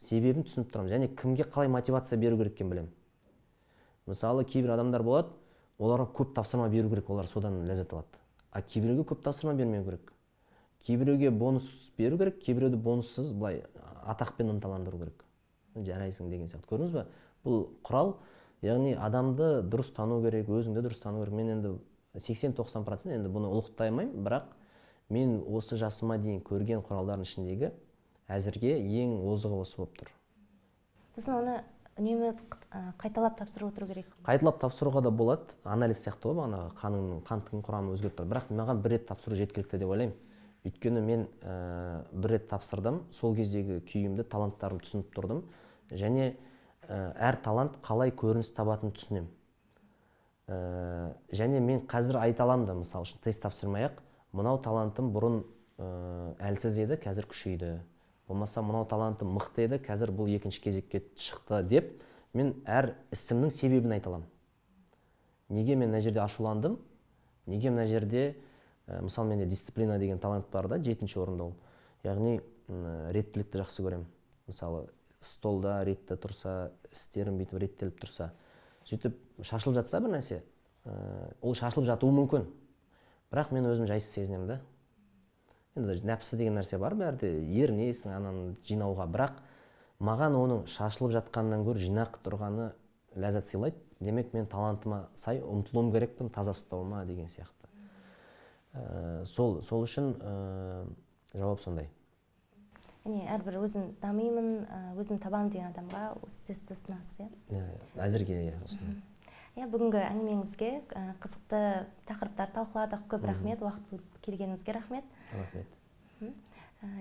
Себебін 0.00 0.46
түсініп 0.46 0.72
тұрамын. 0.72 0.90
Және 0.90 1.08
кімге 1.14 1.44
қалай 1.44 1.68
мотивация 1.68 2.18
беру 2.18 2.38
керек 2.38 2.56
екенін 2.56 2.70
білемін. 2.72 2.90
Мысалы 4.06 4.44
кейбір 4.44 4.74
адамдар 4.74 5.04
болады 5.06 5.28
оларға 5.78 6.08
көп 6.16 6.34
тапсырма 6.34 6.68
беру 6.72 6.90
керек 6.90 7.10
олар 7.10 7.28
содан 7.28 7.60
ләззат 7.68 7.92
алады. 7.92 8.18
А 8.50 8.62
кейбіреуге 8.62 9.04
көп 9.12 9.22
тапсырма 9.22 9.54
бермеу 9.54 9.84
керек. 9.84 10.12
Кейбіреуге 10.86 11.30
бонус 11.30 11.70
беру 11.98 12.18
керек 12.18 12.40
кейбіреуді 12.42 12.76
бонуссыз 12.76 13.32
былай 13.32 13.62
атақпен 14.06 14.50
ынталандыру 14.56 14.98
керек. 14.98 15.24
Жарайсың 15.76 16.30
деген 16.30 16.48
сияқты. 16.48 16.66
Көрдіңіз 16.72 16.94
ба 16.96 17.06
бұл 17.44 17.68
құрал 17.84 18.16
яғни 18.64 18.94
адамды 18.96 19.60
дұрыс 19.70 19.92
тану 19.96 20.20
керек 20.24 20.48
өзіңді 20.48 20.84
дұрыс 20.84 21.02
тану 21.02 21.24
керек. 21.24 21.34
Мен 21.34 21.52
енді 21.56 21.74
80-90 22.16 22.84
процент 22.84 23.14
енді 23.14 23.32
бұны 23.32 23.50
ұлықтай 23.50 23.90
алмаймын 23.90 24.24
бірақ 24.24 24.50
мен 25.10 25.38
осы 25.48 25.78
жасыма 25.80 26.18
дейін 26.20 26.42
көрген 26.46 26.84
құралдардың 26.86 27.26
ішіндегі 27.26 27.72
әзірге 28.30 28.76
ең 28.78 29.20
озығы 29.26 29.60
осы 29.64 29.80
болып 29.80 30.00
тұр. 30.00 30.10
Сосын 31.16 31.36
оны 31.40 31.56
үнемі 32.00 32.32
қайталап 33.00 33.36
тапсырып 33.40 33.72
отыру 33.72 33.88
керек. 33.90 34.10
Қайталап 34.26 34.60
тапсыруға 34.62 35.02
да 35.04 35.10
болады. 35.10 35.56
Анализ 35.64 36.02
сияқты 36.04 36.30
ғой 36.30 36.38
бағанағы 36.40 36.74
қаныңның 36.80 37.22
қанттың 37.28 37.64
құрамы 37.66 37.94
өзгеріп 37.96 38.18
тұрады 38.18 38.32
бірақ 38.34 38.52
маған 38.60 38.82
бір 38.84 38.94
рет 38.96 39.08
тапсыру 39.08 39.38
жеткілікті 39.40 39.80
деп 39.82 39.90
ойлаймын. 39.90 40.14
Өйткені 40.64 41.02
мен 41.02 41.26
ә, 41.42 42.04
бір 42.12 42.36
рет 42.36 42.48
тапсырдым. 42.50 43.02
Сол 43.10 43.34
кездегі 43.36 43.80
күйімді 43.90 44.24
таланттарымды 44.30 44.86
түсініп 44.86 45.12
тұрдым. 45.16 45.42
Және 45.90 46.34
әр 46.90 47.38
талант 47.44 47.76
қалай 47.84 48.10
көрініс 48.10 48.50
табатынын 48.56 48.94
түсінемін. 48.96 49.28
Ә, 50.50 51.14
және 51.30 51.60
мен 51.62 51.84
қазір 51.86 52.18
айта 52.18 52.42
аламын 52.42 52.66
да 52.66 52.74
мысалы 52.74 53.06
үшін 53.06 53.22
тест 53.22 53.42
тапсырмай 53.44 53.86
ақ 53.86 54.00
мынау 54.34 54.58
талантым 54.62 55.12
бұрын 55.14 55.40
ә, 55.78 56.34
әлсіз 56.50 56.80
еді 56.82 56.98
қазір 56.98 57.28
күшейді. 57.30 57.76
Болмаса 58.26 58.62
мынау 58.62 58.88
талантым 58.90 59.30
мықты 59.36 59.68
еді 59.68 59.78
қазір 59.86 60.10
бұл 60.10 60.30
екінші 60.34 60.62
кезекке 60.66 61.04
шықты 61.14 61.62
деп 61.70 61.94
мен 62.34 62.56
әр 62.66 62.96
ісімнің 63.14 63.54
себебін 63.54 63.94
айта 63.94 64.10
аламын. 64.10 64.28
Неге 65.50 65.76
мен 65.76 65.90
мына 65.90 66.00
жерде 66.02 66.20
ашуландым? 66.24 66.78
Неге 67.46 67.70
мына 67.70 67.86
жерде 67.86 68.36
ә, 68.88 69.02
мысалы 69.02 69.30
менде 69.30 69.46
дисциплина 69.46 69.98
деген 69.98 70.18
талант 70.18 70.50
бар 70.50 70.66
да 70.66 70.82
жетінші 70.82 71.22
орында 71.22 71.52
ол. 71.52 71.54
Яғни 72.02 72.40
реттілікті 73.14 73.62
жақсы 73.62 73.82
көремін. 73.86 74.06
Мысалы 74.46 74.88
столда 75.20 75.80
ретті 75.84 76.16
тұрса 76.20 76.70
істерім 76.92 77.40
бүйтіп 77.40 77.60
реттеліп 77.60 78.00
тұрса 78.00 78.30
сөйтіп 78.88 79.16
шашылып 79.44 79.78
жатса 79.80 80.00
бір 80.00 80.14
нәрсе 80.16 80.40
ә, 80.84 81.32
ол 81.42 81.54
шашылып 81.54 81.86
жатуы 81.88 82.12
мүмкін. 82.14 82.46
Бірақ 83.30 83.52
мен 83.54 83.68
өзім 83.70 83.86
жайсыз 83.90 84.16
сезінемін 84.16 84.48
да. 84.48 84.58
Енді 85.78 86.00
нәпсі 86.08 86.38
деген 86.40 86.58
нәрсе 86.58 86.80
бар 86.82 86.96
бәріде 86.98 87.30
ерінесің 87.62 88.14
ананы 88.16 88.56
жинауға. 88.66 89.06
Бірақ 89.12 89.38
маған 90.02 90.38
оның 90.40 90.64
шашылып 90.70 91.14
жатқанынан 91.18 91.64
гөрі 91.68 91.84
жинақ 91.86 92.18
тұрғаны 92.24 92.72
ләззат 93.14 93.50
сыйлайды. 93.50 93.78
Демек 94.00 94.32
мен 94.32 94.48
талантыма 94.48 95.04
сай 95.14 95.42
ұмтылуым 95.44 95.92
керекпін 95.92 96.30
таза 96.32 96.56
ұстауыма 96.56 97.04
деген 97.06 97.28
сияқты. 97.28 97.68
Ә, 98.72 99.24
сол 99.28 99.60
сол 99.62 99.84
үшін 99.84 100.14
ә, 100.18 100.86
жауап 101.34 101.60
сондай. 101.60 101.90
Яғни 103.04 103.22
әрбір 103.32 103.60
өзім 103.64 103.86
дамимын 104.02 104.50
өзім 105.00 105.20
табамын 105.22 105.50
деген 105.52 105.70
адамға 105.72 106.02
осы 106.26 106.42
тестті 106.46 106.74
ұсынасыз 106.76 107.22
иә? 107.24 107.28
Иә 107.50 107.62
иә. 107.64 107.86
әзірге 108.06 108.40
иә 108.46 108.58
иә 109.56 109.66
бүгінгі 109.70 110.00
әңгімеңізге 110.04 110.70
қызықты 111.22 111.62
тақырыптар 112.08 112.52
талқыладық. 112.54 113.06
Көп 113.10 113.26
рахмет 113.26 113.62
уақыт 113.64 113.88
бөліп 113.90 114.20
келгеніңізге 114.24 114.76
рахмет. 114.76 115.04
Рахмет. 115.32 116.36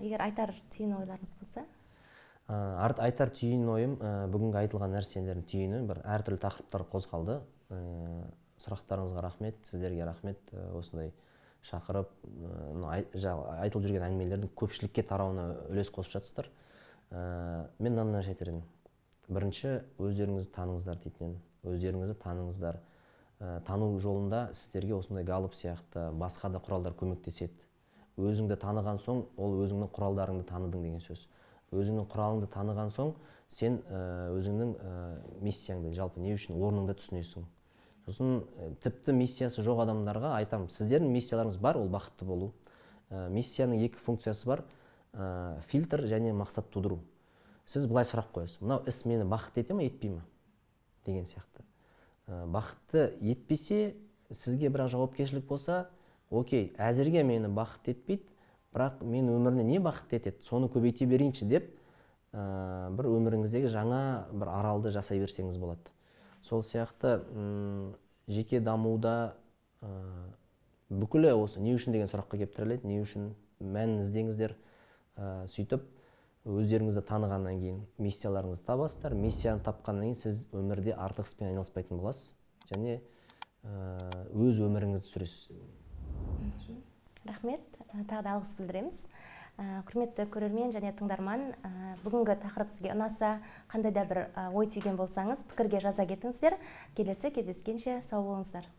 Егер 0.01 0.23
айтар 0.25 0.53
түйін 0.73 0.95
ойларыңыз 0.97 1.35
болса? 1.39 1.65
Арт 2.49 2.99
айтар 3.05 3.29
түйін 3.29 3.67
ойым 3.69 3.95
бүгінгі 4.33 4.63
айтылған 4.63 4.95
нәрселердің 4.97 5.45
түйіні 5.51 5.81
бір 5.87 6.01
әртүрлі 6.17 6.41
тақырыптар 6.41 6.87
қозғалды. 6.89 7.39
Ә, 7.69 7.79
сұрақтарыңызға 8.63 9.21
рахмет 9.23 9.59
сіздерге 9.69 10.07
рахмет 10.09 10.53
осындай 10.73 11.13
шақырып 11.65 12.09
ә, 12.09 12.73
мына 12.73 12.91
ай- 12.93 13.07
жа- 13.13 13.35
айтылып 13.63 13.87
жүрген 13.87 14.05
әңгімелердің 14.07 14.51
көпшілікке 14.55 15.03
тарауына 15.09 15.45
үлес 15.69 15.89
қосып 15.91 16.17
жатсыздар. 16.17 16.49
Ә, 17.11 17.67
мен 17.79 17.93
мынандай 17.93 18.21
нәрсе 18.21 18.35
айтар 18.35 18.53
едім. 18.53 18.63
Бірінші 19.29 19.73
өздеріңізді 19.99 20.53
таныңыздар 20.55 21.01
дейтін 21.03 21.33
едім 21.33 21.73
өздеріңізді 21.73 22.15
таныңыздар. 22.23 22.79
Ә, 23.39 23.59
тану 23.67 23.91
жолында 23.99 24.49
сіздерге 24.53 24.95
осындай 24.95 25.23
галып 25.23 25.53
сияқты 25.53 26.09
басқа 26.15 26.49
да 26.51 26.59
құралдар 26.63 26.95
көмектеседі. 26.95 27.53
Өзіңді 28.19 28.57
таныған 28.59 28.99
соң 28.99 29.25
ол 29.37 29.59
өзіңнің 29.63 29.91
құралдарыңды 29.95 30.43
таныдың 30.49 30.83
деген 30.83 30.99
сөз. 30.99 31.27
Өзіңнің 31.71 32.07
құралыңды 32.11 32.49
таныған 32.51 32.89
соң 32.91 33.13
сен 33.47 33.77
өзіңнің 33.87 34.73
миссияңды 35.45 35.93
жалпы 35.95 36.19
не 36.19 36.33
үшін 36.33 36.57
орныңды 36.57 36.97
түсінесің. 36.99 37.45
Сосын 38.09 38.41
ә, 38.57 38.73
тіпті 38.83 39.13
миссиясы 39.13 39.63
жоқ 39.65 39.83
адамдарға 39.85 40.33
айтамын 40.39 40.71
сіздердің 40.73 41.11
миссияларыңыз 41.13 41.59
бар 41.61 41.77
ол 41.77 41.89
бақытты 41.93 42.25
болу. 42.25 42.51
Ә, 43.09 43.29
миссияның 43.29 43.83
екі 43.85 44.01
функциясы 44.01 44.47
бар. 44.49 44.63
Ә, 45.13 45.61
фильтр 45.69 46.05
және 46.09 46.33
мақсат 46.33 46.71
тудыру. 46.73 46.99
Сіз 47.69 47.85
былай 47.85 48.07
сұрақ 48.09 48.31
қоясыз. 48.33 48.63
Мынау 48.63 48.81
іс 48.89 49.03
мені 49.05 49.27
бақытты 49.29 49.61
ете 49.61 49.77
ма 49.77 49.85
етпей 49.85 50.15
ма? 50.15 50.23
Деген 51.05 51.25
сияқты. 51.29 51.65
Ә, 52.27 52.45
бақытты 52.49 53.13
етпесе 53.21 53.95
сізге 54.31 54.69
бірақ 54.73 54.89
жауапкершілік 54.95 55.45
болса 55.47 55.89
окей 56.29 56.73
әзірге 56.77 57.23
мені 57.23 57.53
бақытты 57.53 57.93
етпейді 57.93 58.25
бірақ 58.73 59.03
мен 59.05 59.29
өміріне 59.33 59.65
не 59.65 59.79
бақытты 59.81 60.17
етеді? 60.17 60.43
Соны 60.45 60.69
көбейте 60.69 61.05
берейінші 61.09 61.45
деп 61.49 61.69
ә, 62.33 62.89
бір 62.93 63.09
өміріңіздегі 63.13 63.69
жаңа 63.73 64.01
бір 64.33 64.53
аралды 64.53 64.93
жасай 64.93 65.21
берсеңіз 65.21 65.57
болады. 65.61 65.93
Сол 66.45 66.63
сияқты 66.63 67.19
м, 67.33 67.95
жеке 68.27 68.59
дамуда 68.59 69.35
ә, 69.81 69.89
бүкілі 70.89 71.33
осы 71.35 71.61
не 71.61 71.75
үшін 71.75 71.95
деген 71.95 72.09
сұраққа 72.09 72.39
келіп 72.39 72.55
тіреледі 72.55 72.87
не 72.87 72.99
үшін 73.03 73.31
мәнін 73.59 74.03
іздеңіздер 74.03 74.55
ә, 75.17 75.47
сөйтіп 75.47 75.85
өздеріңізді 76.49 77.03
танығаннан 77.05 77.59
кейін 77.59 77.79
миссияларыңызды 77.99 78.65
табасыздар. 78.65 79.13
Миссияны 79.13 79.61
тапқаннан 79.65 80.07
кейін 80.07 80.15
сіз 80.17 80.45
өмірде 80.55 80.95
артық 80.95 81.27
іспен 81.27 81.49
айналыспайтын 81.51 81.99
боласыз 81.99 82.35
және 82.71 83.01
өз 84.33 84.61
өміріңізді 84.63 85.05
сүресіз. 85.05 85.49
Рахмет. 87.27 87.61
Тағы 87.91 88.23
да 88.23 88.37
алғыс 88.37 88.55
білдіреміз. 88.57 89.03
Құрметті 89.59 90.25
көрермен 90.31 90.71
және 90.71 90.93
тыңдарман 90.95 91.49
бүгінгі 92.05 92.37
тақырып 92.45 92.71
сізге 92.71 92.93
ұнаса 92.95 93.35
қандай 93.71 93.91
да 93.91 94.05
бір 94.07 94.21
ой 94.55 94.69
түйген 94.71 94.95
болсаңыз 94.99 95.43
пікірге 95.51 95.81
жаза 95.83 96.05
кетіңіздер. 96.07 96.55
Келесі 96.95 97.33
кездескенше 97.35 97.99
сау 98.07 98.23
болыңыздар. 98.23 98.69